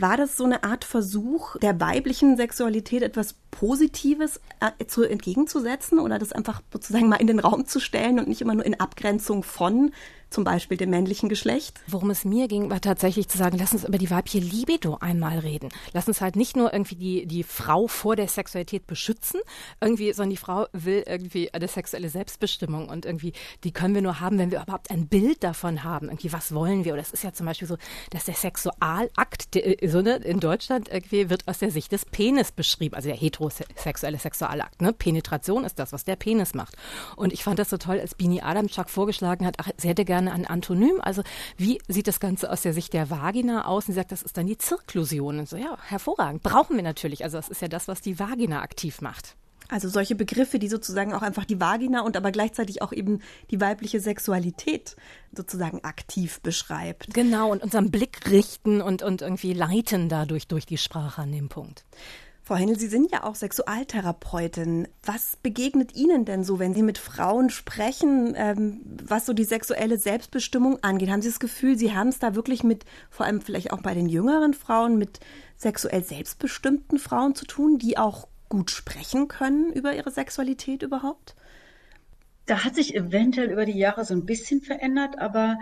War 0.00 0.16
das 0.16 0.36
so 0.36 0.44
eine 0.44 0.62
Art 0.62 0.84
Versuch, 0.84 1.56
der 1.56 1.80
weiblichen 1.80 2.36
Sexualität 2.36 3.02
etwas 3.02 3.34
Positives 3.50 4.40
äh, 4.60 4.86
zu 4.86 5.02
entgegenzusetzen 5.02 5.98
oder 5.98 6.20
das 6.20 6.32
einfach 6.32 6.62
sozusagen 6.72 7.08
mal 7.08 7.16
in 7.16 7.26
den 7.26 7.40
Raum 7.40 7.66
zu 7.66 7.80
stellen 7.80 8.20
und 8.20 8.28
nicht 8.28 8.40
immer 8.40 8.54
nur 8.54 8.64
in 8.64 8.78
Abgrenzung 8.78 9.42
von 9.42 9.90
zum 10.30 10.44
Beispiel 10.44 10.76
dem 10.76 10.90
männlichen 10.90 11.28
Geschlecht? 11.28 11.80
Worum 11.86 12.10
es 12.10 12.24
mir 12.24 12.48
ging, 12.48 12.70
war 12.70 12.80
tatsächlich 12.80 13.28
zu 13.28 13.38
sagen, 13.38 13.56
lass 13.58 13.72
uns 13.72 13.84
über 13.84 13.98
die 13.98 14.10
weibliche 14.10 14.38
Libido 14.38 14.98
einmal 15.00 15.38
reden. 15.38 15.70
Lass 15.92 16.08
uns 16.08 16.20
halt 16.20 16.36
nicht 16.36 16.56
nur 16.56 16.72
irgendwie 16.72 16.96
die, 16.96 17.26
die 17.26 17.42
Frau 17.42 17.86
vor 17.86 18.16
der 18.16 18.28
Sexualität 18.28 18.86
beschützen, 18.86 19.40
irgendwie, 19.80 20.12
sondern 20.12 20.30
die 20.30 20.36
Frau 20.36 20.66
will 20.72 21.04
irgendwie 21.06 21.52
eine 21.54 21.68
sexuelle 21.68 22.08
Selbstbestimmung 22.08 22.88
und 22.88 23.06
irgendwie, 23.06 23.32
die 23.64 23.72
können 23.72 23.94
wir 23.94 24.02
nur 24.02 24.20
haben, 24.20 24.38
wenn 24.38 24.50
wir 24.50 24.62
überhaupt 24.62 24.90
ein 24.90 25.08
Bild 25.08 25.42
davon 25.42 25.84
haben. 25.84 26.08
Irgendwie, 26.08 26.32
was 26.32 26.52
wollen 26.52 26.84
wir? 26.84 26.92
Oder 26.92 27.02
es 27.02 27.12
ist 27.12 27.24
ja 27.24 27.32
zum 27.32 27.46
Beispiel 27.46 27.68
so, 27.68 27.76
dass 28.10 28.24
der 28.24 28.34
Sexualakt, 28.34 29.56
äh, 29.56 30.02
ne, 30.02 30.16
in 30.16 30.40
Deutschland 30.40 30.88
irgendwie 30.88 31.30
wird 31.30 31.46
aus 31.48 31.58
der 31.58 31.70
Sicht 31.70 31.92
des 31.92 32.04
Penis 32.04 32.52
beschrieben, 32.52 32.94
also 32.94 33.08
der 33.08 33.16
heterosexuelle 33.16 34.18
Sexualakt. 34.18 34.82
Ne? 34.82 34.92
Penetration 34.92 35.64
ist 35.64 35.78
das, 35.78 35.92
was 35.92 36.04
der 36.04 36.16
Penis 36.16 36.54
macht. 36.54 36.76
Und 37.16 37.32
ich 37.32 37.44
fand 37.44 37.58
das 37.58 37.70
so 37.70 37.76
toll, 37.76 38.00
als 38.00 38.14
Bini 38.14 38.40
Adamczak 38.40 38.90
vorgeschlagen 38.90 39.46
hat, 39.46 39.56
ach, 39.58 39.70
sie 39.76 39.88
hätte 39.88 40.04
gerne 40.04 40.17
ein 40.26 40.46
Antonym. 40.46 41.00
Also 41.00 41.22
wie 41.56 41.78
sieht 41.86 42.08
das 42.08 42.18
Ganze 42.18 42.50
aus 42.50 42.62
der 42.62 42.72
Sicht 42.72 42.92
der 42.94 43.10
Vagina 43.10 43.66
aus? 43.66 43.86
Und 43.86 43.92
sie 43.92 44.00
sagt, 44.00 44.10
das 44.10 44.22
ist 44.22 44.36
dann 44.36 44.46
die 44.46 44.58
Zirklusion. 44.58 45.38
Und 45.38 45.48
so, 45.48 45.56
ja, 45.56 45.78
hervorragend. 45.86 46.42
Brauchen 46.42 46.74
wir 46.74 46.82
natürlich. 46.82 47.22
Also 47.22 47.36
das 47.36 47.48
ist 47.48 47.62
ja 47.62 47.68
das, 47.68 47.86
was 47.86 48.00
die 48.00 48.18
Vagina 48.18 48.62
aktiv 48.62 49.00
macht. 49.00 49.36
Also 49.68 49.90
solche 49.90 50.14
Begriffe, 50.14 50.58
die 50.58 50.68
sozusagen 50.68 51.12
auch 51.12 51.20
einfach 51.20 51.44
die 51.44 51.60
Vagina 51.60 52.00
und 52.00 52.16
aber 52.16 52.32
gleichzeitig 52.32 52.80
auch 52.80 52.92
eben 52.92 53.20
die 53.50 53.60
weibliche 53.60 54.00
Sexualität 54.00 54.96
sozusagen 55.32 55.84
aktiv 55.84 56.40
beschreibt. 56.40 57.12
Genau, 57.12 57.52
und 57.52 57.62
unseren 57.62 57.90
Blick 57.90 58.30
richten 58.30 58.80
und, 58.80 59.02
und 59.02 59.20
irgendwie 59.20 59.52
leiten 59.52 60.08
dadurch 60.08 60.48
durch 60.48 60.64
die 60.64 60.78
Sprache 60.78 61.20
an 61.20 61.32
dem 61.32 61.50
Punkt. 61.50 61.84
Frau 62.48 62.56
Händel, 62.56 62.78
Sie 62.78 62.86
sind 62.86 63.12
ja 63.12 63.24
auch 63.24 63.34
Sexualtherapeutin. 63.34 64.88
Was 65.02 65.36
begegnet 65.36 65.94
Ihnen 65.94 66.24
denn 66.24 66.44
so, 66.44 66.58
wenn 66.58 66.72
Sie 66.72 66.82
mit 66.82 66.96
Frauen 66.96 67.50
sprechen, 67.50 68.32
ähm, 68.38 68.80
was 69.04 69.26
so 69.26 69.34
die 69.34 69.44
sexuelle 69.44 69.98
Selbstbestimmung 69.98 70.82
angeht? 70.82 71.10
Haben 71.10 71.20
Sie 71.20 71.28
das 71.28 71.40
Gefühl, 71.40 71.76
Sie 71.76 71.94
haben 71.94 72.08
es 72.08 72.20
da 72.20 72.34
wirklich 72.34 72.64
mit, 72.64 72.86
vor 73.10 73.26
allem 73.26 73.42
vielleicht 73.42 73.70
auch 73.70 73.82
bei 73.82 73.92
den 73.92 74.08
jüngeren 74.08 74.54
Frauen, 74.54 74.96
mit 74.96 75.20
sexuell 75.58 76.02
selbstbestimmten 76.02 76.98
Frauen 76.98 77.34
zu 77.34 77.44
tun, 77.44 77.76
die 77.76 77.98
auch 77.98 78.28
gut 78.48 78.70
sprechen 78.70 79.28
können 79.28 79.70
über 79.70 79.94
ihre 79.94 80.10
Sexualität 80.10 80.82
überhaupt? 80.82 81.36
Da 82.46 82.64
hat 82.64 82.76
sich 82.76 82.94
eventuell 82.94 83.50
über 83.50 83.66
die 83.66 83.76
Jahre 83.76 84.06
so 84.06 84.14
ein 84.14 84.24
bisschen 84.24 84.62
verändert, 84.62 85.18
aber 85.18 85.58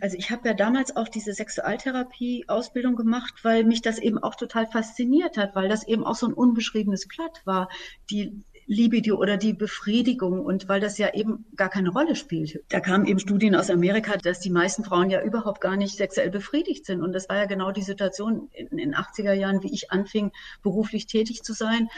also 0.00 0.16
ich 0.16 0.30
habe 0.30 0.48
ja 0.48 0.54
damals 0.54 0.96
auch 0.96 1.08
diese 1.08 1.34
Sexualtherapie-Ausbildung 1.34 2.96
gemacht, 2.96 3.34
weil 3.42 3.64
mich 3.64 3.82
das 3.82 3.98
eben 3.98 4.18
auch 4.18 4.34
total 4.34 4.66
fasziniert 4.66 5.36
hat, 5.36 5.54
weil 5.54 5.68
das 5.68 5.86
eben 5.86 6.04
auch 6.04 6.14
so 6.14 6.26
ein 6.26 6.32
unbeschriebenes 6.32 7.06
Blatt 7.06 7.42
war, 7.44 7.68
die 8.10 8.42
Libido 8.66 9.16
oder 9.16 9.36
die 9.36 9.52
Befriedigung 9.52 10.40
und 10.40 10.68
weil 10.68 10.80
das 10.80 10.96
ja 10.96 11.12
eben 11.14 11.44
gar 11.56 11.68
keine 11.68 11.90
Rolle 11.90 12.16
spielt. 12.16 12.62
Da 12.68 12.80
kamen 12.80 13.06
eben 13.06 13.18
Studien 13.18 13.54
aus 13.54 13.70
Amerika, 13.70 14.16
dass 14.16 14.40
die 14.40 14.50
meisten 14.50 14.84
Frauen 14.84 15.10
ja 15.10 15.22
überhaupt 15.22 15.60
gar 15.60 15.76
nicht 15.76 15.96
sexuell 15.96 16.30
befriedigt 16.30 16.86
sind. 16.86 17.02
Und 17.02 17.12
das 17.12 17.28
war 17.28 17.36
ja 17.36 17.46
genau 17.46 17.72
die 17.72 17.82
Situation 17.82 18.48
in 18.52 18.76
den 18.76 18.94
80er 18.94 19.32
Jahren, 19.32 19.62
wie 19.62 19.72
ich 19.72 19.90
anfing, 19.90 20.32
beruflich 20.62 21.06
tätig 21.06 21.42
zu 21.42 21.52
sein. 21.52 21.88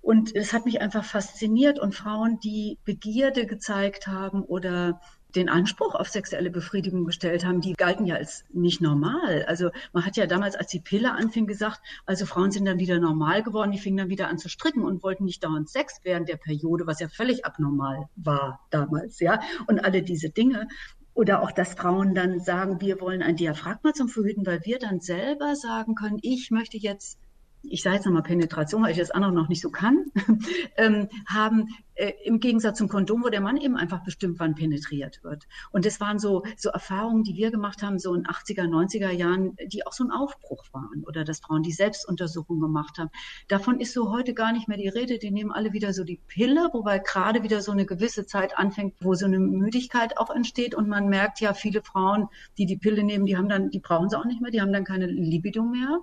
Und 0.00 0.34
es 0.34 0.52
hat 0.52 0.66
mich 0.66 0.80
einfach 0.80 1.04
fasziniert 1.04 1.78
und 1.78 1.94
Frauen, 1.94 2.38
die 2.40 2.78
Begierde 2.84 3.46
gezeigt 3.46 4.08
haben 4.08 4.42
oder 4.42 5.00
den 5.34 5.48
Anspruch 5.48 5.94
auf 5.94 6.08
sexuelle 6.08 6.50
Befriedigung 6.50 7.04
gestellt 7.04 7.44
haben, 7.44 7.60
die 7.60 7.74
galten 7.74 8.06
ja 8.06 8.16
als 8.16 8.44
nicht 8.52 8.80
normal. 8.80 9.44
Also 9.46 9.70
man 9.92 10.04
hat 10.04 10.16
ja 10.16 10.26
damals, 10.26 10.56
als 10.56 10.70
die 10.70 10.80
Pille 10.80 11.12
anfing, 11.12 11.46
gesagt, 11.46 11.80
also 12.06 12.26
Frauen 12.26 12.50
sind 12.50 12.64
dann 12.64 12.78
wieder 12.78 12.98
normal 12.98 13.42
geworden, 13.42 13.72
die 13.72 13.78
fingen 13.78 13.96
dann 13.96 14.08
wieder 14.08 14.28
an 14.28 14.38
zu 14.38 14.48
stricken 14.48 14.84
und 14.84 15.02
wollten 15.02 15.24
nicht 15.24 15.42
dauernd 15.44 15.68
Sex 15.68 16.00
während 16.02 16.28
der 16.28 16.36
Periode, 16.36 16.86
was 16.86 17.00
ja 17.00 17.08
völlig 17.08 17.44
abnormal 17.44 18.08
war 18.16 18.60
damals, 18.70 19.20
ja. 19.20 19.40
Und 19.66 19.84
alle 19.84 20.02
diese 20.02 20.30
Dinge. 20.30 20.68
Oder 21.14 21.42
auch, 21.42 21.52
dass 21.52 21.74
Frauen 21.74 22.14
dann 22.14 22.40
sagen, 22.40 22.80
wir 22.80 23.00
wollen 23.00 23.22
ein 23.22 23.36
Diaphragma 23.36 23.92
zum 23.92 24.08
Verhüten, 24.08 24.46
weil 24.46 24.64
wir 24.64 24.78
dann 24.78 25.00
selber 25.00 25.56
sagen 25.56 25.94
können, 25.94 26.18
ich 26.22 26.50
möchte 26.50 26.78
jetzt 26.78 27.18
ich 27.62 27.82
sage 27.82 27.96
jetzt 27.96 28.04
nochmal 28.06 28.22
Penetration, 28.22 28.82
weil 28.82 28.92
ich 28.92 28.98
das 28.98 29.10
andere 29.10 29.32
noch 29.32 29.48
nicht 29.48 29.62
so 29.62 29.70
kann, 29.70 30.06
ähm, 30.76 31.08
haben 31.26 31.68
äh, 31.94 32.12
im 32.24 32.40
Gegensatz 32.40 32.78
zum 32.78 32.88
Kondom, 32.88 33.22
wo 33.22 33.28
der 33.28 33.40
Mann 33.40 33.56
eben 33.56 33.76
einfach 33.76 34.02
bestimmt, 34.02 34.40
wann 34.40 34.54
penetriert 34.54 35.22
wird. 35.22 35.46
Und 35.70 35.84
das 35.84 36.00
waren 36.00 36.18
so, 36.18 36.42
so 36.56 36.70
Erfahrungen, 36.70 37.22
die 37.22 37.36
wir 37.36 37.50
gemacht 37.50 37.82
haben, 37.82 37.98
so 37.98 38.14
in 38.14 38.24
80er, 38.24 38.64
90er 38.64 39.10
Jahren, 39.10 39.56
die 39.66 39.86
auch 39.86 39.92
so 39.92 40.04
ein 40.04 40.10
Aufbruch 40.10 40.64
waren. 40.72 41.04
Oder 41.06 41.24
dass 41.24 41.40
Frauen 41.40 41.62
die 41.62 41.72
Selbstuntersuchung 41.72 42.60
gemacht 42.60 42.98
haben. 42.98 43.10
Davon 43.48 43.80
ist 43.80 43.92
so 43.92 44.10
heute 44.10 44.34
gar 44.34 44.52
nicht 44.52 44.68
mehr 44.68 44.78
die 44.78 44.88
Rede. 44.88 45.18
Die 45.18 45.30
nehmen 45.30 45.52
alle 45.52 45.72
wieder 45.72 45.92
so 45.92 46.04
die 46.04 46.20
Pille, 46.26 46.70
wobei 46.72 46.98
gerade 46.98 47.42
wieder 47.42 47.60
so 47.60 47.72
eine 47.72 47.86
gewisse 47.86 48.26
Zeit 48.26 48.58
anfängt, 48.58 48.94
wo 49.00 49.14
so 49.14 49.26
eine 49.26 49.38
Müdigkeit 49.38 50.18
auch 50.18 50.30
entsteht. 50.30 50.74
Und 50.74 50.88
man 50.88 51.08
merkt 51.08 51.40
ja, 51.40 51.54
viele 51.54 51.82
Frauen, 51.82 52.28
die 52.58 52.66
die 52.66 52.76
Pille 52.76 53.04
nehmen, 53.04 53.26
die 53.26 53.36
haben 53.36 53.48
dann, 53.48 53.70
die 53.70 53.80
brauchen 53.80 54.08
sie 54.08 54.18
auch 54.18 54.24
nicht 54.24 54.40
mehr, 54.40 54.50
die 54.50 54.60
haben 54.60 54.72
dann 54.72 54.84
keine 54.84 55.06
Libido 55.06 55.62
mehr. 55.62 56.00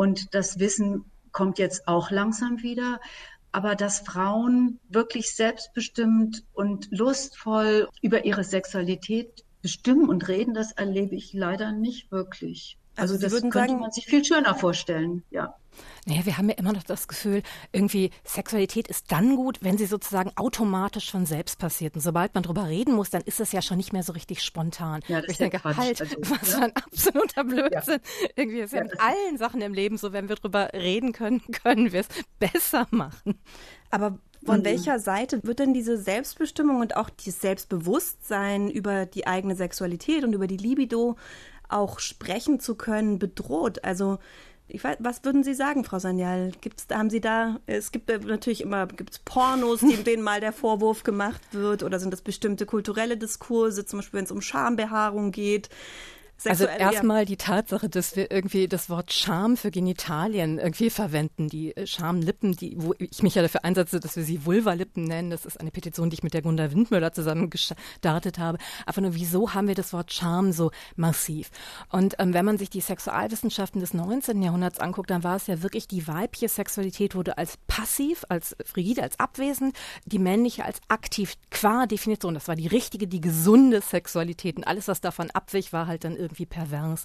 Und 0.00 0.34
das 0.34 0.58
Wissen 0.58 1.04
kommt 1.30 1.58
jetzt 1.58 1.86
auch 1.86 2.10
langsam 2.10 2.62
wieder. 2.62 3.02
Aber 3.52 3.74
dass 3.74 3.98
Frauen 3.98 4.80
wirklich 4.88 5.34
selbstbestimmt 5.34 6.42
und 6.54 6.88
lustvoll 6.90 7.86
über 8.00 8.24
ihre 8.24 8.42
Sexualität 8.42 9.44
bestimmen 9.60 10.08
und 10.08 10.26
reden, 10.26 10.54
das 10.54 10.72
erlebe 10.72 11.16
ich 11.16 11.34
leider 11.34 11.72
nicht 11.72 12.10
wirklich. 12.10 12.78
Also, 12.96 13.16
also 13.16 13.26
das 13.26 13.42
könnte 13.42 13.58
sagen, 13.58 13.80
man 13.80 13.90
sich 13.90 14.06
viel 14.06 14.24
schöner 14.24 14.54
vorstellen, 14.54 15.22
ja. 15.30 15.54
Naja, 16.06 16.24
wir 16.24 16.38
haben 16.38 16.48
ja 16.48 16.56
immer 16.56 16.72
noch 16.72 16.82
das 16.82 17.08
Gefühl, 17.08 17.42
irgendwie 17.72 18.10
Sexualität 18.24 18.88
ist 18.88 19.12
dann 19.12 19.36
gut, 19.36 19.58
wenn 19.62 19.78
sie 19.78 19.86
sozusagen 19.86 20.32
automatisch 20.36 21.10
von 21.10 21.26
selbst 21.26 21.58
passiert. 21.58 21.94
Und 21.94 22.00
sobald 22.00 22.34
man 22.34 22.42
drüber 22.42 22.66
reden 22.68 22.94
muss, 22.94 23.10
dann 23.10 23.22
ist 23.22 23.40
das 23.40 23.52
ja 23.52 23.62
schon 23.62 23.76
nicht 23.76 23.92
mehr 23.92 24.02
so 24.02 24.12
richtig 24.12 24.42
spontan. 24.42 25.02
Ja, 25.08 25.20
das 25.20 25.30
ich 25.30 25.38
denke, 25.38 25.58
Quatsch. 25.58 25.76
halt, 25.76 26.00
also, 26.00 26.16
was 26.20 26.54
für 26.54 26.62
ein 26.62 26.76
absoluter 26.76 27.44
Blödsinn. 27.44 28.00
Ja. 28.22 28.28
Irgendwie 28.36 28.60
ist 28.60 28.72
ja, 28.72 28.78
ja 28.78 28.84
mit 28.84 29.00
allen 29.00 29.38
Sachen 29.38 29.60
im 29.60 29.74
Leben 29.74 29.98
so, 29.98 30.12
wenn 30.12 30.28
wir 30.28 30.36
drüber 30.36 30.70
reden 30.72 31.12
können, 31.12 31.42
können 31.62 31.92
wir 31.92 32.00
es 32.00 32.08
besser 32.38 32.86
machen. 32.90 33.38
Aber 33.90 34.18
von 34.44 34.60
mhm. 34.60 34.64
welcher 34.64 34.98
Seite 34.98 35.40
wird 35.42 35.58
denn 35.58 35.74
diese 35.74 35.98
Selbstbestimmung 35.98 36.80
und 36.80 36.96
auch 36.96 37.10
dieses 37.10 37.40
Selbstbewusstsein 37.40 38.70
über 38.70 39.06
die 39.06 39.26
eigene 39.26 39.54
Sexualität 39.54 40.24
und 40.24 40.32
über 40.32 40.46
die 40.46 40.56
Libido 40.56 41.16
auch 41.68 41.98
sprechen 41.98 42.58
zu 42.58 42.74
können 42.74 43.18
bedroht? 43.18 43.84
Also 43.84 44.18
ich 44.72 44.82
weiß, 44.82 44.98
was 45.00 45.24
würden 45.24 45.42
Sie 45.42 45.54
sagen, 45.54 45.84
Frau 45.84 45.98
Sanyal? 45.98 46.52
Gibt's, 46.60 46.86
haben 46.90 47.10
Sie 47.10 47.20
da, 47.20 47.60
es 47.66 47.92
gibt 47.92 48.08
natürlich 48.08 48.60
immer, 48.60 48.86
gibt's 48.86 49.18
Pornos, 49.18 49.80
denen 49.80 50.22
mal 50.22 50.40
der 50.40 50.52
Vorwurf 50.52 51.02
gemacht 51.02 51.40
wird, 51.52 51.82
oder 51.82 51.98
sind 51.98 52.12
das 52.12 52.22
bestimmte 52.22 52.66
kulturelle 52.66 53.16
Diskurse, 53.16 53.84
zum 53.84 53.98
Beispiel 53.98 54.18
wenn 54.18 54.24
es 54.24 54.32
um 54.32 54.40
Schambehaarung 54.40 55.30
geht? 55.32 55.68
Also 56.44 56.64
erstmal 56.64 57.26
die 57.26 57.36
Tatsache, 57.36 57.88
dass 57.88 58.16
wir 58.16 58.30
irgendwie 58.30 58.68
das 58.68 58.88
Wort 58.88 59.12
Scham 59.12 59.56
für 59.56 59.70
Genitalien 59.70 60.58
irgendwie 60.58 60.90
verwenden, 60.90 61.48
die 61.48 61.76
äh, 61.76 61.86
Schamlippen, 61.86 62.56
die, 62.56 62.76
wo 62.78 62.94
ich 62.98 63.22
mich 63.22 63.34
ja 63.34 63.42
dafür 63.42 63.64
einsetze, 63.64 64.00
dass 64.00 64.16
wir 64.16 64.22
sie 64.22 64.46
Vulvalippen 64.46 65.04
nennen. 65.04 65.30
Das 65.30 65.44
ist 65.44 65.60
eine 65.60 65.70
Petition, 65.70 66.08
die 66.08 66.14
ich 66.14 66.22
mit 66.22 66.34
der 66.34 66.42
Gunda 66.42 66.72
Windmüller 66.72 67.12
zusammen 67.12 67.50
gestartet 67.50 68.38
habe. 68.38 68.58
Aber 68.86 69.00
nur 69.02 69.14
wieso 69.14 69.54
haben 69.54 69.68
wir 69.68 69.74
das 69.74 69.92
Wort 69.92 70.12
Scham 70.12 70.52
so 70.52 70.70
massiv? 70.96 71.50
Und 71.90 72.14
ähm, 72.18 72.32
wenn 72.32 72.44
man 72.44 72.58
sich 72.58 72.70
die 72.70 72.80
Sexualwissenschaften 72.80 73.80
des 73.80 73.92
19. 73.92 74.42
Jahrhunderts 74.42 74.80
anguckt, 74.80 75.10
dann 75.10 75.24
war 75.24 75.36
es 75.36 75.46
ja 75.46 75.62
wirklich 75.62 75.88
die 75.88 76.06
weibliche 76.08 76.48
Sexualität 76.48 77.14
wurde 77.14 77.38
als 77.38 77.58
passiv, 77.66 78.24
als 78.28 78.56
frigide, 78.64 79.02
als 79.02 79.18
abwesend, 79.18 79.76
die 80.06 80.18
männliche 80.18 80.64
als 80.64 80.80
aktiv 80.88 81.34
qua 81.50 81.86
Definition. 81.86 82.34
Das 82.34 82.48
war 82.48 82.56
die 82.56 82.66
richtige, 82.66 83.06
die 83.06 83.20
gesunde 83.20 83.80
Sexualität. 83.82 84.56
Und 84.56 84.66
alles, 84.66 84.88
was 84.88 85.00
davon 85.00 85.30
abwich, 85.30 85.72
war 85.72 85.86
halt 85.86 86.04
dann 86.04 86.16
irgendwie 86.16 86.29
irgendwie 86.30 86.46
pervers. 86.46 87.04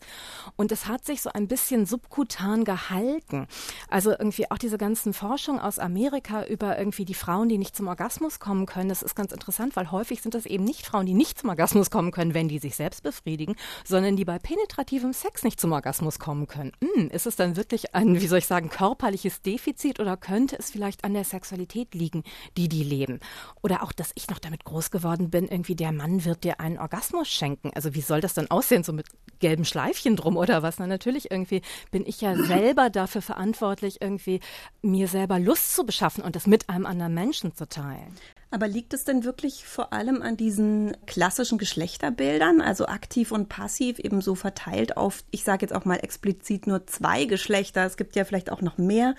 Und 0.55 0.71
es 0.71 0.87
hat 0.87 1.05
sich 1.05 1.21
so 1.21 1.31
ein 1.33 1.47
bisschen 1.47 1.85
subkutan 1.85 2.63
gehalten. 2.63 3.47
Also 3.89 4.11
irgendwie 4.11 4.49
auch 4.51 4.57
diese 4.57 4.77
ganzen 4.77 5.13
Forschungen 5.13 5.59
aus 5.59 5.79
Amerika 5.79 6.45
über 6.45 6.77
irgendwie 6.77 7.05
die 7.05 7.13
Frauen, 7.13 7.49
die 7.49 7.57
nicht 7.57 7.75
zum 7.75 7.87
Orgasmus 7.87 8.39
kommen 8.39 8.65
können, 8.65 8.89
das 8.89 9.01
ist 9.01 9.15
ganz 9.15 9.31
interessant, 9.31 9.75
weil 9.75 9.91
häufig 9.91 10.21
sind 10.21 10.35
das 10.35 10.45
eben 10.45 10.63
nicht 10.63 10.85
Frauen, 10.85 11.05
die 11.05 11.13
nicht 11.13 11.39
zum 11.39 11.49
Orgasmus 11.49 11.89
kommen 11.89 12.11
können, 12.11 12.33
wenn 12.33 12.47
die 12.47 12.59
sich 12.59 12.75
selbst 12.75 13.03
befriedigen, 13.03 13.55
sondern 13.83 14.15
die 14.15 14.25
bei 14.25 14.37
penetrativem 14.37 15.13
Sex 15.13 15.43
nicht 15.43 15.59
zum 15.59 15.71
Orgasmus 15.71 16.19
kommen 16.19 16.47
können. 16.47 16.71
Hm, 16.81 17.09
ist 17.09 17.25
es 17.25 17.35
dann 17.35 17.55
wirklich 17.55 17.95
ein, 17.95 18.21
wie 18.21 18.27
soll 18.27 18.39
ich 18.39 18.47
sagen, 18.47 18.69
körperliches 18.69 19.41
Defizit 19.41 19.99
oder 19.99 20.17
könnte 20.17 20.57
es 20.57 20.69
vielleicht 20.69 21.03
an 21.03 21.13
der 21.13 21.23
Sexualität 21.23 21.95
liegen, 21.95 22.23
die 22.57 22.69
die 22.69 22.83
leben? 22.83 23.19
Oder 23.63 23.83
auch, 23.83 23.91
dass 23.91 24.11
ich 24.15 24.29
noch 24.29 24.39
damit 24.39 24.65
groß 24.65 24.91
geworden 24.91 25.29
bin, 25.31 25.47
irgendwie 25.47 25.75
der 25.75 25.91
Mann 25.91 26.25
wird 26.25 26.43
dir 26.43 26.59
einen 26.59 26.77
Orgasmus 26.77 27.27
schenken. 27.27 27.71
Also 27.73 27.95
wie 27.95 28.01
soll 28.01 28.21
das 28.21 28.33
dann 28.35 28.51
aussehen, 28.51 28.83
so 28.83 28.93
mit 28.93 29.07
gelben 29.39 29.65
Schleifchen 29.65 30.15
drum 30.15 30.37
oder 30.37 30.63
was. 30.63 30.79
Na, 30.79 30.87
natürlich 30.87 31.31
irgendwie 31.31 31.61
bin 31.91 32.05
ich 32.05 32.21
ja 32.21 32.35
selber 32.35 32.89
dafür 32.89 33.21
verantwortlich, 33.21 34.01
irgendwie 34.01 34.39
mir 34.81 35.07
selber 35.07 35.39
Lust 35.39 35.75
zu 35.75 35.85
beschaffen 35.85 36.23
und 36.23 36.35
das 36.35 36.47
mit 36.47 36.69
einem 36.69 36.85
anderen 36.85 37.13
Menschen 37.13 37.55
zu 37.55 37.67
teilen. 37.67 38.15
Aber 38.51 38.67
liegt 38.67 38.93
es 38.93 39.03
denn 39.03 39.23
wirklich 39.23 39.65
vor 39.65 39.91
allem 39.91 40.21
an 40.21 40.37
diesen 40.37 40.95
klassischen 41.07 41.57
Geschlechterbildern, 41.57 42.61
also 42.61 42.85
aktiv 42.87 43.31
und 43.31 43.49
passiv, 43.49 43.99
eben 43.99 44.21
so 44.21 44.33
verteilt 44.33 44.95
auf, 44.97 45.23
ich 45.31 45.43
sage 45.43 45.65
jetzt 45.65 45.73
auch 45.73 45.83
mal 45.83 45.97
explizit 45.97 46.65
nur 46.65 46.87
zwei 46.87 47.25
Geschlechter, 47.25 47.85
es 47.85 47.97
gibt 47.97 48.15
ja 48.15 48.23
vielleicht 48.23 48.49
auch 48.49 48.61
noch 48.61 48.77
mehr. 48.77 49.15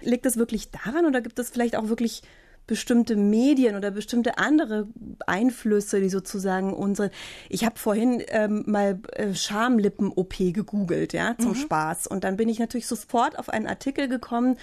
Liegt 0.00 0.24
es 0.24 0.36
wirklich 0.36 0.70
daran 0.70 1.04
oder 1.04 1.20
gibt 1.20 1.38
es 1.38 1.50
vielleicht 1.50 1.76
auch 1.76 1.88
wirklich 1.88 2.22
bestimmte 2.70 3.16
Medien 3.16 3.74
oder 3.74 3.90
bestimmte 3.90 4.38
andere 4.38 4.86
Einflüsse, 5.26 6.00
die 6.00 6.08
sozusagen 6.08 6.72
unsere. 6.72 7.10
Ich 7.48 7.64
habe 7.64 7.76
vorhin 7.80 8.22
ähm, 8.28 8.62
mal 8.64 9.00
äh, 9.14 9.34
Schamlippen-OP 9.34 10.36
gegoogelt, 10.54 11.12
ja, 11.12 11.34
zum 11.36 11.50
mhm. 11.50 11.56
Spaß. 11.56 12.06
Und 12.06 12.22
dann 12.22 12.36
bin 12.36 12.48
ich 12.48 12.60
natürlich 12.60 12.86
sofort 12.86 13.40
auf 13.40 13.48
einen 13.48 13.66
Artikel 13.66 14.06
gekommen, 14.06 14.56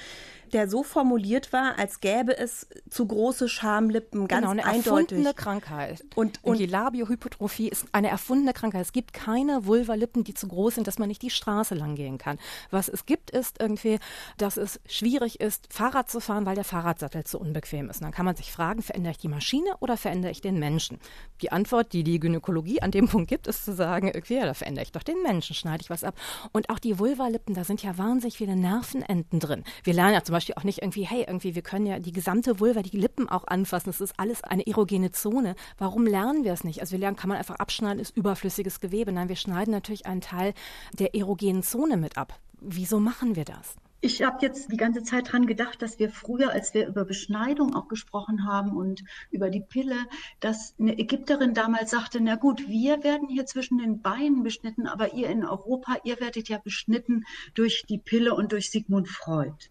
der 0.53 0.69
so 0.69 0.83
formuliert 0.83 1.53
war, 1.53 1.77
als 1.77 1.99
gäbe 1.99 2.37
es 2.37 2.67
zu 2.89 3.05
große 3.05 3.49
Schamlippen, 3.49 4.27
ganz 4.27 4.41
genau, 4.41 4.51
eine 4.51 4.65
eindeutig. 4.65 4.85
erfundene 4.85 5.33
Krankheit. 5.33 6.05
Und, 6.15 6.43
und 6.43 6.59
die 6.59 6.65
Labiohypotrophie 6.65 7.69
ist 7.69 7.85
eine 7.91 8.09
erfundene 8.09 8.53
Krankheit. 8.53 8.81
Es 8.81 8.93
gibt 8.93 9.13
keine 9.13 9.65
Vulvalippen, 9.65 10.23
die 10.23 10.33
zu 10.33 10.47
groß 10.47 10.75
sind, 10.75 10.87
dass 10.87 10.99
man 10.99 11.07
nicht 11.07 11.21
die 11.21 11.29
Straße 11.29 11.75
lang 11.75 11.95
gehen 11.95 12.17
kann. 12.17 12.37
Was 12.71 12.87
es 12.87 13.05
gibt, 13.05 13.31
ist 13.31 13.59
irgendwie, 13.59 13.99
dass 14.37 14.57
es 14.57 14.79
schwierig 14.87 15.39
ist, 15.39 15.71
Fahrrad 15.71 16.09
zu 16.09 16.19
fahren, 16.19 16.45
weil 16.45 16.55
der 16.55 16.63
Fahrradsattel 16.63 17.23
zu 17.23 17.39
unbequem 17.39 17.89
ist. 17.89 17.97
Und 17.97 18.03
dann 18.03 18.13
kann 18.13 18.25
man 18.25 18.35
sich 18.35 18.51
fragen, 18.51 18.81
verändere 18.81 19.11
ich 19.11 19.17
die 19.17 19.27
Maschine 19.27 19.77
oder 19.79 19.97
verändere 19.97 20.31
ich 20.31 20.41
den 20.41 20.59
Menschen? 20.59 20.99
Die 21.41 21.51
Antwort, 21.51 21.93
die 21.93 22.03
die 22.03 22.19
Gynäkologie 22.19 22.81
an 22.81 22.91
dem 22.91 23.07
Punkt 23.07 23.29
gibt, 23.29 23.47
ist 23.47 23.65
zu 23.65 23.73
sagen, 23.73 24.11
okay, 24.15 24.39
ja, 24.39 24.45
da 24.45 24.53
verändere 24.53 24.83
ich 24.83 24.91
doch 24.91 25.03
den 25.03 25.21
Menschen, 25.23 25.55
schneide 25.55 25.81
ich 25.81 25.89
was 25.89 26.03
ab. 26.03 26.15
Und 26.51 26.69
auch 26.69 26.79
die 26.79 26.99
Vulvalippen, 26.99 27.53
da 27.53 27.63
sind 27.63 27.83
ja 27.83 27.97
wahnsinnig 27.97 28.37
viele 28.37 28.55
Nervenenden 28.55 29.39
drin. 29.39 29.63
Wir 29.83 29.93
lernen 29.93 30.13
ja 30.13 30.23
zum 30.23 30.33
Beispiel 30.37 30.55
auch 30.55 30.63
nicht 30.63 30.81
irgendwie, 30.81 31.03
hey, 31.03 31.25
irgendwie, 31.27 31.55
wir 31.55 31.61
können 31.61 31.85
ja 31.85 31.99
die 31.99 32.11
gesamte 32.11 32.59
Vulva, 32.59 32.81
die 32.81 32.97
Lippen 32.97 33.29
auch 33.29 33.47
anfassen. 33.47 33.89
Das 33.89 34.01
ist 34.01 34.19
alles 34.19 34.43
eine 34.43 34.65
erogene 34.65 35.11
Zone. 35.11 35.55
Warum 35.77 36.05
lernen 36.05 36.43
wir 36.43 36.53
es 36.53 36.63
nicht? 36.63 36.81
Also 36.81 36.93
wir 36.93 36.99
lernen, 36.99 37.17
kann 37.17 37.29
man 37.29 37.37
einfach 37.37 37.55
abschneiden, 37.55 37.99
ist 37.99 38.15
überflüssiges 38.15 38.79
Gewebe. 38.79 39.11
Nein, 39.11 39.29
wir 39.29 39.35
schneiden 39.35 39.71
natürlich 39.71 40.05
einen 40.05 40.21
Teil 40.21 40.53
der 40.93 41.15
erogenen 41.15 41.63
Zone 41.63 41.97
mit 41.97 42.17
ab. 42.17 42.39
Wieso 42.59 42.99
machen 42.99 43.35
wir 43.35 43.45
das? 43.45 43.75
Ich 43.99 44.21
habe 44.21 44.37
jetzt 44.41 44.71
die 44.71 44.77
ganze 44.77 45.01
Zeit 45.01 45.31
dran 45.31 45.47
gedacht, 45.47 45.81
dass 45.81 45.97
wir 45.97 46.11
früher, 46.11 46.51
als 46.51 46.75
wir 46.75 46.87
über 46.87 47.03
Beschneidung 47.03 47.73
auch 47.75 47.87
gesprochen 47.87 48.45
haben 48.45 48.77
und 48.77 49.03
über 49.31 49.49
die 49.49 49.59
Pille, 49.61 49.95
dass 50.39 50.75
eine 50.79 50.99
Ägypterin 50.99 51.55
damals 51.55 51.89
sagte, 51.89 52.21
na 52.21 52.35
gut, 52.35 52.67
wir 52.67 53.03
werden 53.03 53.27
hier 53.27 53.47
zwischen 53.47 53.79
den 53.79 54.03
Beinen 54.03 54.43
beschnitten, 54.43 54.85
aber 54.85 55.13
ihr 55.13 55.29
in 55.29 55.43
Europa, 55.43 55.97
ihr 56.03 56.19
werdet 56.19 56.47
ja 56.47 56.59
beschnitten 56.59 57.25
durch 57.55 57.85
die 57.89 57.97
Pille 57.97 58.35
und 58.35 58.51
durch 58.51 58.69
Sigmund 58.69 59.07
Freud. 59.07 59.69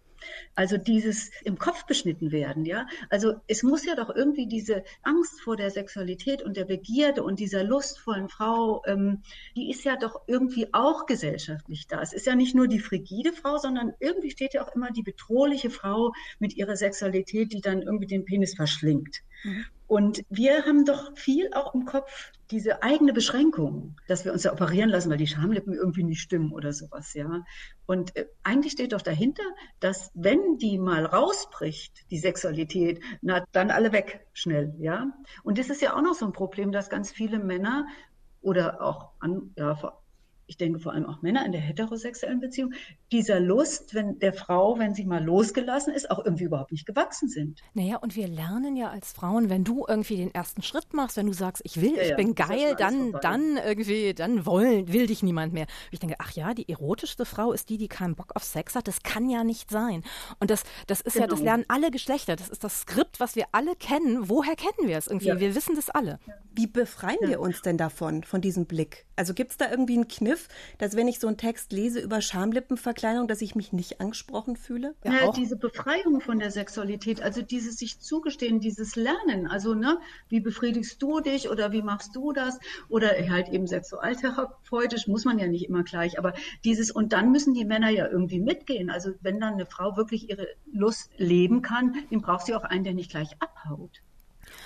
Also 0.55 0.77
dieses 0.77 1.31
im 1.45 1.59
Kopf 1.59 1.87
beschnitten 1.87 2.33
werden, 2.33 2.65
ja. 2.65 2.87
Also 3.11 3.35
es 3.47 3.63
muss 3.63 3.85
ja 3.85 3.95
doch 3.95 4.15
irgendwie 4.15 4.47
diese 4.47 4.85
Angst 5.03 5.41
vor 5.41 5.57
der 5.57 5.71
Sexualität 5.71 6.43
und 6.43 6.57
der 6.57 6.65
Begierde 6.65 7.23
und 7.23 7.39
dieser 7.41 7.65
lustvollen 7.65 8.29
Frau, 8.29 8.83
ähm, 8.87 9.23
die 9.55 9.71
ist 9.71 9.85
ja 9.85 9.97
doch 9.97 10.23
irgendwie 10.27 10.73
auch 10.73 11.07
gesellschaftlich 11.07 11.87
da. 11.87 12.01
Es 12.01 12.13
ist 12.13 12.27
ja 12.27 12.35
nicht 12.35 12.55
nur 12.55 12.69
die 12.69 12.81
frigide 12.81 13.33
Frau, 13.33 13.59
sondern 13.59 13.93
irgendwie 14.01 14.31
steht 14.31 14.55
ja 14.55 14.65
auch 14.65 14.75
immer 14.75 14.91
die 14.91 15.03
bedrohliche 15.03 15.71
Frau 15.71 16.13
mit 16.39 16.57
ihrer 16.57 16.77
Sexualität, 16.77 17.53
die 17.53 17.61
dann 17.61 17.83
irgendwie 17.83 18.07
den 18.07 18.25
Penis 18.25 18.55
verschlingt. 18.55 19.23
Mhm. 19.45 19.65
Und 19.87 20.25
wir 20.31 20.65
haben 20.65 20.85
doch 20.85 21.17
viel 21.17 21.53
auch 21.53 21.75
im 21.75 21.85
Kopf 21.85 22.33
diese 22.51 22.83
eigene 22.83 23.13
Beschränkung, 23.13 23.97
dass 24.07 24.25
wir 24.25 24.33
uns 24.33 24.45
ja 24.45 24.53
operieren 24.53 24.91
lassen, 24.91 25.11
weil 25.11 25.19
die 25.19 25.27
Schamlippen 25.27 25.75
irgendwie 25.75 26.05
nicht 26.05 26.21
stimmen 26.21 26.53
oder 26.53 26.73
sowas, 26.73 27.15
ja. 27.15 27.45
Und 27.87 28.17
äh, 28.17 28.27
eigentlich 28.43 28.73
steht 28.73 28.93
doch 28.93 29.03
dahinter, 29.03 29.43
dass 29.81 30.11
wenn 30.15 30.59
die 30.59 30.79
mal 30.79 31.05
rausbricht, 31.05 32.11
die 32.11 32.19
Sexualität, 32.19 33.01
na, 33.23 33.45
dann 33.53 33.71
alle 33.71 33.93
weg 33.93 34.27
schnell, 34.33 34.75
ja. 34.79 35.13
Und 35.43 35.59
das 35.59 35.71
ist 35.71 35.83
ja 35.83 35.95
auch 35.97 36.03
noch 36.03 36.15
so 36.15 36.27
ein 36.27 36.33
Problem, 36.33 36.73
dass 36.73 36.91
ganz 36.91 37.11
viele 37.11 37.39
Männer 37.39 37.87
oder 38.41 38.81
auch 38.81 39.11
an, 39.19 39.53
ja, 39.57 39.77
ich 40.47 40.57
denke 40.57 40.79
vor 40.79 40.93
allem 40.93 41.07
auch 41.07 41.23
Männer 41.23 41.45
in 41.45 41.53
der 41.53 41.61
heterosexuellen 41.61 42.41
Beziehung, 42.41 42.73
dieser 43.13 43.41
Lust, 43.41 43.95
wenn 43.95 44.19
der 44.19 44.33
Frau, 44.33 44.79
wenn 44.79 44.95
sie 44.95 45.05
mal 45.05 45.23
losgelassen 45.23 45.93
ist, 45.93 46.11
auch 46.11 46.25
irgendwie 46.25 46.45
überhaupt 46.45 46.73
nicht 46.73 46.87
gewachsen 46.87 47.29
sind. 47.29 47.61
Naja, 47.75 47.97
und 47.97 48.17
wir 48.17 48.29
lernen 48.29 48.77
ja 48.77 48.91
als 48.91 49.13
Frauen, 49.13 49.51
wenn 49.51 49.65
du 49.65 49.85
irgendwie 49.89 50.17
den 50.17 50.35
ersten 50.35 50.63
Schritt 50.63 50.93
machst, 50.93 51.17
wenn 51.17 51.27
du 51.27 51.33
sagst, 51.33 51.63
ich 51.65 51.81
will, 51.81 51.97
ja, 51.97 52.03
ich 52.03 52.11
ja, 52.11 52.17
bin 52.17 52.35
geil, 52.35 52.75
dann, 52.79 53.13
dann 53.21 53.57
irgendwie, 53.57 54.15
dann 54.15 54.47
wollen, 54.47 54.93
will 54.93 55.07
dich 55.07 55.23
niemand 55.23 55.53
mehr. 55.53 55.65
Und 55.65 55.93
ich 55.93 55.99
denke, 55.99 56.17
ach 56.19 56.33
ja, 56.33 56.55
die 56.55 56.69
erotischste 56.69 57.25
Frau 57.25 57.53
ist 57.53 57.69
die, 57.69 57.79
die 57.79 57.89
keinen 57.89 58.15
Bock 58.15 58.33
auf 58.35 58.45
Sex 58.45 58.75
hat. 58.75 58.89
Das 58.89 59.03
kann 59.03 59.29
ja 59.29 59.45
nicht 59.45 59.71
sein. 59.71 60.03
Und 60.41 60.51
das, 60.51 60.63
das 60.87 61.01
ist 61.01 61.15
genau. 61.15 61.25
ja, 61.25 61.29
das 61.29 61.39
genau. 61.41 61.51
lernen 61.51 61.65
alle 61.69 61.91
Geschlechter. 61.91 62.37
Das 62.37 62.49
ist 62.49 62.63
das 62.63 62.83
Skript, 62.83 63.21
was 63.21 63.37
wir 63.37 63.47
alle 63.53 63.75
kennen. 63.77 64.29
Woher 64.29 64.57
kennen 64.57 64.89
wir 64.89 64.99
es 64.99 65.07
irgendwie? 65.07 65.29
Ja. 65.29 65.41
Wir 65.41 65.55
wissen 65.55 65.75
das 65.75 65.91
alle. 65.91 66.19
Wie 66.53 66.67
befreien 66.67 67.19
wir 67.23 67.41
uns 67.41 67.63
denn 67.63 67.77
davon, 67.77 68.23
von 68.23 68.41
diesem 68.41 68.67
Blick? 68.67 69.07
Also 69.17 69.35
gibt 69.35 69.53
es 69.53 69.57
da 69.57 69.71
irgendwie 69.71 69.95
einen 69.95 70.09
Kniff, 70.09 70.36
dass 70.79 70.97
wenn 70.97 71.09
ich 71.09 71.19
so 71.19 71.27
einen 71.27 71.37
Text 71.37 71.73
lese 71.73 72.01
über 72.01 72.21
Schamlippenverkleidung, 72.21 73.29
dass 73.29 73.43
ich 73.43 73.55
mich 73.55 73.73
nicht 73.73 74.01
angesprochen 74.01 74.57
fühle? 74.57 74.95
Ja, 75.05 75.13
ja 75.13 75.33
diese 75.33 75.57
Befreiung 75.57 76.21
von 76.21 76.39
der 76.39 76.51
Sexualität, 76.51 77.23
also 77.23 77.43
dieses 77.43 77.77
sich 77.77 78.01
zugestehen, 78.01 78.61
dieses 78.61 78.97
Lernen, 78.97 79.47
also 79.47 79.75
ne, 79.75 79.99
wie 80.29 80.41
befriedigst 80.41 81.03
du 81.03 81.21
dich 81.21 81.51
oder 81.51 81.73
wie 81.73 81.83
machst 81.83 82.15
du 82.15 82.33
das 82.33 82.59
oder 82.89 83.09
halt 83.29 83.49
eben 83.49 83.67
sexualtherapeutisch 83.67 85.07
muss 85.07 85.25
man 85.25 85.39
ja 85.39 85.47
nicht 85.47 85.69
immer 85.69 85.83
gleich, 85.83 86.19
aber 86.19 86.35
dieses 86.65 86.91
und 86.91 87.13
dann 87.13 87.33
müssen 87.33 87.55
die 87.55 87.65
Männer 87.65 87.91
ja 87.91 88.09
irgendwie 88.09 88.41
mitgehen. 88.41 88.91
Also 88.91 89.13
wenn 89.21 89.41
dann 89.41 89.55
eine 89.55 89.67
Frau 89.67 89.97
wirklich 89.97 90.31
ihre 90.31 90.49
Lust 90.73 91.11
leben 91.17 91.63
kann, 91.63 91.95
dann 92.11 92.21
braucht 92.21 92.47
sie 92.47 92.55
auch 92.55 92.65
einen, 92.65 92.85
der 92.85 92.95
nicht 92.95 93.11
gleich 93.11 93.31
abhaut. 93.41 94.03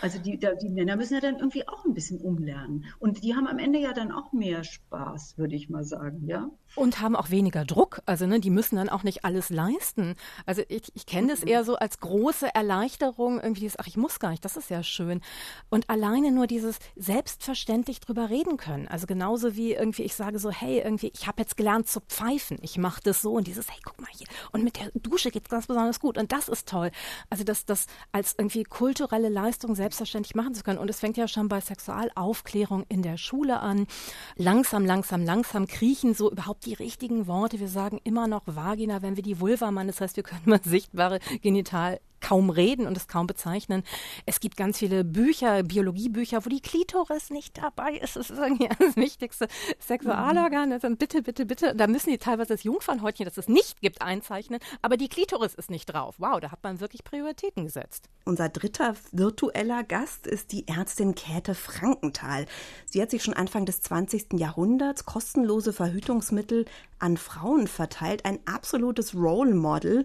Also 0.01 0.19
die, 0.19 0.39
die 0.39 0.69
Männer 0.71 0.97
müssen 0.97 1.15
ja 1.15 1.21
dann 1.21 1.37
irgendwie 1.39 1.69
auch 1.69 1.85
ein 1.85 1.95
bisschen 1.95 2.21
umlernen. 2.21 2.87
Und 2.99 3.23
die 3.23 3.35
haben 3.35 3.47
am 3.47 3.59
Ende 3.59 3.79
ja 3.79 3.93
dann 3.93 4.13
auch 4.13 4.33
mehr 4.33 4.65
Spaß, 4.65 5.39
würde 5.39 5.57
ich 5.57 5.69
mal 5.69 5.85
sagen, 5.85 6.27
ja. 6.27 6.51
Und 6.77 7.01
haben 7.01 7.16
auch 7.16 7.31
weniger 7.31 7.64
Druck. 7.64 8.01
Also 8.07 8.27
ne, 8.27 8.41
die 8.41 8.51
müssen 8.51 8.77
dann 8.77 8.89
auch 8.89 9.03
nicht 9.03 9.25
alles 9.25 9.51
leisten. 9.51 10.14
Also 10.47 10.62
ich, 10.68 10.93
ich 10.95 11.07
kenne 11.07 11.29
das 11.29 11.43
mhm. 11.43 11.49
eher 11.49 11.64
so 11.64 11.77
als 11.77 11.99
große 11.99 12.55
Erleichterung, 12.55 13.41
irgendwie 13.41 13.62
dieses, 13.62 13.79
ach, 13.79 13.87
ich 13.87 13.97
muss 13.97 14.21
gar 14.21 14.31
nicht, 14.31 14.45
das 14.45 14.57
ist 14.57 14.71
ja 14.71 14.83
schön. 14.83 15.21
Und 15.68 15.91
alleine 15.91 16.31
nur 16.31 16.47
dieses 16.47 16.79
selbstverständlich 16.97 18.01
drüber 18.01 18.31
reden 18.31 18.57
können. 18.57 18.89
Also 18.89 19.07
genauso 19.07 19.57
wie 19.57 19.73
irgendwie 19.73 20.03
ich 20.03 20.14
sage 20.14 20.39
so, 20.39 20.51
hey, 20.51 20.81
irgendwie, 20.81 21.11
ich 21.14 21.27
habe 21.27 21.43
jetzt 21.43 21.57
gelernt 21.57 21.89
zu 21.89 22.01
pfeifen. 22.01 22.59
Ich 22.62 22.79
mache 22.79 23.01
das 23.03 23.21
so 23.21 23.33
und 23.33 23.47
dieses, 23.47 23.68
hey, 23.68 23.81
guck 23.85 24.01
mal 24.01 24.11
hier. 24.16 24.27
Und 24.53 24.62
mit 24.62 24.79
der 24.79 24.91
Dusche 24.95 25.31
geht's 25.31 25.49
ganz 25.49 25.66
besonders 25.66 26.01
gut. 26.01 26.18
Und 26.18 26.33
das 26.33 26.49
ist 26.49 26.68
toll. 26.68 26.91
Also 27.31 27.45
das, 27.45 27.64
das 27.64 27.87
als 28.12 28.35
irgendwie 28.39 28.64
kulturelle 28.64 29.29
Leistung 29.29 29.75
selbstverständlich 29.75 30.35
machen 30.35 30.55
zu 30.55 30.62
können. 30.62 30.79
Und 30.79 30.89
es 30.89 31.01
fängt 31.01 31.16
ja 31.16 31.27
schon 31.27 31.49
bei 31.49 31.61
Sexualaufklärung 31.61 32.85
in 32.89 33.03
der 33.03 33.16
Schule 33.16 33.61
an. 33.61 33.87
Langsam, 34.37 34.87
langsam, 34.87 35.25
langsam 35.25 35.66
kriechen 35.66 36.14
so 36.14 36.31
überhaupt 36.31 36.60
die 36.65 36.75
richtigen 36.75 37.27
Worte. 37.27 37.61
Wir 37.61 37.69
sagen 37.69 38.01
immer 38.05 38.27
noch 38.27 38.43
Vagina, 38.47 39.03
wenn 39.03 39.17
wir 39.17 39.23
die 39.23 39.41
Vulva 39.41 39.71
meinen. 39.71 39.89
Das 39.89 40.01
heißt, 40.01 40.17
wir 40.17 40.23
können 40.23 40.43
mal 40.45 40.61
sichtbare 40.63 41.21
Genital 41.43 42.01
kaum 42.21 42.51
reden 42.51 42.87
und 42.87 42.97
es 42.97 43.09
kaum 43.09 43.27
bezeichnen. 43.27 43.83
Es 44.27 44.41
gibt 44.41 44.57
ganz 44.57 44.79
viele 44.79 45.05
Bücher, 45.05 45.62
Biologiebücher, 45.62 46.45
wo 46.45 46.49
die 46.49 46.61
Klitoris 46.61 47.31
nicht 47.31 47.59
dabei 47.59 47.95
ist. 47.95 48.16
Das 48.16 48.31
ist 48.31 48.39
irgendwie 48.39 48.68
das 48.79 48.97
wichtigste 48.97 49.49
Sexualorgan. 49.79 50.73
Also 50.73 50.89
bitte, 50.95 51.23
bitte, 51.23 51.47
bitte. 51.47 51.75
Da 51.75 51.87
müssen 51.87 52.11
die 52.11 52.18
teilweise 52.18 52.55
das 52.55 52.64
Jungfernhäutchen, 52.64 53.25
das 53.25 53.39
es 53.39 53.49
nicht 53.49 53.81
gibt, 53.81 54.03
einzeichnen. 54.03 54.61
Aber 54.83 54.97
die 54.97 55.09
Klitoris 55.09 55.55
ist 55.55 55.71
nicht 55.71 55.87
drauf. 55.87 56.16
Wow, 56.18 56.41
da 56.41 56.51
hat 56.51 56.62
man 56.62 56.81
wirklich 56.81 57.05
Prioritäten 57.05 57.64
gesetzt. 57.64 58.09
Unser 58.25 58.49
dritter 58.49 58.95
virtueller 59.12 59.83
Gast 59.83 60.27
ist 60.27 60.53
die 60.53 60.68
Ärztin 60.68 61.14
Käthe 61.14 61.55
Frankenthal. 61.55 62.47
Sie 62.87 63.01
hat 63.01 63.11
sich 63.11 63.23
schon 63.23 63.35
Anfang 63.35 63.66
des 63.66 63.81
20. 63.81 64.35
Jahrhunderts 64.35 65.05
kostenlose 65.05 65.73
Verhütungsmittel 65.73 66.66
an 66.99 67.16
Frauen 67.16 67.66
verteilt. 67.66 68.25
Ein 68.25 68.39
absolutes 68.47 69.14
Role 69.14 69.55
Model. 69.55 70.05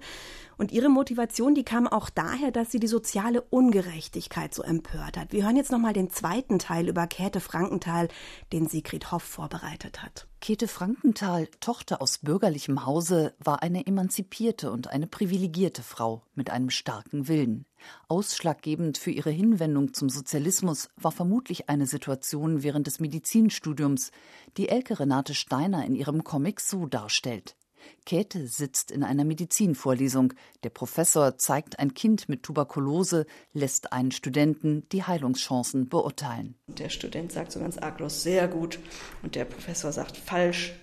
Und 0.57 0.71
ihre 0.71 0.89
Motivation, 0.89 1.55
die 1.55 1.63
kam 1.63 1.87
auch 1.87 2.09
daher, 2.09 2.51
dass 2.51 2.71
sie 2.71 2.79
die 2.79 2.87
soziale 2.87 3.41
Ungerechtigkeit 3.41 4.53
so 4.53 4.63
empört 4.63 5.17
hat. 5.17 5.33
Wir 5.33 5.43
hören 5.43 5.57
jetzt 5.57 5.71
nochmal 5.71 5.93
den 5.93 6.09
zweiten 6.09 6.59
Teil 6.59 6.87
über 6.87 7.07
Käthe 7.07 7.39
Frankenthal, 7.39 8.07
den 8.53 8.67
Sigrid 8.67 9.11
Hoff 9.11 9.23
vorbereitet 9.23 10.01
hat. 10.01 10.27
Käthe 10.41 10.67
Frankenthal, 10.67 11.47
Tochter 11.59 12.01
aus 12.01 12.19
bürgerlichem 12.19 12.85
Hause, 12.85 13.33
war 13.43 13.63
eine 13.63 13.87
emanzipierte 13.87 14.71
und 14.71 14.91
eine 14.91 15.07
privilegierte 15.07 15.81
Frau 15.81 16.21
mit 16.35 16.51
einem 16.51 16.69
starken 16.69 17.27
Willen. 17.27 17.65
Ausschlaggebend 18.07 18.97
für 18.97 19.11
ihre 19.11 19.31
Hinwendung 19.31 19.93
zum 19.93 20.09
Sozialismus 20.09 20.89
war 20.97 21.11
vermutlich 21.11 21.69
eine 21.69 21.87
Situation 21.87 22.63
während 22.63 22.87
des 22.87 22.99
Medizinstudiums, 22.99 24.11
die 24.57 24.69
Elke 24.69 24.99
Renate 24.99 25.33
Steiner 25.33 25.83
in 25.83 25.95
ihrem 25.95 26.23
Comic 26.23 26.61
so 26.61 26.85
darstellt. 26.85 27.55
Käthe 28.05 28.47
sitzt 28.47 28.91
in 28.91 29.03
einer 29.03 29.23
Medizinvorlesung. 29.23 30.33
Der 30.63 30.69
Professor 30.69 31.37
zeigt 31.37 31.79
ein 31.79 31.93
Kind 31.93 32.29
mit 32.29 32.43
Tuberkulose, 32.43 33.25
lässt 33.53 33.91
einen 33.93 34.11
Studenten 34.11 34.87
die 34.91 35.03
Heilungschancen 35.03 35.89
beurteilen. 35.89 36.55
Der 36.67 36.89
Student 36.89 37.31
sagt 37.31 37.51
so 37.51 37.59
ganz 37.59 37.77
arglos, 37.77 38.23
sehr 38.23 38.47
gut. 38.47 38.79
Und 39.23 39.35
der 39.35 39.45
Professor 39.45 39.91
sagt, 39.91 40.17
falsch. 40.17 40.73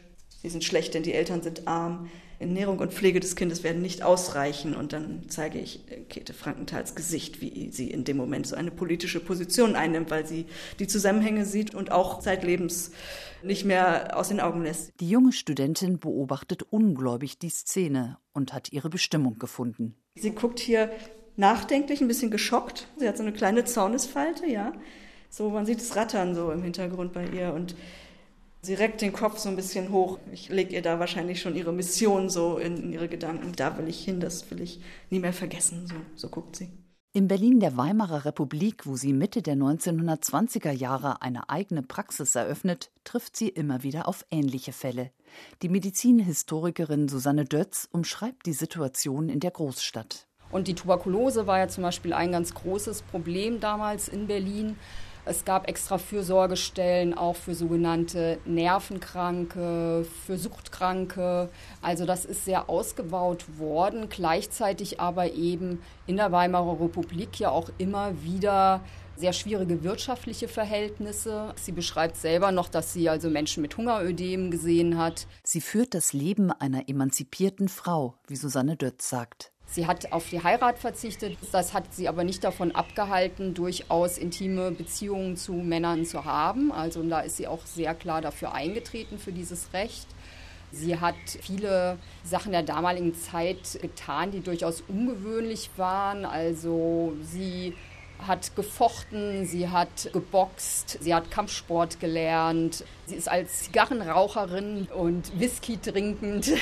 Sie 0.43 0.49
sind 0.49 0.65
schlecht, 0.65 0.95
denn 0.95 1.05
die 1.05 1.15
Eltern 1.15 1.43
sind 1.43 1.69
arm. 1.69 2.11
Ernährung 2.43 2.79
und 2.79 2.93
Pflege 2.93 3.21
des 3.21 3.37
Kindes 3.37 3.65
werden 3.65 3.81
nicht 3.81 4.03
ausreichen. 4.03 4.75
Und 4.77 4.93
dann 4.93 5.23
zeige 5.29 5.59
ich 5.59 5.91
äh, 5.91 6.01
Käthe 6.03 6.35
Frankenthals 6.35 6.95
Gesicht, 6.95 7.41
wie 7.41 7.71
sie 7.71 7.91
in 7.91 8.05
dem 8.05 8.17
Moment 8.17 8.47
so 8.47 8.57
eine 8.57 8.71
politische 8.71 9.21
Position 9.21 9.75
einnimmt, 9.75 10.11
weil 10.11 10.27
sie 10.27 10.47
die 10.79 10.87
Zusammenhänge 10.87 11.47
sieht 11.47 11.75
und 11.75 11.91
auch 11.91 12.21
zeitlebens 12.21 12.93
nicht 13.43 13.65
mehr 13.65 14.17
aus 14.17 14.29
den 14.29 14.41
Augen 14.41 14.63
lässt. 14.63 14.93
Die 15.01 15.09
junge 15.09 15.33
Studentin 15.33 15.99
beobachtet 15.99 16.63
ungläubig 16.71 17.39
die 17.39 17.51
Szene 17.51 18.19
und 18.33 18.53
hat 18.53 18.73
ihre 18.73 18.91
Bestimmung 18.91 19.39
gefunden. 19.39 19.97
Sie 20.15 20.31
guckt 20.31 20.59
hier 20.59 20.91
nachdenklich, 21.37 22.01
ein 22.01 22.09
bisschen 22.09 22.31
geschockt. 22.31 22.89
Sie 22.99 23.09
hat 23.09 23.17
so 23.17 23.23
eine 23.23 23.33
kleine 23.33 23.65
Zornesfalte, 23.65 24.47
ja. 24.47 24.73
So, 25.31 25.49
man 25.49 25.65
sieht 25.65 25.81
es 25.81 25.97
rattern 25.97 26.35
so 26.35 26.51
im 26.51 26.63
Hintergrund 26.63 27.15
bei 27.15 27.27
ihr 27.27 27.55
und 27.55 27.75
sie 28.63 28.75
reckt 28.75 29.01
den 29.01 29.13
Kopf 29.13 29.39
so 29.39 29.49
ein 29.49 29.57
bisschen 29.57 29.91
hoch. 29.91 30.19
Ich 30.33 30.49
lege 30.49 30.75
ihr 30.75 30.83
da 30.83 30.99
wahrscheinlich 30.99 31.41
schon 31.41 31.57
ihre 31.57 31.73
Mission 31.73 32.31
so 32.31 32.59
in, 32.59 32.77
in 32.77 32.93
ihre 32.93 33.09
Gedanken. 33.09 33.53
Da 33.57 33.77
will 33.77 33.89
ich 33.89 34.05
hin, 34.05 34.21
das 34.21 34.51
will 34.51 34.61
ich 34.61 34.81
nie 35.11 35.19
mehr 35.19 35.33
vergessen. 35.33 35.87
So, 35.87 35.95
so 36.15 36.29
guckt 36.29 36.57
sie. 36.57 36.71
Im 37.15 37.29
Berlin 37.29 37.61
der 37.61 37.77
Weimarer 37.77 38.25
Republik, 38.25 38.87
wo 38.87 38.97
sie 38.97 39.13
Mitte 39.13 39.43
der 39.43 39.55
1920er 39.55 40.71
Jahre 40.71 41.21
eine 41.21 41.51
eigene 41.51 41.83
Praxis 41.83 42.35
eröffnet, 42.35 42.91
trifft 43.05 43.37
sie 43.37 43.51
immer 43.51 43.83
wieder 43.83 44.09
auf 44.09 44.25
ähnliche 44.31 44.73
Fälle. 44.73 45.11
Die 45.61 45.69
Medizinhistorikerin 45.69 47.09
Susanne 47.09 47.45
Dötz 47.45 47.87
umschreibt 47.93 48.47
die 48.47 48.55
Situation 48.55 49.29
in 49.29 49.41
der 49.41 49.51
Großstadt. 49.51 50.27
Und 50.51 50.69
die 50.69 50.75
Tuberkulose 50.75 51.47
war 51.47 51.59
ja 51.59 51.69
zum 51.69 51.83
Beispiel 51.83 52.15
ein 52.15 52.33
ganz 52.33 52.55
großes 52.55 53.03
Problem 53.03 53.61
damals 53.61 54.09
in 54.09 54.27
Berlin. 54.27 54.77
Es 55.25 55.45
gab 55.45 55.69
extra 55.69 55.99
Fürsorgestellen 55.99 57.15
auch 57.15 57.37
für 57.37 57.55
sogenannte 57.55 58.39
Nervenkranke, 58.45 60.05
für 60.27 60.37
Suchtkranke. 60.37 61.49
Also 61.81 62.07
das 62.07 62.25
ist 62.25 62.45
sehr 62.45 62.69
ausgebaut 62.69 63.45
worden, 63.59 64.09
gleichzeitig 64.09 64.99
aber 64.99 65.33
eben 65.33 65.81
in 66.09 66.17
der 66.17 66.33
Weimarer 66.33 66.81
Republik 66.81 67.39
ja 67.39 67.51
auch 67.51 67.71
immer 67.79 68.21
wieder 68.25 68.81
sehr 69.17 69.33
schwierige 69.33 69.85
wirtschaftliche 69.85 70.49
Verhältnisse. 70.49 71.55
Sie 71.55 71.71
beschreibt 71.71 72.17
selber 72.17 72.51
noch, 72.51 72.69
dass 72.69 72.93
sie 72.93 73.09
also 73.09 73.31
Menschen 73.31 73.63
mit 73.63 73.77
Hungerödem 73.77 74.51
gesehen 74.51 74.99
hat. 74.99 75.29
Sie 75.45 75.61
führt 75.61 75.95
das 75.95 76.13
Leben 76.13 76.51
einer 76.51 76.89
emanzipierten 76.89 77.69
Frau, 77.69 78.15
wie 78.27 78.37
Susanne 78.37 78.77
Dötz 78.77 79.09
sagt. 79.09 79.53
Sie 79.73 79.87
hat 79.87 80.13
auf 80.13 80.29
die 80.29 80.43
Heirat 80.43 80.79
verzichtet. 80.79 81.39
Das 81.51 81.73
hat 81.73 81.95
sie 81.95 82.07
aber 82.07 82.25
nicht 82.25 82.45
davon 82.45 82.73
abgehalten, 82.73 83.55
durchaus 83.55 84.19
intime 84.19 84.71
Beziehungen 84.71 85.39
zu 85.39 85.55
Männern 85.55 86.05
zu 86.05 86.27
haben. 86.27 86.71
Also 86.71 87.03
da 87.03 87.21
ist 87.21 87.39
sie 87.39 87.49
auch 87.49 87.65
sehr 87.65 87.95
klar 87.95 88.21
dafür 88.21 88.53
eingetreten, 88.53 89.19
für 89.19 89.33
dieses 89.33 89.73
Recht. 89.73 90.07
Sie 90.73 91.01
hat 91.01 91.15
viele 91.41 91.97
Sachen 92.23 92.53
der 92.53 92.63
damaligen 92.63 93.15
Zeit 93.15 93.79
getan, 93.81 94.31
die 94.31 94.41
durchaus 94.41 94.83
ungewöhnlich 94.89 95.71
waren. 95.79 96.27
Also 96.27 97.15
sie 97.23 97.73
hat 98.19 98.55
gefochten, 98.55 99.47
sie 99.47 99.69
hat 99.69 100.11
geboxt, 100.13 100.99
sie 101.01 101.15
hat 101.15 101.31
Kampfsport 101.31 102.01
gelernt. 102.01 102.85
Sie 103.07 103.17
ist 103.17 103.29
als 103.29 103.65
Zigarrenraucherin 103.65 104.87
und 104.87 105.39
Whisky 105.39 105.77
trinkend 105.77 106.53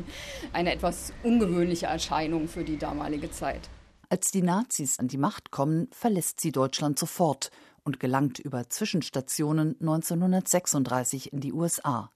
eine 0.52 0.72
etwas 0.72 1.12
ungewöhnliche 1.22 1.86
Erscheinung 1.86 2.48
für 2.48 2.64
die 2.64 2.78
damalige 2.78 3.30
Zeit. 3.30 3.68
Als 4.08 4.30
die 4.30 4.42
Nazis 4.42 4.98
an 4.98 5.08
die 5.08 5.18
Macht 5.18 5.50
kommen, 5.50 5.88
verlässt 5.92 6.40
sie 6.40 6.52
Deutschland 6.52 6.98
sofort 6.98 7.50
und 7.84 8.00
gelangt 8.00 8.38
über 8.38 8.68
Zwischenstationen 8.68 9.76
1936 9.80 11.32
in 11.32 11.40
die 11.40 11.52
USA. 11.52 12.10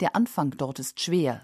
Der 0.00 0.16
Anfang 0.16 0.50
dort 0.56 0.78
ist 0.78 1.00
schwer. 1.00 1.42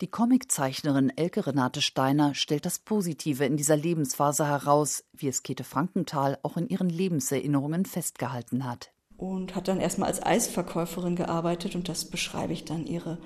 Die 0.00 0.06
Comiczeichnerin 0.06 1.12
Elke 1.16 1.46
Renate 1.46 1.82
Steiner 1.82 2.34
stellt 2.34 2.66
das 2.66 2.78
Positive 2.78 3.44
in 3.44 3.56
dieser 3.56 3.76
Lebensphase 3.76 4.46
heraus, 4.46 5.04
wie 5.12 5.28
es 5.28 5.42
Käthe 5.42 5.64
Frankenthal 5.64 6.38
auch 6.42 6.56
in 6.56 6.68
ihren 6.68 6.88
Lebenserinnerungen 6.88 7.84
festgehalten 7.84 8.64
hat. 8.64 8.92
Und 9.16 9.54
hat 9.54 9.68
dann 9.68 9.80
erstmal 9.80 10.08
als 10.08 10.22
Eisverkäuferin 10.22 11.16
gearbeitet 11.16 11.74
und 11.74 11.88
das 11.88 12.06
beschreibe 12.06 12.52
ich 12.52 12.64
dann 12.64 12.86
ihre 12.86 13.18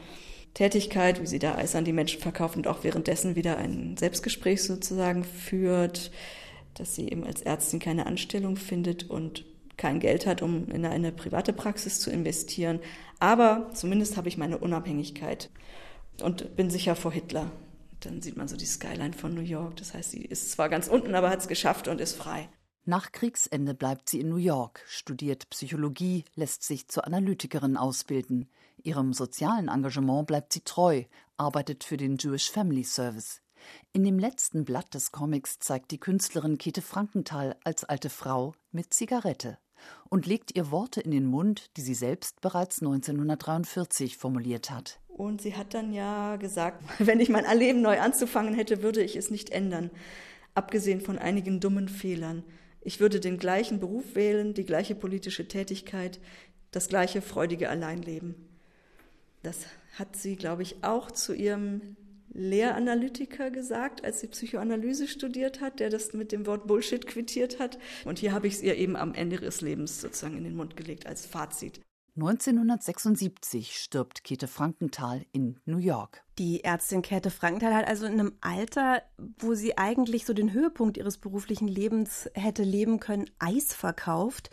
Tätigkeit, 0.55 1.21
wie 1.21 1.27
sie 1.27 1.39
da 1.39 1.57
Eis 1.57 1.75
an 1.75 1.85
die 1.85 1.93
Menschen 1.93 2.21
verkauft 2.21 2.57
und 2.57 2.67
auch 2.67 2.85
währenddessen 2.85 3.37
wieder 3.37 3.59
ein 3.59 3.97
Selbstgespräch 3.97 4.63
sozusagen 4.63 5.25
führt, 5.25 6.11
dass 6.75 6.95
sie 6.95 7.09
eben 7.09 7.25
als 7.25 7.43
Ärztin 7.43 7.81
keine 7.81 8.07
Anstellung 8.07 8.57
findet 8.57 9.09
und 9.11 9.45
kein 9.77 10.01
Geld 10.01 10.27
hat, 10.27 10.43
um 10.43 10.69
in 10.69 10.85
eine 10.85 11.13
private 11.13 11.53
Praxis 11.53 12.01
zu 12.01 12.11
investieren. 12.11 12.81
Aber 13.19 13.71
zumindest 13.73 14.17
habe 14.17 14.29
ich 14.29 14.39
meine 14.39 14.59
Unabhängigkeit 14.59 15.51
und 16.23 16.57
bin 16.57 16.71
sicher 16.71 16.97
vor 16.97 17.13
Hitler. 17.13 17.51
Dann 18.01 18.23
sieht 18.23 18.37
man 18.37 18.49
so 18.49 18.57
die 18.57 18.67
Skyline 18.67 19.15
von 19.15 19.35
New 19.35 19.41
York. 19.41 19.77
Das 19.77 19.95
heißt, 19.95 20.11
sie 20.11 20.25
ist 20.25 20.51
zwar 20.51 20.69
ganz 20.69 20.89
unten, 20.89 21.15
aber 21.15 21.31
hat 21.31 21.41
es 21.41 21.49
geschafft 21.49 21.89
und 21.89 22.01
ist 22.01 22.17
frei. 22.17 22.49
Nach 22.87 23.13
Kriegsende 23.13 23.73
bleibt 23.73 24.11
sie 24.11 24.21
in 24.21 24.29
New 24.29 24.37
York, 24.37 24.85
studiert 24.87 25.49
Psychologie, 25.49 26.25
lässt 26.35 26.65
sich 26.65 26.87
zur 26.89 27.07
Analytikerin 27.07 27.79
ausbilden. 27.79 28.51
Ihrem 28.83 29.15
sozialen 29.15 29.69
Engagement 29.69 30.27
bleibt 30.27 30.53
sie 30.53 30.61
treu, 30.61 31.05
arbeitet 31.39 31.83
für 31.83 31.97
den 31.97 32.19
Jewish 32.19 32.51
Family 32.51 32.85
Service. 32.85 33.41
In 33.95 34.05
dem 34.05 34.19
letzten 34.19 34.67
Blatt 34.67 34.93
des 34.93 35.13
Comics 35.13 35.59
zeigt 35.59 35.93
die 35.93 35.99
Künstlerin 35.99 36.59
Käthe 36.59 36.83
Frankenthal 36.83 37.57
als 37.65 37.85
alte 37.85 38.11
Frau 38.11 38.55
mit 38.71 38.93
Zigarette 38.93 39.57
und 40.09 40.27
legt 40.27 40.57
ihr 40.57 40.71
Worte 40.71 41.01
in 41.01 41.11
den 41.11 41.27
Mund, 41.27 41.71
die 41.77 41.81
sie 41.81 41.95
selbst 41.95 42.41
bereits 42.41 42.81
1943 42.81 44.17
formuliert 44.17 44.71
hat. 44.71 45.01
Und 45.09 45.43
sie 45.43 45.57
hat 45.57 45.75
dann 45.75 45.93
ja 45.93 46.37
gesagt, 46.37 46.83
wenn 46.99 47.21
ich 47.21 47.29
mein 47.29 47.45
Leben 47.59 47.83
neu 47.83 48.01
anzufangen 48.01 48.55
hätte, 48.55 48.83
würde 48.83 49.03
ich 49.03 49.17
es 49.17 49.31
nicht 49.31 49.51
ändern, 49.51 49.91
abgesehen 50.55 51.01
von 51.01 51.19
einigen 51.19 51.61
dummen 51.61 51.89
Fehlern. 51.89 52.45
Ich 52.81 53.01
würde 53.01 53.21
den 53.21 53.39
gleichen 53.39 53.81
Beruf 53.81 54.15
wählen, 54.15 54.55
die 54.55 54.67
gleiche 54.67 54.95
politische 54.95 55.49
Tätigkeit, 55.49 56.21
das 56.71 56.89
gleiche 56.89 57.23
freudige 57.23 57.71
Alleinleben. 57.71 58.35
Das 59.43 59.67
hat 59.99 60.17
sie, 60.17 60.37
glaube 60.37 60.63
ich, 60.63 60.83
auch 60.83 61.11
zu 61.11 61.35
ihrem 61.35 61.97
Lehranalytiker 62.35 63.51
gesagt, 63.51 64.05
als 64.05 64.21
sie 64.21 64.27
Psychoanalyse 64.27 65.09
studiert 65.09 65.61
hat, 65.61 65.81
der 65.81 65.89
das 65.89 66.13
mit 66.13 66.33
dem 66.33 66.47
Wort 66.47 66.67
Bullshit 66.67 67.07
quittiert 67.07 67.59
hat. 67.59 67.79
Und 68.05 68.19
hier 68.19 68.33
habe 68.33 68.47
ich 68.47 68.55
es 68.55 68.63
ihr 68.63 68.77
eben 68.77 68.97
am 68.97 69.15
Ende 69.15 69.37
ihres 69.37 69.61
Lebens 69.61 70.01
sozusagen 70.01 70.37
in 70.37 70.45
den 70.45 70.57
Mund 70.57 70.77
gelegt 70.77 71.07
als 71.07 71.27
Fazit. 71.27 71.81
1976 72.17 73.77
stirbt 73.77 74.23
Käthe 74.23 74.47
Frankenthal 74.47 75.27
in 75.33 75.59
New 75.65 75.79
York. 75.79 76.23
Die 76.39 76.63
Ärztin 76.63 77.03
Käthe 77.03 77.31
Frankenthal 77.31 77.75
hat 77.75 77.89
also 77.89 78.07
in 78.07 78.13
einem 78.13 78.35
Alter, 78.41 79.03
wo 79.39 79.55
sie 79.55 79.79
eigentlich 79.79 80.25
so 80.25 80.33
den 80.33 80.53
Höhepunkt 80.53 80.97
ihres 80.97 81.19
beruflichen 81.19 81.67
Lebens 81.67 82.31
hätte 82.35 82.63
leben 82.63 83.01
können, 83.01 83.31
Eis 83.41 83.75
verkauft 83.75 84.51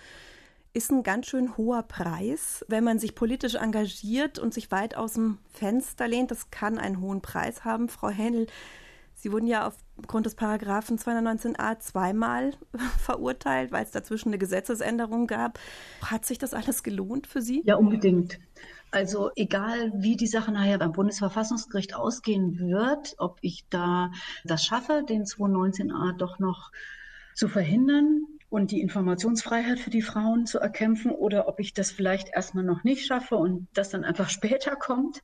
ist 0.74 0.91
ein 0.91 1.03
ganz 1.03 1.28
schön 1.28 1.57
hoher 1.57 1.84
Preis. 1.84 2.65
Wenn 2.67 2.84
man 2.84 2.99
sich 2.99 3.15
politisch 3.15 3.55
engagiert 3.55 4.39
und 4.39 4.53
sich 4.53 4.72
weit 4.72 4.95
aus 4.95 5.13
dem 5.13 5.38
Fenster 5.49 6.07
lehnt, 6.07 6.32
das 6.32 6.49
kann 6.51 6.78
einen 6.78 7.01
hohen 7.01 7.22
Preis 7.22 7.65
haben. 7.65 7.89
Frau 7.89 8.09
Händel, 8.09 8.47
Sie 9.22 9.32
wurden 9.32 9.45
ja 9.45 9.72
aufgrund 9.97 10.26
des 10.26 10.34
Paragraphen 10.34 10.97
219a 10.97 11.78
zweimal 11.78 12.53
verurteilt, 12.97 13.72
weil 13.72 13.84
es 13.84 13.91
dazwischen 13.91 14.30
eine 14.30 14.39
Gesetzesänderung 14.39 15.28
gab. 15.28 15.59
Hat 16.01 16.26
sich 16.26 16.39
das 16.39 16.55
alles 16.55 16.82
gelohnt 16.82 17.28
für 17.28 17.41
Sie? 17.41 17.61
Ja, 17.65 17.76
unbedingt. 17.76 18.39
Also 18.89 19.30
egal, 19.36 19.91
wie 19.95 20.15
die 20.15 20.28
Sache 20.28 20.51
nachher 20.51 20.80
beim 20.80 20.91
Bundesverfassungsgericht 20.91 21.93
ausgehen 21.95 22.57
wird, 22.57 23.13
ob 23.19 23.38
ich 23.41 23.65
da 23.69 24.11
das 24.43 24.65
schaffe, 24.65 25.03
den 25.07 25.26
219a 25.26 26.17
doch 26.17 26.39
noch 26.39 26.72
zu 27.36 27.47
verhindern, 27.47 28.26
und 28.51 28.71
die 28.71 28.81
Informationsfreiheit 28.81 29.79
für 29.79 29.91
die 29.91 30.01
Frauen 30.01 30.45
zu 30.45 30.59
erkämpfen 30.59 31.11
oder 31.11 31.47
ob 31.47 31.61
ich 31.61 31.73
das 31.73 31.89
vielleicht 31.89 32.35
erstmal 32.35 32.65
noch 32.65 32.83
nicht 32.83 33.05
schaffe 33.05 33.37
und 33.37 33.69
das 33.73 33.89
dann 33.89 34.03
einfach 34.03 34.29
später 34.29 34.75
kommt. 34.75 35.21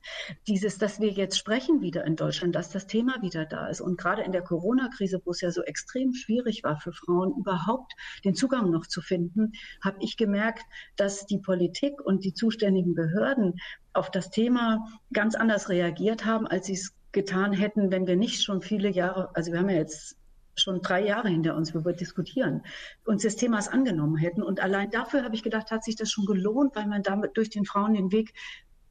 Dieses, 0.48 0.78
dass 0.78 0.98
wir 0.98 1.10
jetzt 1.10 1.36
sprechen 1.36 1.82
wieder 1.82 2.06
in 2.06 2.16
Deutschland, 2.16 2.54
dass 2.54 2.70
das 2.70 2.86
Thema 2.86 3.20
wieder 3.20 3.44
da 3.44 3.68
ist 3.68 3.82
und 3.82 3.98
gerade 3.98 4.22
in 4.22 4.32
der 4.32 4.40
Corona-Krise, 4.40 5.20
wo 5.26 5.32
es 5.32 5.42
ja 5.42 5.50
so 5.50 5.62
extrem 5.62 6.14
schwierig 6.14 6.64
war 6.64 6.80
für 6.80 6.94
Frauen 6.94 7.34
überhaupt 7.38 7.92
den 8.24 8.34
Zugang 8.34 8.70
noch 8.70 8.86
zu 8.86 9.02
finden, 9.02 9.52
habe 9.84 9.98
ich 10.00 10.16
gemerkt, 10.16 10.64
dass 10.96 11.26
die 11.26 11.38
Politik 11.38 12.00
und 12.00 12.24
die 12.24 12.32
zuständigen 12.32 12.94
Behörden 12.94 13.56
auf 13.92 14.10
das 14.10 14.30
Thema 14.30 14.86
ganz 15.12 15.34
anders 15.34 15.68
reagiert 15.68 16.24
haben, 16.24 16.46
als 16.46 16.66
sie 16.66 16.74
es 16.74 16.94
getan 17.12 17.52
hätten, 17.52 17.90
wenn 17.90 18.06
wir 18.06 18.16
nicht 18.16 18.42
schon 18.42 18.62
viele 18.62 18.88
Jahre, 18.88 19.30
also 19.34 19.52
wir 19.52 19.58
haben 19.58 19.68
ja 19.68 19.76
jetzt 19.76 20.17
schon 20.60 20.80
drei 20.82 21.04
Jahre 21.04 21.28
hinter 21.28 21.56
uns, 21.56 21.74
wo 21.74 21.84
wir 21.84 21.92
diskutieren, 21.92 22.62
uns 23.04 23.22
des 23.22 23.36
Themas 23.36 23.68
angenommen 23.68 24.16
hätten. 24.16 24.42
Und 24.42 24.60
allein 24.60 24.90
dafür 24.90 25.24
habe 25.24 25.34
ich 25.34 25.42
gedacht, 25.42 25.70
hat 25.70 25.84
sich 25.84 25.96
das 25.96 26.10
schon 26.10 26.26
gelohnt, 26.26 26.74
weil 26.76 26.86
man 26.86 27.02
damit 27.02 27.36
durch 27.36 27.50
den 27.50 27.64
Frauen 27.64 27.94
den 27.94 28.12
Weg 28.12 28.34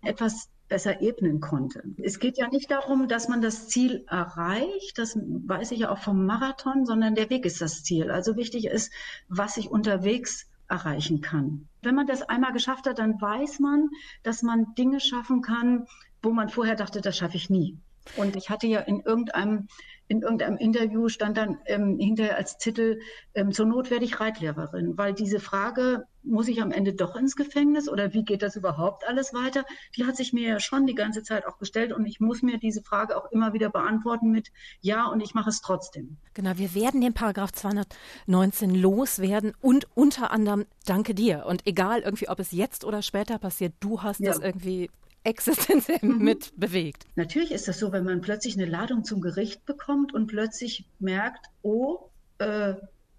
etwas 0.01 0.49
besser 0.67 1.01
ebnen 1.01 1.39
konnte. 1.39 1.83
Es 1.97 2.19
geht 2.19 2.37
ja 2.37 2.49
nicht 2.49 2.69
darum, 2.69 3.07
dass 3.07 3.29
man 3.29 3.41
das 3.41 3.69
Ziel 3.69 4.05
erreicht, 4.09 4.97
das 4.97 5.17
weiß 5.17 5.71
ich 5.71 5.79
ja 5.79 5.91
auch 5.91 5.99
vom 5.99 6.25
Marathon, 6.25 6.85
sondern 6.85 7.15
der 7.15 7.29
Weg 7.29 7.45
ist 7.45 7.61
das 7.61 7.83
Ziel. 7.83 8.11
Also 8.11 8.35
wichtig 8.35 8.65
ist, 8.65 8.91
was 9.29 9.57
ich 9.57 9.69
unterwegs 9.69 10.49
erreichen 10.67 11.21
kann. 11.21 11.67
Wenn 11.81 11.95
man 11.95 12.07
das 12.07 12.21
einmal 12.23 12.51
geschafft 12.51 12.87
hat, 12.87 12.99
dann 12.99 13.21
weiß 13.21 13.59
man, 13.59 13.89
dass 14.23 14.43
man 14.43 14.75
Dinge 14.75 14.99
schaffen 14.99 15.41
kann, 15.41 15.87
wo 16.21 16.31
man 16.31 16.49
vorher 16.49 16.75
dachte, 16.75 16.99
das 16.99 17.17
schaffe 17.17 17.37
ich 17.37 17.49
nie. 17.49 17.77
Und 18.15 18.35
ich 18.35 18.49
hatte 18.49 18.67
ja 18.67 18.79
in 18.79 19.01
irgendeinem 19.01 19.67
in 20.07 20.21
irgendeinem 20.21 20.57
Interview 20.57 21.09
stand 21.09 21.37
dann 21.37 21.57
ähm, 21.65 21.97
hinterher 21.99 22.37
als 22.37 22.57
Titel, 22.57 22.99
ähm, 23.33 23.51
zur 23.51 23.65
Not 23.65 23.91
werde 23.91 24.05
ich 24.05 24.19
Reitlehrerin, 24.19 24.97
weil 24.97 25.13
diese 25.13 25.39
Frage, 25.39 26.05
muss 26.23 26.47
ich 26.47 26.61
am 26.61 26.71
Ende 26.71 26.93
doch 26.93 27.15
ins 27.15 27.35
Gefängnis 27.35 27.89
oder 27.89 28.13
wie 28.13 28.23
geht 28.23 28.41
das 28.41 28.55
überhaupt 28.55 29.07
alles 29.07 29.33
weiter? 29.33 29.65
Die 29.95 30.05
hat 30.05 30.15
sich 30.17 30.33
mir 30.33 30.47
ja 30.47 30.59
schon 30.59 30.85
die 30.85 30.95
ganze 30.95 31.23
Zeit 31.23 31.45
auch 31.45 31.57
gestellt 31.57 31.93
und 31.93 32.05
ich 32.05 32.19
muss 32.19 32.41
mir 32.41 32.57
diese 32.57 32.81
Frage 32.81 33.17
auch 33.17 33.31
immer 33.31 33.53
wieder 33.53 33.69
beantworten 33.69 34.31
mit 34.31 34.51
Ja 34.81 35.07
und 35.07 35.21
ich 35.21 35.33
mache 35.33 35.49
es 35.49 35.61
trotzdem. 35.61 36.17
Genau, 36.33 36.51
wir 36.55 36.73
werden 36.73 37.01
den 37.01 37.13
Paragraph 37.13 37.51
219 37.53 38.75
loswerden 38.75 39.53
und 39.61 39.87
unter 39.95 40.31
anderem 40.31 40.65
danke 40.85 41.15
dir. 41.15 41.45
Und 41.45 41.65
egal 41.65 42.01
irgendwie, 42.01 42.29
ob 42.29 42.39
es 42.39 42.51
jetzt 42.51 42.83
oder 42.83 43.01
später 43.01 43.39
passiert, 43.39 43.73
du 43.79 44.01
hast 44.03 44.19
ja. 44.19 44.31
das 44.31 44.39
irgendwie 44.39 44.89
existenziell 45.27 45.99
mhm. 46.01 46.23
mit 46.23 46.53
bewegt. 46.57 47.05
Natürlich 47.15 47.51
ist 47.51 47.67
das 47.67 47.79
so, 47.79 47.91
wenn 47.91 48.05
man 48.05 48.21
plötzlich 48.21 48.55
eine 48.55 48.65
Ladung 48.65 49.03
zum 49.03 49.21
Gericht 49.21 49.65
bekommt 49.65 50.13
und 50.13 50.27
plötzlich 50.27 50.85
merkt, 50.99 51.47
oh, 51.61 52.09
äh, 52.39 52.75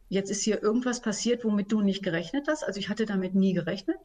jetzt 0.09 0.31
ist 0.31 0.43
hier 0.43 0.63
irgendwas 0.63 1.01
passiert, 1.01 1.45
womit 1.45 1.71
du 1.71 1.83
nicht 1.83 2.03
gerechnet 2.03 2.47
hast. 2.49 2.65
Also 2.65 2.81
ich 2.81 2.89
hatte 2.89 3.05
damit 3.05 3.35
nie 3.35 3.53
gerechnet, 3.53 3.99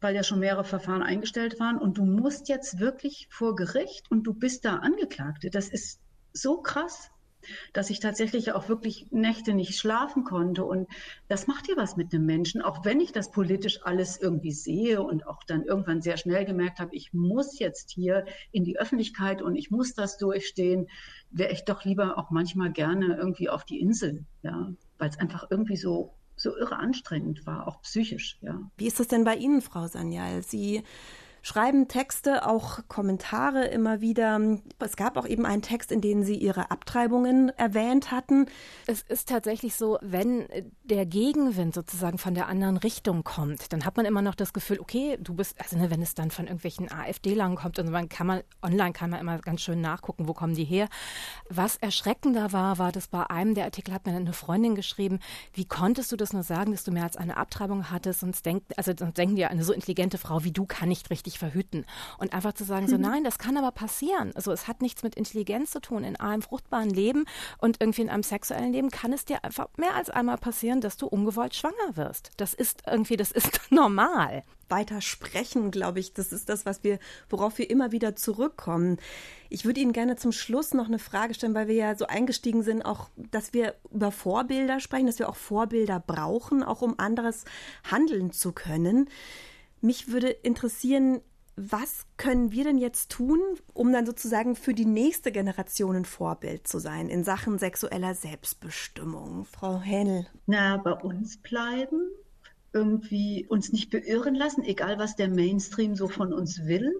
weil 0.00 0.14
ja 0.14 0.22
schon 0.22 0.40
mehrere 0.40 0.64
Verfahren 0.64 1.02
eingestellt 1.02 1.58
waren 1.58 1.78
und 1.78 1.96
du 1.96 2.04
musst 2.04 2.48
jetzt 2.48 2.78
wirklich 2.78 3.28
vor 3.30 3.56
Gericht 3.56 4.10
und 4.10 4.24
du 4.24 4.34
bist 4.34 4.64
da 4.66 4.76
Angeklagte. 4.76 5.50
Das 5.50 5.68
ist 5.68 6.00
so 6.32 6.60
krass 6.60 7.10
dass 7.72 7.90
ich 7.90 8.00
tatsächlich 8.00 8.52
auch 8.52 8.68
wirklich 8.68 9.06
Nächte 9.10 9.54
nicht 9.54 9.78
schlafen 9.78 10.24
konnte. 10.24 10.64
Und 10.64 10.88
das 11.28 11.46
macht 11.46 11.68
ja 11.68 11.76
was 11.76 11.96
mit 11.96 12.12
einem 12.12 12.26
Menschen, 12.26 12.62
auch 12.62 12.84
wenn 12.84 13.00
ich 13.00 13.12
das 13.12 13.30
politisch 13.30 13.80
alles 13.84 14.18
irgendwie 14.20 14.52
sehe 14.52 15.02
und 15.02 15.26
auch 15.26 15.42
dann 15.44 15.64
irgendwann 15.64 16.02
sehr 16.02 16.16
schnell 16.16 16.44
gemerkt 16.44 16.78
habe, 16.78 16.94
ich 16.94 17.12
muss 17.12 17.58
jetzt 17.58 17.90
hier 17.90 18.24
in 18.52 18.64
die 18.64 18.78
Öffentlichkeit 18.78 19.42
und 19.42 19.56
ich 19.56 19.70
muss 19.70 19.94
das 19.94 20.18
durchstehen, 20.18 20.88
wäre 21.30 21.52
ich 21.52 21.64
doch 21.64 21.84
lieber 21.84 22.18
auch 22.18 22.30
manchmal 22.30 22.72
gerne 22.72 23.16
irgendwie 23.16 23.48
auf 23.48 23.64
die 23.64 23.80
Insel, 23.80 24.24
ja, 24.42 24.72
weil 24.98 25.10
es 25.10 25.18
einfach 25.18 25.46
irgendwie 25.50 25.76
so 25.76 26.14
so 26.40 26.56
irre 26.56 26.76
anstrengend 26.76 27.44
war, 27.44 27.68
auch 27.68 27.82
psychisch, 27.82 28.38
ja. 28.40 28.58
Wie 28.78 28.86
ist 28.86 28.98
das 28.98 29.08
denn 29.08 29.24
bei 29.24 29.36
Ihnen, 29.36 29.60
Frau 29.60 29.86
Sanyal? 29.86 30.42
Sie 30.42 30.82
schreiben 31.42 31.88
Texte, 31.88 32.46
auch 32.46 32.80
Kommentare 32.88 33.66
immer 33.66 34.00
wieder. 34.00 34.40
Es 34.78 34.96
gab 34.96 35.16
auch 35.16 35.26
eben 35.26 35.46
einen 35.46 35.62
Text, 35.62 35.92
in 35.92 36.00
dem 36.00 36.22
Sie 36.22 36.36
Ihre 36.36 36.70
Abtreibungen 36.70 37.50
erwähnt 37.50 38.10
hatten. 38.10 38.46
Es 38.86 39.02
ist 39.02 39.28
tatsächlich 39.28 39.76
so, 39.76 39.98
wenn 40.00 40.46
der 40.84 41.06
Gegenwind 41.06 41.74
sozusagen 41.74 42.18
von 42.18 42.34
der 42.34 42.48
anderen 42.48 42.76
Richtung 42.76 43.24
kommt, 43.24 43.72
dann 43.72 43.84
hat 43.84 43.96
man 43.96 44.06
immer 44.06 44.22
noch 44.22 44.34
das 44.34 44.52
Gefühl, 44.52 44.80
okay, 44.80 45.18
du 45.20 45.34
bist, 45.34 45.56
also 45.60 45.76
ne, 45.76 45.90
wenn 45.90 46.02
es 46.02 46.14
dann 46.14 46.30
von 46.30 46.46
irgendwelchen 46.46 46.90
AfD-Lern 46.90 47.56
kommt, 47.56 47.78
und 47.78 47.90
man 47.90 48.08
kann 48.08 48.26
man, 48.26 48.42
online 48.62 48.92
kann 48.92 49.10
man 49.10 49.20
immer 49.20 49.38
ganz 49.38 49.62
schön 49.62 49.80
nachgucken, 49.80 50.28
wo 50.28 50.34
kommen 50.34 50.54
die 50.54 50.64
her. 50.64 50.88
Was 51.48 51.76
erschreckender 51.76 52.52
war, 52.52 52.78
war, 52.78 52.92
dass 52.92 53.08
bei 53.08 53.28
einem 53.28 53.54
der 53.54 53.64
Artikel 53.64 53.94
hat 53.94 54.06
mir 54.06 54.14
eine 54.14 54.32
Freundin 54.32 54.74
geschrieben, 54.74 55.20
wie 55.52 55.64
konntest 55.64 56.12
du 56.12 56.16
das 56.16 56.32
nur 56.32 56.42
sagen, 56.42 56.72
dass 56.72 56.84
du 56.84 56.92
mehr 56.92 57.04
als 57.04 57.16
eine 57.16 57.36
Abtreibung 57.36 57.90
hattest? 57.90 58.20
Sonst 58.20 58.44
denkt, 58.44 58.76
also 58.76 58.92
sonst 58.96 59.16
denken 59.18 59.36
die, 59.36 59.44
eine 59.44 59.64
so 59.64 59.72
intelligente 59.72 60.18
Frau 60.18 60.44
wie 60.44 60.52
du 60.52 60.66
kann 60.66 60.88
nicht 60.88 61.10
richtig 61.10 61.29
richtig 61.30 61.38
verhüten. 61.38 61.86
Und 62.18 62.32
einfach 62.32 62.52
zu 62.52 62.64
sagen, 62.64 62.88
so 62.88 62.96
mhm. 62.96 63.02
nein, 63.02 63.24
das 63.24 63.38
kann 63.38 63.56
aber 63.56 63.70
passieren. 63.70 64.32
Also 64.34 64.52
es 64.52 64.66
hat 64.66 64.82
nichts 64.82 65.02
mit 65.02 65.14
Intelligenz 65.14 65.70
zu 65.70 65.80
tun. 65.80 66.04
In 66.04 66.16
einem 66.16 66.42
fruchtbaren 66.42 66.90
Leben 66.90 67.24
und 67.58 67.80
irgendwie 67.80 68.02
in 68.02 68.10
einem 68.10 68.22
sexuellen 68.22 68.72
Leben 68.72 68.90
kann 68.90 69.12
es 69.12 69.24
dir 69.24 69.44
einfach 69.44 69.68
mehr 69.76 69.94
als 69.94 70.10
einmal 70.10 70.38
passieren, 70.38 70.80
dass 70.80 70.96
du 70.96 71.06
ungewollt 71.06 71.54
schwanger 71.54 71.94
wirst. 71.96 72.30
Das 72.36 72.54
ist 72.54 72.82
irgendwie, 72.86 73.16
das 73.16 73.30
ist 73.30 73.60
normal 73.70 74.42
weiter 74.68 75.00
sprechen, 75.00 75.72
glaube 75.72 75.98
ich. 75.98 76.14
Das 76.14 76.32
ist 76.32 76.48
das, 76.48 76.64
was 76.64 76.84
wir, 76.84 77.00
worauf 77.28 77.58
wir 77.58 77.68
immer 77.70 77.90
wieder 77.90 78.14
zurückkommen. 78.14 78.98
Ich 79.48 79.64
würde 79.64 79.80
Ihnen 79.80 79.92
gerne 79.92 80.14
zum 80.14 80.30
Schluss 80.30 80.74
noch 80.74 80.86
eine 80.86 81.00
Frage 81.00 81.34
stellen, 81.34 81.54
weil 81.54 81.66
wir 81.66 81.74
ja 81.74 81.94
so 81.96 82.06
eingestiegen 82.06 82.62
sind, 82.62 82.84
auch, 82.84 83.08
dass 83.16 83.52
wir 83.52 83.74
über 83.90 84.12
Vorbilder 84.12 84.78
sprechen, 84.78 85.06
dass 85.06 85.18
wir 85.18 85.28
auch 85.28 85.34
Vorbilder 85.34 85.98
brauchen, 85.98 86.62
auch 86.62 86.82
um 86.82 87.00
anderes 87.00 87.44
handeln 87.90 88.30
zu 88.30 88.52
können. 88.52 89.08
Mich 89.80 90.12
würde 90.12 90.28
interessieren, 90.28 91.20
was 91.56 92.06
können 92.16 92.52
wir 92.52 92.64
denn 92.64 92.78
jetzt 92.78 93.10
tun, 93.10 93.40
um 93.74 93.92
dann 93.92 94.06
sozusagen 94.06 94.56
für 94.56 94.72
die 94.72 94.86
nächste 94.86 95.30
Generation 95.30 95.96
ein 95.96 96.04
Vorbild 96.04 96.66
zu 96.66 96.78
sein 96.78 97.08
in 97.08 97.24
Sachen 97.24 97.58
sexueller 97.58 98.14
Selbstbestimmung? 98.14 99.44
Frau 99.44 99.80
Hähnel. 99.80 100.26
Na, 100.46 100.78
bei 100.78 100.92
uns 100.92 101.36
bleiben, 101.38 102.08
irgendwie 102.72 103.46
uns 103.48 103.72
nicht 103.72 103.90
beirren 103.90 104.34
lassen, 104.34 104.62
egal 104.62 104.98
was 104.98 105.16
der 105.16 105.28
Mainstream 105.28 105.96
so 105.96 106.08
von 106.08 106.32
uns 106.32 106.64
will 106.66 106.98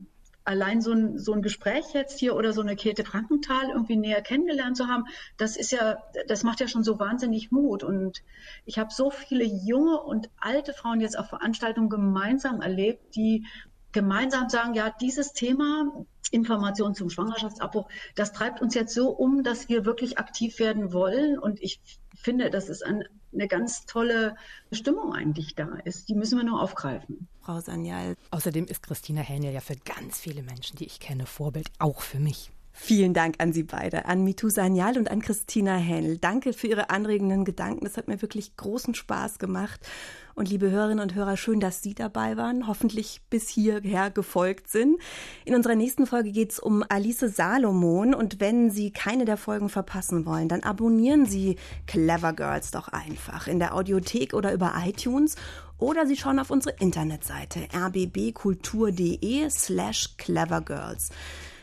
allein 0.51 0.81
so 0.81 0.91
ein, 0.91 1.17
so 1.17 1.33
ein 1.33 1.43
Gespräch 1.43 1.85
jetzt 1.95 2.19
hier 2.19 2.35
oder 2.35 2.53
so 2.53 2.61
eine 2.61 2.75
Käthe 2.75 3.05
Frankenthal 3.05 3.71
irgendwie 3.71 3.97
näher 3.97 4.21
kennengelernt 4.21 4.77
zu 4.77 4.89
haben, 4.89 5.05
das 5.37 5.57
ist 5.57 5.71
ja, 5.71 6.03
das 6.27 6.43
macht 6.43 6.59
ja 6.59 6.67
schon 6.67 6.83
so 6.83 6.99
wahnsinnig 6.99 7.53
Mut. 7.53 7.85
Und 7.85 8.25
ich 8.65 8.77
habe 8.77 8.93
so 8.93 9.11
viele 9.11 9.45
junge 9.45 10.01
und 10.01 10.29
alte 10.41 10.73
Frauen 10.73 11.01
jetzt 11.01 11.17
auf 11.17 11.29
Veranstaltungen 11.29 11.89
gemeinsam 11.89 12.63
erlebt, 12.63 13.15
die 13.15 13.47
gemeinsam 13.93 14.49
sagen, 14.49 14.75
ja, 14.75 14.95
dieses 15.01 15.33
Thema 15.33 16.05
Information 16.31 16.95
zum 16.95 17.11
Schwangerschaftsabbruch, 17.11 17.89
das 18.15 18.33
treibt 18.33 18.61
uns 18.61 18.75
jetzt 18.75 18.95
so 18.95 19.11
um, 19.11 19.43
dass 19.43 19.69
wir 19.69 19.85
wirklich 19.85 20.19
aktiv 20.19 20.59
werden 20.59 20.93
wollen. 20.93 21.39
Und 21.39 21.61
ich 21.61 21.81
finde, 22.15 22.51
das 22.51 22.69
ist 22.69 22.85
ein, 22.85 23.05
eine 23.33 23.49
ganz 23.49 23.87
tolle 23.87 24.37
Stimmung 24.71 25.13
eigentlich 25.15 25.55
da 25.55 25.79
ist. 25.85 26.09
Die 26.09 26.15
müssen 26.15 26.39
wir 26.39 26.45
nur 26.45 26.63
aufgreifen. 26.63 27.29
Frau 27.41 27.61
Sanyal. 27.61 28.17
Außerdem 28.31 28.67
ist 28.67 28.83
Christina 28.83 29.23
Hähnel 29.23 29.53
ja 29.53 29.61
für 29.61 29.77
ganz 29.77 30.21
viele 30.21 30.43
Menschen, 30.43 30.77
die 30.77 30.87
ich 30.87 31.01
kenne, 31.01 31.27
Vorbild, 31.27 31.69
auch 31.79 32.01
für 32.01 32.21
mich. 32.21 32.51
Vielen 32.83 33.13
Dank 33.13 33.35
an 33.39 33.53
Sie 33.53 33.63
beide, 33.63 34.07
an 34.07 34.25
Mitu 34.25 34.49
Sanyal 34.49 34.97
und 34.97 35.11
an 35.11 35.21
Christina 35.21 35.77
Hähnel. 35.77 36.17
Danke 36.17 36.55
für 36.55 36.67
Ihre 36.67 36.89
anregenden 36.89 37.45
Gedanken. 37.45 37.85
Das 37.85 37.99
hat 37.99 38.09
mir 38.09 38.23
wirklich 38.23 38.57
großen 38.57 38.95
Spaß 38.95 39.39
gemacht. 39.39 39.87
Und 40.35 40.49
liebe 40.49 40.71
Hörerinnen 40.71 41.01
und 41.01 41.15
Hörer, 41.15 41.37
schön, 41.37 41.61
dass 41.61 41.83
Sie 41.83 41.95
dabei 41.95 42.39
waren, 42.39 42.67
hoffentlich 42.67 43.21
bis 43.29 43.51
hierher 43.51 44.11
gefolgt 44.11 44.71
sind. 44.71 44.99
In 45.45 45.55
unserer 45.55 45.75
nächsten 45.75 46.07
Folge 46.07 46.33
geht 46.33 46.53
es 46.53 46.59
um 46.59 46.83
Alice 46.89 47.21
Salomon. 47.21 48.15
Und 48.15 48.41
wenn 48.41 48.71
Sie 48.71 48.93
keine 48.93 49.27
der 49.27 49.37
Folgen 49.37 49.69
verpassen 49.69 50.25
wollen, 50.25 50.49
dann 50.49 50.63
abonnieren 50.63 51.27
Sie 51.27 51.57
Clever 51.87 52.33
Girls 52.33 52.71
doch 52.71 52.89
einfach 52.89 53.47
in 53.47 53.59
der 53.59 53.75
Audiothek 53.75 54.33
oder 54.33 54.55
über 54.55 54.73
iTunes. 54.87 55.37
Oder 55.77 56.07
Sie 56.07 56.17
schauen 56.17 56.39
auf 56.39 56.51
unsere 56.51 56.77
Internetseite 56.79 57.69
rbbkultur.de 57.75 59.51
slash 59.51 60.17
clevergirls. 60.17 61.11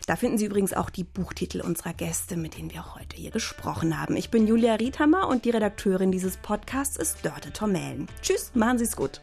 Da 0.08 0.16
finden 0.16 0.38
Sie 0.38 0.45
übrigens 0.45 0.74
auch 0.74 0.89
die 0.89 1.03
Buchtitel 1.03 1.60
unserer 1.60 1.93
Gäste, 1.93 2.38
mit 2.38 2.58
denen 2.58 2.72
wir 2.72 2.95
heute 2.95 3.18
hier 3.18 3.30
gesprochen 3.30 3.99
haben. 3.99 4.16
Ich 4.16 4.32
bin 4.32 4.47
Julia 4.47 4.76
Riethammer 4.76 5.28
und 5.28 5.43
die 5.43 5.49
Redakteurin 5.49 6.14
dieses 6.14 6.38
Podcasts 6.38 6.95
ist 6.95 7.26
Dörte 7.26 7.51
Tormelen. 7.51 8.08
Tschüss, 8.22 8.51
machen 8.55 8.78
Sie 8.78 8.86
es 8.86 8.95
gut. 8.95 9.22